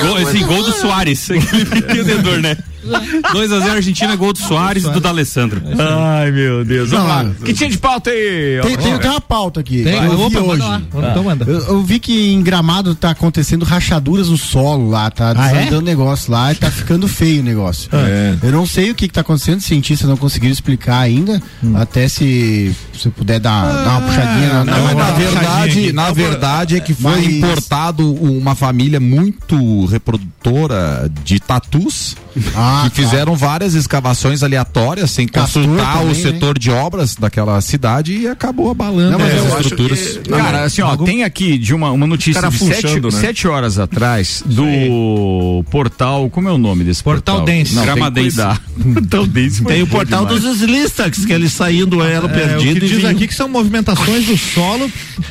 Gol, 0.01 0.19
esse 0.19 0.39
gol 0.43 0.63
do 0.63 0.71
Soares, 0.73 1.29
aquele 1.31 1.79
entendedor, 1.79 2.39
né? 2.41 2.57
2x0 2.83 3.69
Argentina, 3.69 4.13
gol 4.17 4.33
do 4.33 4.39
Soares 4.39 4.83
e 4.83 4.89
do 4.89 4.99
D'Alessandro. 4.99 5.61
Ai, 5.79 6.31
meu 6.31 6.65
Deus. 6.65 6.89
Vamos 6.89 7.07
lá. 7.07 7.25
Que 7.45 7.53
tinha 7.53 7.69
de 7.69 7.77
pauta 7.77 8.09
aí? 8.09 8.59
Tem, 8.61 8.73
Álvaro? 8.73 8.77
tem, 8.83 8.97
tem 8.99 9.09
uma 9.09 9.21
pauta 9.21 9.59
aqui. 9.61 9.83
Tem? 9.83 9.95
eu 10.03 10.17
vi 10.17 10.37
Opa, 10.37 10.39
manda 10.41 10.51
hoje. 10.51 10.61
lá. 10.61 10.81
Então 11.11 11.23
manda. 11.23 11.45
Eu, 11.49 11.59
eu 11.59 11.81
vi 11.81 11.97
que 11.97 12.33
em 12.33 12.43
Gramado 12.43 12.93
tá 12.93 13.11
acontecendo 13.11 13.63
rachaduras 13.63 14.27
no 14.27 14.37
solo 14.37 14.89
lá, 14.89 15.09
tá 15.09 15.33
Ah, 15.37 15.49
é? 15.51 15.59
desandando 15.59 15.83
negócio 15.83 16.29
lá 16.29 16.51
e 16.51 16.55
tá 16.55 16.69
ficando 16.69 17.07
feio 17.07 17.39
o 17.39 17.45
negócio. 17.45 17.89
É. 17.93 18.35
Eu 18.43 18.51
não 18.51 18.65
sei 18.65 18.91
o 18.91 18.95
que, 18.95 19.07
que 19.07 19.13
tá 19.13 19.21
acontecendo, 19.21 19.59
os 19.59 19.65
cientistas 19.65 20.09
não 20.09 20.17
conseguiram 20.23 20.53
explicar 20.53 20.99
ainda. 20.99 21.41
Hum. 21.63 21.75
Até 21.75 22.07
se 22.07 22.73
você 22.93 23.09
puder 23.09 23.39
dar, 23.39 23.65
dar 23.83 23.97
uma 23.99 24.01
puxadinha 24.07 24.47
na, 24.53 24.63
na, 24.63 24.77
Não, 24.77 24.85
na 24.87 24.93
na- 24.93 25.11
verdade, 25.11 25.93
na 25.93 26.11
verdade 26.11 26.75
é 26.77 26.79
que 26.79 26.93
foi 26.93 27.11
Mas- 27.11 27.25
importado 27.33 28.13
uma 28.13 28.55
família 28.55 28.99
muito 28.99 29.85
reprodutora 29.85 31.11
de 31.23 31.39
tatus 31.39 32.15
Ah, 32.55 32.89
que 32.89 32.95
fizeram 33.01 33.35
várias 33.35 33.73
escavações 33.75 34.41
aleatórias 34.43 35.11
sem 35.11 35.27
Castor 35.27 35.63
consultar 35.65 35.97
o 35.97 35.99
também, 36.07 36.15
setor 36.15 36.57
de 36.57 36.71
obras 36.71 37.15
daquela 37.15 37.59
cidade 37.61 38.13
e 38.17 38.27
acabou 38.27 38.71
abalando 38.71 39.11
Não, 39.11 39.19
mas 39.19 39.33
as 39.53 39.61
estruturas. 39.61 39.99
que- 40.17 40.29
cara, 40.29 40.63
assim, 40.63 40.81
ó, 40.81 40.95
tem 40.97 41.23
aqui 41.23 41.57
de 41.57 41.73
uma, 41.73 41.91
uma 41.91 42.07
notícia 42.07 42.49
de 42.49 42.57
sete, 42.57 42.99
né? 42.99 43.11
sete 43.11 43.47
horas 43.47 43.77
atrás 43.79 44.43
do 44.45 45.63
portal, 45.69 46.29
como 46.29 46.47
é 46.47 46.51
o 46.51 46.57
nome 46.57 46.83
desse 46.83 47.03
portal? 47.03 47.37
Portal 47.37 47.55
Dance. 47.55 47.75
Não, 47.75 47.83
Gramadense. 47.83 48.37
Que 48.37 48.83
portal 48.93 49.27
Dance. 49.27 49.63
Tem 49.63 49.81
o 49.83 49.87
portal 49.87 50.25
dos 50.25 50.43
Slistax, 50.43 51.25
que 51.25 51.33
eles 51.33 51.51
saindo 51.53 52.01
ela 52.03 52.25
É, 52.29 52.31
o 52.31 52.33
perdido 52.33 52.79
que 52.79 52.85
e 52.85 52.89
diz 52.89 52.97
vinham. 52.97 53.11
aqui 53.11 53.27
que 53.27 53.33
são 53.35 53.47
movimentações 53.47 54.25
do 54.25 54.37
solo, 54.37 54.89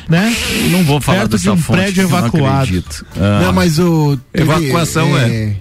né? 0.09 0.33
Não 0.71 0.83
vou 0.83 1.01
falar 1.01 1.19
Perto 1.19 1.31
dessa 1.31 1.43
de 1.43 1.49
um 1.51 1.57
fonte, 1.57 1.77
prédio 1.77 2.03
não 2.07 2.17
evacuado. 2.17 2.55
acredito. 2.63 3.05
Ah, 3.17 3.41
Não, 3.45 3.53
mas 3.53 3.79
o. 3.79 4.17
Evacuação 4.33 5.17
é. 5.17 5.27
é, 5.27 5.55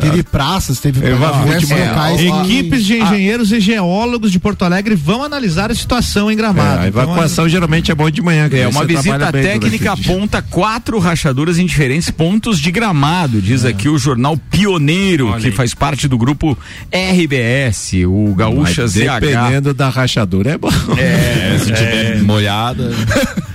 teve 0.00 0.22
praças, 0.22 0.78
teve 0.80 1.00
diversos 1.00 1.70
é, 1.70 1.88
locais. 1.88 2.20
Equipes 2.20 2.84
de 2.84 2.94
Ah. 2.94 3.04
engenheiros 3.04 3.52
e 3.52 3.60
geólogos 3.60 4.30
de 4.32 4.38
Porto 4.38 4.64
Alegre 4.64 4.94
vão 4.94 5.22
analisar 5.22 5.70
a 5.70 5.74
situação 5.74 6.30
em 6.30 6.34
É, 6.34 6.36
Gramado. 6.36 6.80
a 6.82 6.86
evacuação 6.86 7.48
geralmente 7.48 7.90
é 7.90 7.94
bom 7.94 8.08
de 8.10 8.22
manhã. 8.22 8.48
que 8.48 8.56
É, 8.56 8.68
uma 8.68 8.84
visita 8.84 9.32
técnica 9.32 9.92
aponta 9.92 10.40
quatro 10.42 10.98
rachaduras 10.98 11.58
em 11.58 11.66
diferentes 11.66 12.10
pontos 12.10 12.58
de 12.60 12.70
gramado, 12.70 13.40
diz 13.40 13.64
aqui 13.64 13.88
o 13.88 13.98
jornal 13.98 14.36
Pioneiro, 14.50 15.28
Olha 15.28 15.40
que 15.40 15.46
aí. 15.48 15.52
faz 15.52 15.74
parte 15.74 16.06
do 16.08 16.16
grupo 16.18 16.56
RBS, 16.92 18.04
o 18.06 18.34
Gaúcha 18.34 18.82
Mas 18.82 18.92
ZH. 18.92 19.20
Dependendo 19.20 19.74
da 19.74 19.88
rachadura 19.88 20.50
é 20.52 20.58
bom. 20.58 20.70
É, 20.96 21.58
Se 21.62 21.66
tiver 21.72 22.22
molhada. 22.22 22.90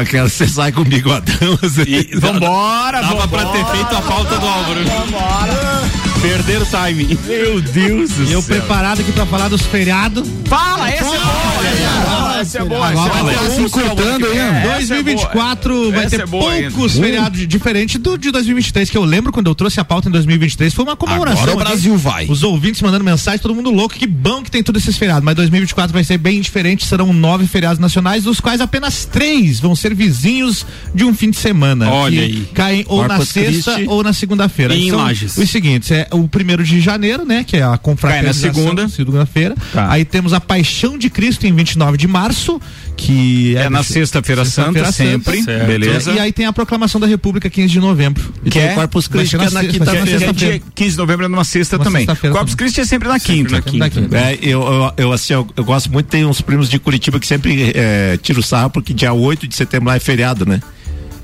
Aquela 0.00 0.28
você 0.28 0.46
sai 0.46 0.72
com 0.72 0.84
bigodão. 0.84 1.58
Assim. 1.62 1.82
E 1.86 2.10
Vambora, 2.20 3.00
Dava 3.00 3.26
pra 3.28 3.46
ter 3.46 3.64
feito 3.66 3.96
a 3.96 4.02
pauta 4.02 4.38
do 4.38 4.46
Álvaro. 4.46 4.80
Perder 6.20 6.62
o 6.62 6.66
timing. 6.66 7.18
Meu 7.26 7.60
Deus 7.60 8.10
do 8.10 8.22
Eu 8.30 8.42
céu. 8.42 8.58
preparado 8.58 9.00
aqui 9.00 9.12
pra 9.12 9.24
falar 9.26 9.48
dos 9.48 9.62
feriados. 9.62 10.28
Fala, 10.46 10.90
essa 10.90 11.14
é 11.14 11.18
boa, 12.36 12.42
essa 12.42 12.58
é 12.58 12.64
boa, 12.64 12.86
é 12.86 12.90
Agora 12.90 13.08
boa. 13.08 13.24
vai 13.24 13.34
ter 13.34 13.54
é 13.54 13.58
boa, 13.58 13.70
cortando 13.70 14.26
aí, 14.26 14.38
é, 14.38 14.42
ó. 14.42 14.44
essa 14.46 14.56
é 14.56 14.62
boa. 14.62 14.76
2024 14.76 15.92
vai 15.92 16.06
ter 16.06 16.20
é 16.20 16.26
poucos 16.26 16.92
feriados 16.98 17.48
diferentes 17.48 18.00
do 18.00 18.16
de 18.16 18.30
2023, 18.30 18.90
que 18.90 18.96
eu 18.96 19.04
lembro 19.04 19.32
quando 19.32 19.48
eu 19.48 19.54
trouxe 19.54 19.80
a 19.80 19.84
pauta 19.84 20.08
em 20.08 20.12
2023, 20.12 20.72
foi 20.72 20.84
uma 20.84 20.96
comemoração. 20.96 21.42
Agora 21.42 21.56
o. 21.56 21.58
Brasil 21.66 21.96
vai. 21.96 22.26
Os 22.28 22.42
ouvintes 22.42 22.80
mandando 22.82 23.04
mensagem, 23.04 23.40
todo 23.40 23.54
mundo 23.54 23.70
louco, 23.70 23.94
que 23.94 24.06
bom 24.06 24.42
que 24.42 24.50
tem 24.50 24.62
todos 24.62 24.82
esses 24.82 24.96
feriados. 24.96 25.24
Mas 25.24 25.34
2024 25.36 25.92
vai 25.92 26.04
ser 26.04 26.18
bem 26.18 26.40
diferente, 26.40 26.84
serão 26.84 27.12
nove 27.12 27.46
feriados 27.46 27.78
nacionais, 27.78 28.24
dos 28.24 28.40
quais 28.40 28.60
apenas 28.60 29.04
três 29.04 29.60
vão 29.60 29.74
ser 29.74 29.94
vizinhos 29.94 30.66
de 30.94 31.04
um 31.04 31.14
fim 31.14 31.30
de 31.30 31.36
semana. 31.36 31.90
Olha 31.90 32.22
aí. 32.22 32.48
Caem 32.54 32.84
ou 32.88 33.06
na 33.06 33.24
sexta 33.24 33.74
Christi. 33.74 33.90
ou 33.90 34.02
na 34.02 34.12
segunda-feira. 34.12 34.74
Em 34.74 34.90
São 34.90 34.98
Lages. 34.98 35.36
Os 35.36 35.50
seguintes, 35.50 35.90
é 35.90 36.08
o 36.12 36.28
primeiro 36.28 36.64
de 36.64 36.80
janeiro, 36.80 37.24
né, 37.24 37.44
que 37.44 37.56
é 37.56 37.62
a 37.62 37.76
confraternização. 37.78 38.42
Cai 38.42 38.48
na 38.48 38.54
segunda. 38.54 38.88
Segunda-feira. 38.88 39.54
Tá. 39.72 39.90
Aí 39.90 40.04
temos 40.04 40.32
a 40.32 40.40
Paixão 40.40 40.98
de 40.98 41.10
Cristo 41.10 41.46
em 41.46 41.54
29 41.54 41.96
de 41.96 42.06
março, 42.06 42.25
que 42.96 43.54
É 43.56 43.68
na 43.68 43.82
sexta-feira 43.82 44.44
santa, 44.44 44.90
sempre, 44.90 45.42
Certo. 45.42 45.66
beleza. 45.66 46.12
E 46.12 46.18
aí 46.18 46.32
tem 46.32 46.46
a 46.46 46.52
proclamação 46.52 47.00
da 47.00 47.06
República 47.06 47.48
15 47.50 47.68
de 47.68 47.80
novembro. 47.80 48.32
Que 48.50 48.58
é? 48.58 48.74
Corpus 48.74 49.06
Christi 49.08 49.36
que 49.36 49.42
é 49.44 49.50
na 49.50 49.50
na 49.50 49.60
quinta 49.68 49.84
sexta- 49.84 49.98
é 49.98 50.06
sexta-feira. 50.18 50.34
dia 50.58 50.62
15 50.74 50.90
de 50.92 50.96
novembro 50.98 51.24
é 51.26 51.28
numa 51.28 51.44
sexta 51.44 51.76
Uma 51.76 51.84
também. 51.84 52.00
sexta-feira 52.06 52.34
Corpus 52.34 52.54
também. 52.54 52.64
Christi 52.66 52.80
é 52.80 52.84
sempre 52.86 53.08
na 53.08 53.20
quinta. 53.20 53.50
na 53.52 53.60
quinta. 53.62 53.78
Da 53.78 53.90
quinta. 53.90 54.16
É, 54.18 54.38
eu, 54.40 54.62
eu, 54.62 54.92
eu, 54.96 55.12
assim, 55.12 55.32
eu, 55.34 55.46
eu 55.56 55.64
gosto 55.64 55.92
muito, 55.92 56.06
tem 56.06 56.24
uns 56.24 56.40
primos 56.40 56.68
de 56.70 56.78
Curitiba 56.78 57.20
que 57.20 57.26
sempre 57.26 57.72
é, 57.74 58.18
tira 58.22 58.40
o 58.40 58.42
sarro, 58.42 58.70
porque 58.70 58.94
dia 58.94 59.12
8 59.12 59.46
de 59.46 59.54
setembro 59.54 59.88
lá 59.88 59.96
é 59.96 60.00
feriado, 60.00 60.46
né? 60.46 60.60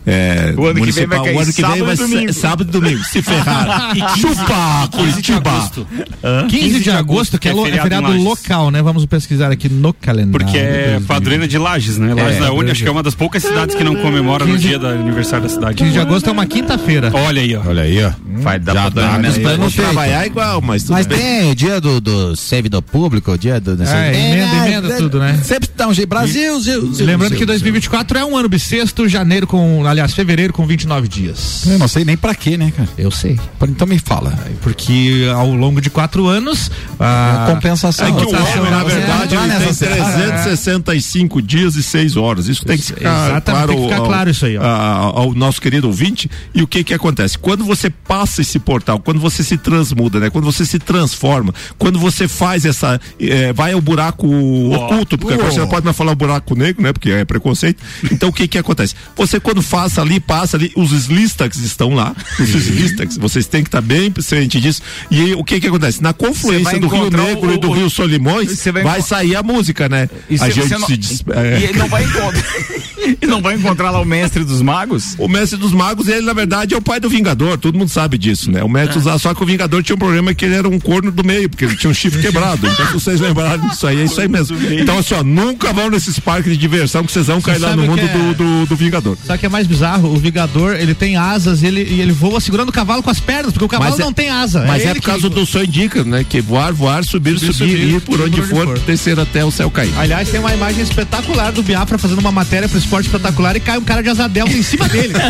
É, 0.07 0.55
O 0.57 0.67
ano 0.67 0.85
que 0.85 0.91
vem 0.93 1.07
vai 1.07 1.19
municipal. 1.19 1.25
cair 1.25 1.37
o 1.37 1.41
ano 1.41 1.53
que 1.53 1.63
vem 1.63 1.71
sábado 1.71 1.85
vai 1.85 1.95
e 1.95 1.97
ser 1.97 2.07
domingo. 2.09 2.33
sábado 2.33 2.69
e 2.69 2.73
domingo. 2.73 3.05
Se 3.05 3.23
ferrar. 3.23 3.93
E 3.97 4.01
15 4.01 4.21
Chupa, 4.21 4.89
15 4.91 5.23
de 5.23 5.33
Curitiba. 5.33 5.51
agosto. 5.51 5.87
Hã? 6.25 6.47
15 6.49 6.81
de 6.81 6.91
agosto, 6.91 7.39
que 7.39 7.49
é, 7.49 7.53
lo- 7.53 7.61
é 7.67 7.71
feriado 7.71 7.83
feriado 8.09 8.23
local, 8.23 8.71
né? 8.71 8.83
Vamos 8.83 9.05
pesquisar 9.07 9.51
aqui 9.53 9.69
no 9.69 9.93
calendário. 9.93 10.33
Porque 10.47 10.57
é 10.59 10.73
2020. 10.99 11.07
padroeira 11.07 11.49
de 11.49 11.59
Lages, 11.59 11.99
né? 11.99 12.15
Lages 12.15 12.39
da 12.41 12.53
Uni, 12.53 12.71
acho 12.71 12.83
que 12.83 12.89
é 12.89 12.93
uma 12.93 13.03
das 13.03 13.15
poucas 13.15 13.43
cidades 13.43 13.75
que 13.75 13.85
não 13.85 13.97
comemora 13.97 14.45
no 14.45 14.53
15 14.53 14.67
dia 14.67 14.79
do 14.79 14.87
aniversário 14.87 15.45
da 15.47 15.49
cidade. 15.49 15.75
15 15.77 15.91
de 15.93 15.99
agosto 15.99 16.29
é 16.29 16.33
uma 16.33 16.47
quinta-feira. 16.47 17.11
Olha 17.13 17.43
aí, 17.43 17.55
ó. 17.57 17.63
Olha 17.67 17.83
aí, 17.83 18.03
ó. 18.05 18.11
Vai 18.41 18.59
dar 18.59 18.75
Já 18.75 18.91
pra 18.91 19.03
dar 19.03 19.33
planos 19.41 19.75
trabalhar 19.75 20.27
igual, 20.27 20.61
mas 20.61 20.83
tudo 20.85 20.93
Mas 20.95 21.07
bem. 21.07 21.19
tem 21.19 21.51
o 21.51 21.55
dia 21.55 21.81
do, 21.81 22.01
do 22.01 22.35
servidor 22.37 22.83
público, 22.83 23.33
o 23.33 23.39
dia 23.39 23.61
do. 23.61 23.77
sei- 23.77 23.87
É, 23.95 24.09
emenda, 24.31 24.67
emenda 24.69 24.97
tudo, 24.97 25.19
né? 25.19 25.39
Sempre 25.45 25.69
dá 25.77 25.87
um 25.89 25.95
jeito. 25.95 26.09
Brasil, 26.09 26.59
Zil, 26.61 26.93
Zil, 26.93 27.07
Lembrando 27.07 27.33
que 27.33 27.39
Zil. 27.39 27.47
2024 27.47 28.19
é 28.19 28.25
um 28.25 28.37
ano 28.37 28.49
bissexto, 28.49 29.09
janeiro 29.09 29.47
com, 29.47 29.83
aliás, 29.93 30.12
fevereiro 30.14 30.53
com 30.53 30.66
29 30.66 31.07
dias. 31.09 31.64
Eu 31.66 31.78
não 31.78 31.88
sei 31.88 32.05
nem 32.05 32.16
pra 32.16 32.34
quê, 32.34 32.57
né, 32.57 32.72
cara? 32.76 32.88
Eu 32.99 33.11
sei. 33.11 33.38
Então 33.62 33.86
me 33.86 33.99
fala. 33.99 34.32
Porque 34.61 35.26
ao 35.34 35.53
longo 35.55 35.80
de 35.80 35.88
quatro 35.90 36.26
anos. 36.26 36.70
A 36.99 37.47
compensação. 37.55 38.07
É 38.09 38.12
que 38.12 38.16
o 38.22 38.24
votação 38.24 38.61
homem, 38.61 38.70
na 38.70 38.84
verdade, 38.84 39.34
entrar 39.34 39.45
ele 39.45 39.51
tem 39.53 39.59
nessa 39.61 39.74
seara. 39.74 40.32
365 40.32 41.43
dias 41.43 41.76
e 41.76 41.82
6 41.82 42.16
horas. 42.16 42.49
Isso 42.49 42.64
tem 42.64 42.76
que 42.76 42.84
ficar 42.84 43.01
Exatamente, 43.01 43.45
claro, 43.45 43.68
tem 43.68 43.76
que 43.76 43.82
ficar 43.84 43.97
ao, 43.99 44.07
claro 44.07 44.30
isso 44.30 44.47
aí, 44.47 44.57
ó. 44.59 44.62
a- 44.62 44.97
ao 45.20 45.34
nosso 45.34 45.61
querido 45.61 45.86
ouvinte. 45.86 46.30
E 46.55 46.62
o 46.62 46.66
que 46.66 46.82
que 46.84 46.95
acontece? 46.95 47.38
Quando 47.38 47.64
você 47.64 47.90
passa 47.90 48.40
esse 48.43 48.59
portal, 48.59 48.99
quando 49.01 49.20
você 49.20 49.43
se 49.43 49.57
transmuda, 49.57 50.18
né? 50.20 50.30
Quando 50.30 50.45
você 50.45 50.64
se 50.66 50.78
transforma, 50.78 51.55
quando 51.78 51.99
você 51.99 52.26
faz 52.28 52.64
essa, 52.64 53.01
eh, 53.20 53.53
vai 53.53 53.72
ao 53.72 53.80
buraco 53.80 54.26
oculto, 54.26 55.18
porque 55.18 55.34
agora 55.34 55.51
você 55.51 55.61
não 55.61 55.68
pode 55.68 55.84
mais 55.84 55.97
falar 55.97 56.14
buraco 56.14 56.55
negro, 56.55 56.82
né? 56.82 56.93
Porque 56.93 57.11
é 57.11 57.24
preconceito. 57.24 57.82
Então 58.11 58.28
o 58.28 58.32
que 58.32 58.47
que 58.49 58.59
acontece? 58.59 58.95
Você 59.16 59.38
quando 59.40 59.62
passa 59.83 60.01
ali, 60.01 60.20
passa 60.20 60.57
ali, 60.57 60.72
os 60.76 60.93
slistax 60.93 61.59
estão 61.59 61.95
lá, 61.95 62.14
os 62.39 62.49
slistax, 62.49 63.16
vocês 63.16 63.47
têm 63.47 63.62
que 63.62 63.68
estar 63.68 63.80
bem 63.80 64.12
ciente 64.20 64.61
disso. 64.61 64.80
E 65.11 65.20
aí, 65.20 65.35
o 65.35 65.43
que 65.43 65.59
que 65.61 65.66
acontece? 65.66 66.01
Na 66.03 66.12
confluência 66.12 66.78
do 66.78 66.87
Rio 66.87 67.11
Negro 67.11 67.51
o- 67.51 67.55
e 67.55 67.59
do 67.59 67.68
o- 67.70 67.72
Rio 67.72 67.91
Solimões, 67.91 68.62
vai 68.64 68.83
vai 68.85 69.03
sair 69.03 69.35
a 69.35 69.43
música, 69.43 69.89
né? 69.89 70.09
E 70.30 70.37
a 70.41 70.49
gente 70.51 70.70
não- 70.70 70.87
se 70.87 70.97
des- 70.97 71.20
E 71.20 71.24
é. 71.33 71.62
ele 71.70 71.78
não 71.78 71.89
vai 71.89 72.05
encontrar. 72.05 72.45
e 73.20 73.26
não 73.26 73.43
vai 73.43 73.55
encontrar 73.57 73.91
lá 73.91 74.01
o 74.01 74.05
mestre 74.05 74.45
dos 74.45 74.62
magos? 74.62 75.14
O 75.18 75.26
mestre 75.26 75.59
dos 75.59 75.72
magos, 75.72 76.07
ele 76.09 76.22
na 76.22 76.33
verdade 76.33 76.74
é 76.74 76.76
o 76.76 76.83
pai 76.83 77.01
do 77.01 77.09
Vingador, 77.09 77.59
todo 77.59 77.76
mundo 77.76 77.89
sabe 77.89 78.16
disso, 78.18 78.51
né? 78.51 78.62
O 78.62 78.68
mestre 78.68 79.01
dos 79.01 79.20
só 79.22 79.35
que 79.35 79.43
o 79.43 79.47
Vingador 79.47 79.83
tinha 79.83 79.97
um 79.97 79.99
problema 79.99 80.33
que 80.35 80.45
ele 80.45 80.55
era 80.55 80.68
um 80.68 80.78
corno 80.78 81.11
do 81.11 81.24
meio, 81.24 81.49
porque 81.49 81.64
ele 81.64 81.76
tinha 81.76 81.91
um 81.91 81.95
chifre 81.95 82.20
quebrado. 82.22 82.66
Então, 82.66 82.87
se 82.87 82.93
vocês 82.93 83.20
lembrarem 83.20 83.68
disso 83.68 83.87
aí, 83.87 84.01
é 84.01 84.05
isso 84.05 84.20
aí 84.20 84.28
mesmo. 84.28 84.57
Então, 84.80 84.99
assim, 84.99 85.14
ó, 85.14 85.22
nunca 85.22 85.72
vão 85.72 85.91
nesses 85.91 86.18
parques 86.18 86.53
de 86.53 86.57
diversão 86.59 87.05
que 87.05 87.11
vocês 87.12 87.26
vão 87.26 87.41
cair 87.41 87.59
lá 87.59 87.74
no 87.76 87.85
mundo 87.85 88.01
é- 88.01 88.09
do, 88.09 88.35
do, 88.35 88.66
do 88.66 88.76
Vingador. 88.76 89.16
O 89.28 89.39
que 89.39 89.47
é 89.47 89.49
mais 89.49 89.66
bizarro? 89.73 90.09
O 90.12 90.16
Vingador, 90.16 90.75
ele 90.77 90.95
tem 90.95 91.16
asas 91.16 91.62
ele, 91.62 91.83
e 91.83 92.01
ele 92.01 92.12
voa 92.12 92.41
segurando 92.41 92.68
o 92.68 92.73
cavalo 92.73 93.03
com 93.03 93.11
as 93.11 93.18
pernas, 93.20 93.53
porque 93.53 93.64
o 93.64 93.68
cavalo 93.68 93.95
é- 93.95 93.99
não 93.99 94.12
tem 94.12 94.29
asa. 94.31 94.64
Mas 94.66 94.85
é, 94.85 94.91
ele 94.91 95.01
por 95.01 95.07
causa 95.07 95.29
que- 95.29 95.35
do 95.35 95.45
sonho 95.47 95.64
indica, 95.64 96.05
né? 96.05 96.25
Que 96.29 96.41
voar, 96.41 96.73
voar, 96.73 97.05
subir, 97.05 97.39
subir, 97.39 97.53
Subir, 97.55 97.77
e 97.79 97.95
ir 97.97 98.01
por 98.01 98.20
onde, 98.20 98.43
for, 98.43 98.79
descer 98.81 99.18
até 99.18 99.45
o 99.45 99.51
céu 99.51 99.70
cair. 99.70 99.93
Aliás, 99.99 100.29
tem 100.29 100.39
uma 100.41 100.53
imagem 100.55 100.83
espetacular 100.83 101.51
do 101.53 101.62
Biafra 101.62 101.99
fazendo 101.99 102.18
uma 102.18 102.33
matéria 102.33 102.68
pro 102.68 102.79
esporte 102.79 103.07
espetacular 103.07 103.57
e 103.57 103.61
cai 103.61 103.79
um 103.79 103.83
cara 103.85 104.03
de 104.03 104.09
asa 104.09 104.29
delta 104.29 104.53
em 104.53 104.62
cima 104.62 104.89
dele. 104.89 105.14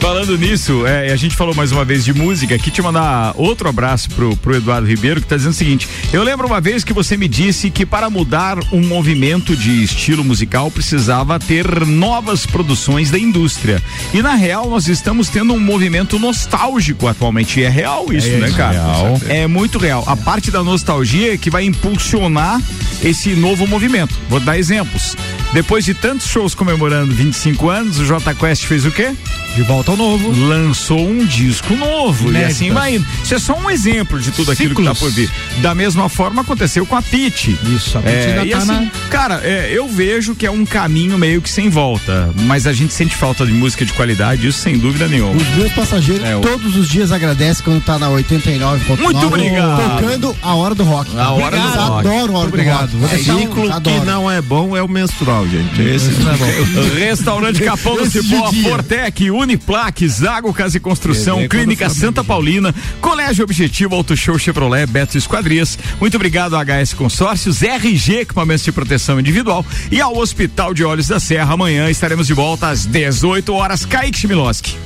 Falando 0.00 0.36
nisso, 0.38 0.86
é, 0.86 1.12
a 1.12 1.16
gente 1.16 1.36
falou 1.36 1.54
mais 1.54 1.72
uma 1.72 1.84
vez 1.84 2.04
de 2.04 2.14
música. 2.14 2.54
Aqui 2.54 2.70
te 2.70 2.80
mandar 2.80 3.34
outro 3.36 3.68
abraço 3.68 4.08
pro, 4.10 4.34
pro 4.36 4.56
Eduardo 4.56 4.86
Ribeiro, 4.88 5.20
que 5.20 5.26
tá 5.26 5.36
dizendo 5.36 5.52
o 5.52 5.56
seguinte: 5.56 5.86
Eu 6.12 6.22
lembro 6.22 6.46
uma 6.46 6.60
vez 6.60 6.82
que 6.82 6.92
você 6.92 7.16
me 7.18 7.28
disse 7.28 7.70
que 7.70 7.84
para 7.84 8.08
mudar 8.08 8.58
um 8.72 8.80
movimento 8.86 9.54
de 9.54 9.84
estilo 9.84 10.24
musical 10.24 10.70
precisava 10.70 11.38
ter 11.38 11.84
novas 11.86 12.46
produções 12.46 12.69
da 13.10 13.18
indústria. 13.18 13.82
E 14.12 14.22
na 14.22 14.34
real, 14.34 14.68
nós 14.68 14.88
estamos 14.88 15.28
tendo 15.28 15.52
um 15.54 15.60
movimento 15.60 16.18
nostálgico 16.18 17.06
atualmente. 17.06 17.60
E 17.60 17.64
é 17.64 17.68
real 17.68 18.12
isso, 18.12 18.28
É 18.28 18.36
né, 18.38 18.50
cara? 18.50 18.72
real. 18.72 19.20
É 19.28 19.46
muito 19.46 19.78
real. 19.78 20.04
A 20.06 20.16
parte 20.16 20.50
da 20.50 20.62
nostalgia 20.62 21.34
é 21.34 21.36
que 21.36 21.50
vai 21.50 21.64
impulsionar 21.64 22.60
esse 23.02 23.30
novo 23.30 23.66
movimento. 23.66 24.18
Vou 24.28 24.40
dar 24.40 24.58
exemplos. 24.58 25.16
Depois 25.52 25.84
de 25.84 25.94
tantos 25.94 26.26
shows 26.28 26.54
comemorando 26.54 27.12
25 27.12 27.68
anos, 27.70 27.98
o 27.98 28.04
J 28.04 28.34
Quest 28.34 28.64
fez 28.66 28.84
o 28.86 28.90
quê? 28.92 29.12
De 29.56 29.62
volta 29.62 29.90
ao 29.90 29.96
novo. 29.96 30.30
Lançou 30.46 31.00
um 31.00 31.24
disco 31.26 31.74
novo. 31.74 32.30
E 32.32 32.44
assim 32.44 32.70
vai 32.70 32.94
indo. 32.94 33.06
Isso 33.24 33.34
é 33.34 33.38
só 33.40 33.54
um 33.58 33.68
exemplo 33.68 34.20
de 34.20 34.30
tudo 34.30 34.52
aquilo 34.52 34.76
que 34.76 34.84
tá 34.84 34.94
por 34.94 35.10
vir. 35.10 35.28
Da 35.60 35.74
mesma 35.74 36.08
forma 36.08 36.42
aconteceu 36.42 36.86
com 36.86 36.94
a 36.94 37.02
Pete. 37.02 37.58
Isso, 37.74 37.98
a 37.98 38.00
Pitty 38.00 38.14
É, 38.16 38.26
ainda 38.38 38.46
e 38.46 38.50
tá 38.50 38.58
assim, 38.58 38.66
na- 38.68 38.90
cara, 39.10 39.40
é, 39.42 39.68
eu 39.72 39.88
vejo 39.88 40.36
que 40.36 40.46
é 40.46 40.50
um 40.52 40.64
caminho 40.64 41.18
meio 41.18 41.42
que 41.42 41.50
sem 41.50 41.68
volta. 41.68 42.32
Mas 42.44 42.68
a 42.68 42.72
gente 42.72 42.94
sente 42.94 43.16
falta 43.16 43.44
de 43.44 43.52
música 43.52 43.84
de 43.84 43.92
qualidade, 43.92 44.46
isso 44.46 44.60
sem 44.60 44.78
dúvida 44.78 45.08
nenhuma. 45.08 45.34
Os 45.34 45.48
meus 45.56 45.72
passageiros 45.72 46.24
É, 46.24 46.38
todos 46.38 46.76
os 46.76 46.88
dias 46.88 47.10
agradecem 47.10 47.64
quando 47.64 47.82
tá 47.82 47.98
na 47.98 48.08
89.9. 48.08 49.02
Muito 49.02 49.26
obrigado. 49.26 49.96
Tocando 50.00 50.36
a 50.42 50.54
hora 50.54 50.74
do 50.76 50.84
rock. 50.84 51.10
A 51.18 51.30
hora 51.32 51.56
do 51.56 51.62
Eles 51.62 51.74
rock. 51.74 52.06
adoram 52.06 52.36
a 52.36 52.38
hora 52.38 52.48
Obrigado. 52.48 52.90
do 52.92 52.98
rock. 53.00 53.14
É 53.16 53.18
são- 53.18 53.38
ciclo 53.40 53.80
que 53.82 54.00
não 54.06 54.30
é 54.30 54.40
bom 54.40 54.76
é 54.76 54.82
o 54.82 54.88
menstrual, 54.88 55.39
gente. 55.46 55.80
Esse 55.82 56.10
Restaurante 56.98 57.62
Capão 57.62 57.96
do 57.96 58.06
Cipó. 58.10 58.52
Fortec, 58.62 59.30
Uniplaque, 59.30 60.08
Zago 60.08 60.52
Casa 60.52 60.76
e 60.76 60.80
Construção, 60.80 61.40
É, 61.40 61.44
é 61.44 61.48
Clínica 61.48 61.88
Santa 61.88 62.22
Paulina, 62.24 62.74
Colégio 63.00 63.44
Objetivo, 63.44 63.94
Auto 63.94 64.16
Show 64.16 64.38
Chevrolet, 64.38 64.86
Beto 64.86 65.16
Esquadrias. 65.16 65.78
Muito 66.00 66.16
obrigado 66.16 66.54
a 66.56 66.64
HS 66.64 66.94
Consórcios, 66.94 67.62
RG 67.62 68.20
Equipamentos 68.20 68.64
de 68.64 68.72
Proteção 68.72 69.18
Individual 69.20 69.64
e 69.90 70.00
ao 70.00 70.16
Hospital 70.16 70.74
de 70.74 70.84
Olhos 70.84 71.08
da 71.08 71.20
Serra. 71.20 71.54
Amanhã 71.54 71.90
estaremos 71.90 72.26
de 72.26 72.34
volta 72.34 72.68
às 72.68 72.86
18 72.86 73.52
horas. 73.52 73.84
Kaique 73.84 74.18
Chmiloski. 74.18 74.76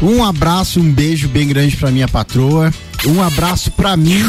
Um 0.00 0.24
abraço, 0.24 0.80
um 0.80 0.92
beijo 0.92 1.28
bem 1.28 1.46
grande 1.46 1.76
pra 1.76 1.90
minha 1.90 2.08
patroa. 2.08 2.72
Um 3.06 3.22
abraço 3.22 3.70
pra 3.70 3.96
mim, 3.96 4.24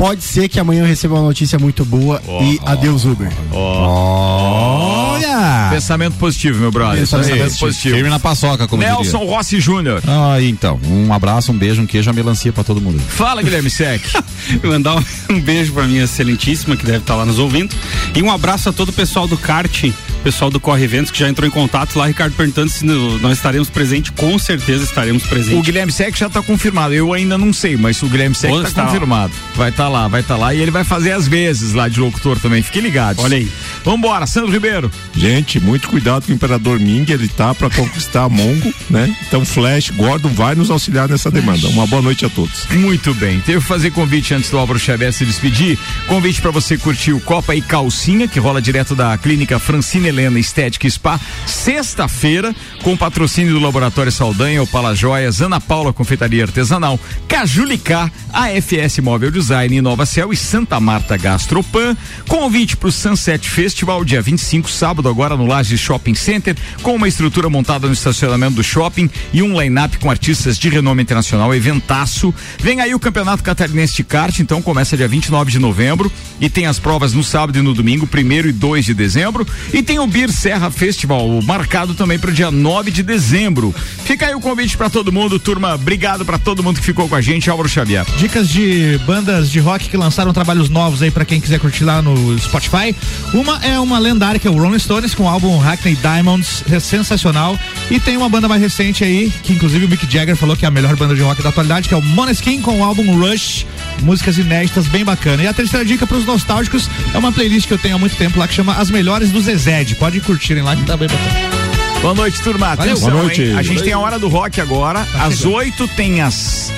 pode 0.00 0.22
ser 0.24 0.48
que 0.48 0.58
amanhã 0.58 0.82
eu 0.82 0.86
receba 0.86 1.14
uma 1.14 1.24
notícia 1.24 1.58
muito 1.58 1.84
boa. 1.84 2.22
e 2.42 2.58
adeus, 2.64 3.04
Uber. 3.04 3.30
Olha! 3.52 5.68
Pensamento 5.70 6.14
positivo, 6.16 6.58
meu 6.58 6.70
brother. 6.70 7.00
Pensamento 7.00 7.28
Isso 7.46 7.54
aí, 7.54 7.58
positivo. 7.58 7.94
Firme 7.94 8.10
na 8.10 8.18
paçoca, 8.18 8.66
como 8.66 8.82
Nelson 8.82 9.18
diria. 9.18 9.34
Rossi 9.36 9.60
Júnior. 9.60 10.02
Ah, 10.06 10.40
então. 10.40 10.80
Um 10.86 11.12
abraço, 11.12 11.52
um 11.52 11.58
beijo, 11.58 11.82
um 11.82 11.86
queijo, 11.86 12.08
uma 12.08 12.14
melancia 12.14 12.52
pra 12.52 12.64
todo 12.64 12.80
mundo. 12.80 12.98
Fala, 13.00 13.42
Guilherme 13.42 13.70
Sec. 13.70 14.02
Mandar 14.64 14.96
um, 14.96 15.04
um 15.36 15.40
beijo 15.40 15.72
pra 15.72 15.84
minha 15.84 16.04
excelentíssima 16.04 16.76
que 16.76 16.84
deve 16.84 16.98
estar 16.98 17.14
lá 17.16 17.24
nos 17.26 17.38
ouvindo. 17.38 17.74
E 18.14 18.22
um 18.22 18.30
abraço 18.32 18.68
a 18.68 18.72
todo 18.72 18.88
o 18.88 18.92
pessoal 18.92 19.28
do 19.28 19.36
kart, 19.36 19.84
pessoal 20.24 20.50
do 20.50 20.58
Corre 20.58 20.84
Eventos 20.84 21.10
que 21.10 21.18
já 21.18 21.28
entrou 21.28 21.46
em 21.46 21.50
contato 21.50 21.96
lá, 21.96 22.06
Ricardo 22.06 22.32
perguntando 22.34 22.70
se 22.70 22.84
no- 22.84 23.18
nós 23.18 23.36
estaremos 23.36 23.68
presentes. 23.70 24.10
Com 24.16 24.38
certeza 24.38 24.84
estaremos 24.84 25.24
O 25.24 25.28
presentes. 25.28 25.64
Guilherme 25.64 25.92
Sec 25.92 26.16
já 26.16 26.28
tá 26.28 26.42
confirmado. 26.42 26.92
Eu 26.94 27.12
ainda 27.12 27.36
não 27.38 27.52
sei, 27.52 27.76
mas 27.76 28.02
o 28.02 28.06
Guilherme 28.08 28.34
Sec 28.34 28.50
tá 28.52 28.62
está? 28.68 28.84
confirmado. 28.86 29.32
Vai 29.54 29.70
estar 29.70 29.88
lá, 29.90 30.08
vai 30.08 30.20
estar 30.22 30.36
lá. 30.36 30.54
E 30.54 30.60
ele 30.60 30.70
vai 30.70 30.84
fazer 30.84 31.12
as 31.12 31.28
vezes 31.28 31.72
lá 31.72 31.88
de 31.88 32.00
locutor 32.00 32.38
também. 32.38 32.62
Fiquem 32.62 32.82
ligados. 32.82 33.22
Olha 33.22 33.36
aí. 33.36 33.50
Vambora, 33.84 34.26
Sandro 34.26 34.50
Ribeiro. 34.50 34.90
Gente, 35.14 35.60
muito 35.60 35.88
cuidado 35.88 36.26
com 36.26 36.32
o 36.32 36.34
Imperador 36.34 36.78
Ming, 36.78 37.04
ele 37.08 37.28
tá 37.28 37.54
para 37.54 37.68
conquistar 37.70 38.24
a 38.24 38.28
Mongo, 38.28 38.72
né? 38.88 39.14
Então, 39.26 39.44
Flash, 39.44 39.90
Gordon 39.90 40.28
vai 40.28 40.54
nos 40.54 40.70
auxiliar 40.70 41.08
nessa 41.08 41.30
demanda. 41.30 41.68
Uma 41.68 41.86
boa 41.86 42.02
noite 42.02 42.24
a 42.24 42.28
todos. 42.28 42.66
Muito 42.70 43.12
bem. 43.14 43.40
Teve 43.40 43.60
que 43.60 43.66
fazer 43.66 43.90
convite 43.90 44.34
antes 44.34 44.50
do 44.50 44.58
Álvaro 44.58 44.78
Xavier 44.78 45.12
se 45.12 45.24
despedir. 45.24 45.78
Convite 46.06 46.40
para 46.40 46.50
você 46.50 46.76
curtir 46.76 47.12
o 47.12 47.20
Copa 47.20 47.54
e 47.54 47.60
Calcinha, 47.60 48.28
que 48.28 48.38
rola 48.38 48.62
direto 48.62 48.94
da 48.94 49.16
Clínica 49.18 49.58
Francina 49.58 50.08
Helena 50.08 50.38
Estética 50.38 50.88
Spa, 50.88 51.18
sexta-feira, 51.46 52.54
com 52.82 52.96
patrocínio 52.96 53.52
do 53.52 53.60
Laboratório 53.60 54.12
Saldanha, 54.12 54.62
Opala 54.62 54.94
Joias, 54.94 55.40
Ana 55.40 55.60
Paula 55.60 55.92
Confeitaria 55.92 56.44
Artesanal, 56.44 56.98
Cajulicá, 57.28 58.10
AFS 58.32 58.98
Móvel 59.00 59.30
Design, 59.30 59.79
Nova 59.80 60.04
Cel 60.06 60.32
e 60.32 60.36
Santa 60.36 60.78
Marta 60.80 61.16
Gastropan. 61.16 61.96
Convite 62.28 62.76
para 62.76 62.88
o 62.88 62.92
Sunset 62.92 63.48
Festival, 63.48 64.04
dia 64.04 64.22
25, 64.22 64.70
sábado, 64.70 65.08
agora 65.08 65.36
no 65.36 65.46
Laje 65.46 65.76
Shopping 65.76 66.14
Center, 66.14 66.56
com 66.82 66.94
uma 66.94 67.08
estrutura 67.08 67.48
montada 67.48 67.86
no 67.86 67.92
estacionamento 67.92 68.56
do 68.56 68.62
shopping 68.62 69.08
e 69.32 69.42
um 69.42 69.60
line-up 69.60 69.98
com 69.98 70.10
artistas 70.10 70.58
de 70.58 70.68
renome 70.68 71.02
internacional, 71.02 71.54
eventaço. 71.54 72.34
Vem 72.58 72.80
aí 72.80 72.94
o 72.94 73.00
Campeonato 73.00 73.42
Catarinense 73.42 73.94
de 73.94 74.04
Kart, 74.04 74.38
então 74.38 74.60
começa 74.60 74.96
dia 74.96 75.08
29 75.08 75.50
de 75.50 75.58
novembro 75.58 76.10
e 76.40 76.48
tem 76.48 76.66
as 76.66 76.78
provas 76.78 77.12
no 77.12 77.22
sábado 77.22 77.58
e 77.58 77.62
no 77.62 77.74
domingo, 77.74 78.08
1 78.12 78.48
e 78.48 78.52
2 78.52 78.84
de 78.84 78.94
dezembro. 78.94 79.46
E 79.72 79.82
tem 79.82 79.98
o 79.98 80.06
Bir 80.06 80.30
Serra 80.30 80.70
Festival, 80.70 81.40
marcado 81.42 81.94
também 81.94 82.18
para 82.18 82.30
o 82.30 82.32
dia 82.32 82.50
9 82.50 82.90
de 82.90 83.02
dezembro. 83.02 83.74
Fica 84.04 84.26
aí 84.26 84.34
o 84.34 84.40
convite 84.40 84.76
para 84.76 84.90
todo 84.90 85.12
mundo, 85.12 85.38
turma. 85.38 85.74
Obrigado 85.74 86.24
para 86.24 86.38
todo 86.38 86.62
mundo 86.62 86.78
que 86.80 86.84
ficou 86.84 87.08
com 87.08 87.14
a 87.14 87.20
gente, 87.20 87.48
Álvaro 87.48 87.68
Xavier. 87.68 88.04
Dicas 88.18 88.48
de 88.48 88.98
bandas 89.06 89.50
de 89.50 89.60
rock 89.60 89.69
que 89.78 89.96
lançaram 89.96 90.32
trabalhos 90.32 90.68
novos 90.68 91.02
aí 91.02 91.10
pra 91.10 91.24
quem 91.24 91.40
quiser 91.40 91.58
curtir 91.60 91.84
lá 91.84 92.00
no 92.02 92.38
Spotify. 92.38 92.94
Uma 93.32 93.58
é 93.64 93.78
uma 93.78 93.98
lendária 93.98 94.38
que 94.40 94.46
é 94.48 94.50
o 94.50 94.54
Rolling 94.54 94.78
Stones 94.78 95.14
com 95.14 95.24
o 95.24 95.28
álbum 95.28 95.58
Hackney 95.58 95.96
Diamonds, 95.96 96.64
é 96.70 96.80
sensacional. 96.80 97.58
E 97.90 97.98
tem 98.00 98.16
uma 98.16 98.28
banda 98.28 98.48
mais 98.48 98.60
recente 98.60 99.04
aí, 99.04 99.30
que 99.42 99.52
inclusive 99.52 99.84
o 99.84 99.88
Mick 99.88 100.10
Jagger 100.10 100.36
falou 100.36 100.56
que 100.56 100.64
é 100.64 100.68
a 100.68 100.70
melhor 100.70 100.96
banda 100.96 101.14
de 101.14 101.22
rock 101.22 101.42
da 101.42 101.48
atualidade, 101.50 101.88
que 101.88 101.94
é 101.94 101.96
o 101.96 102.02
Måneskin 102.02 102.60
com 102.60 102.80
o 102.80 102.84
álbum 102.84 103.18
Rush, 103.18 103.66
músicas 104.02 104.38
inéditas 104.38 104.86
bem 104.86 105.04
bacana. 105.04 105.42
E 105.42 105.46
a 105.46 105.52
terceira 105.52 105.84
dica 105.84 106.06
pros 106.06 106.24
nostálgicos 106.24 106.88
é 107.14 107.18
uma 107.18 107.32
playlist 107.32 107.66
que 107.66 107.74
eu 107.74 107.78
tenho 107.78 107.96
há 107.96 107.98
muito 107.98 108.16
tempo 108.16 108.38
lá 108.38 108.48
que 108.48 108.54
chama 108.54 108.74
As 108.74 108.90
Melhores 108.90 109.30
do 109.30 109.40
Zezed. 109.40 109.94
Pode 109.96 110.20
curtirem 110.20 110.62
lá 110.62 110.74
que 110.76 110.84
tá 110.84 110.96
bem 110.96 111.08
bacana. 111.08 111.60
Boa 112.00 112.14
noite, 112.14 112.40
turma. 112.40 112.72
Atenção, 112.72 113.10
Boa 113.10 113.24
noite. 113.24 113.42
hein? 113.42 113.54
A 113.56 113.62
gente 113.62 113.82
tem 113.82 113.92
a 113.92 113.98
hora 113.98 114.18
do 114.18 114.26
rock 114.28 114.58
agora. 114.60 115.06
Às 115.18 115.44
oito 115.44 115.86
tem 115.88 116.22
as. 116.22 116.72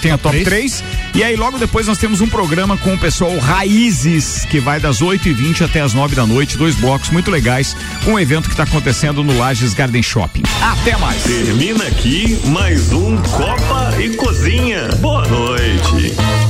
Tem 0.00 0.10
a 0.10 0.18
top 0.18 0.42
3. 0.42 0.84
E 1.14 1.22
aí, 1.22 1.36
logo 1.36 1.58
depois, 1.58 1.86
nós 1.86 1.98
temos 1.98 2.20
um 2.20 2.28
programa 2.28 2.76
com 2.76 2.94
o 2.94 2.98
pessoal 2.98 3.36
Raízes, 3.38 4.44
que 4.46 4.60
vai 4.60 4.80
das 4.80 5.02
8 5.02 5.28
e 5.28 5.32
20 5.32 5.64
até 5.64 5.80
as 5.80 5.94
9 5.94 6.14
da 6.14 6.26
noite. 6.26 6.56
Dois 6.56 6.74
blocos 6.74 7.10
muito 7.10 7.30
legais, 7.30 7.76
com 8.04 8.12
um 8.12 8.18
evento 8.18 8.44
que 8.44 8.54
está 8.54 8.64
acontecendo 8.64 9.22
no 9.22 9.36
Lages 9.38 9.74
Garden 9.74 10.02
Shopping. 10.02 10.42
Até 10.60 10.96
mais. 10.96 11.22
Termina 11.22 11.84
aqui 11.84 12.38
mais 12.46 12.92
um 12.92 13.16
Copa 13.18 13.94
e 14.00 14.10
Cozinha. 14.16 14.88
Boa 15.00 15.26
noite. 15.28 16.43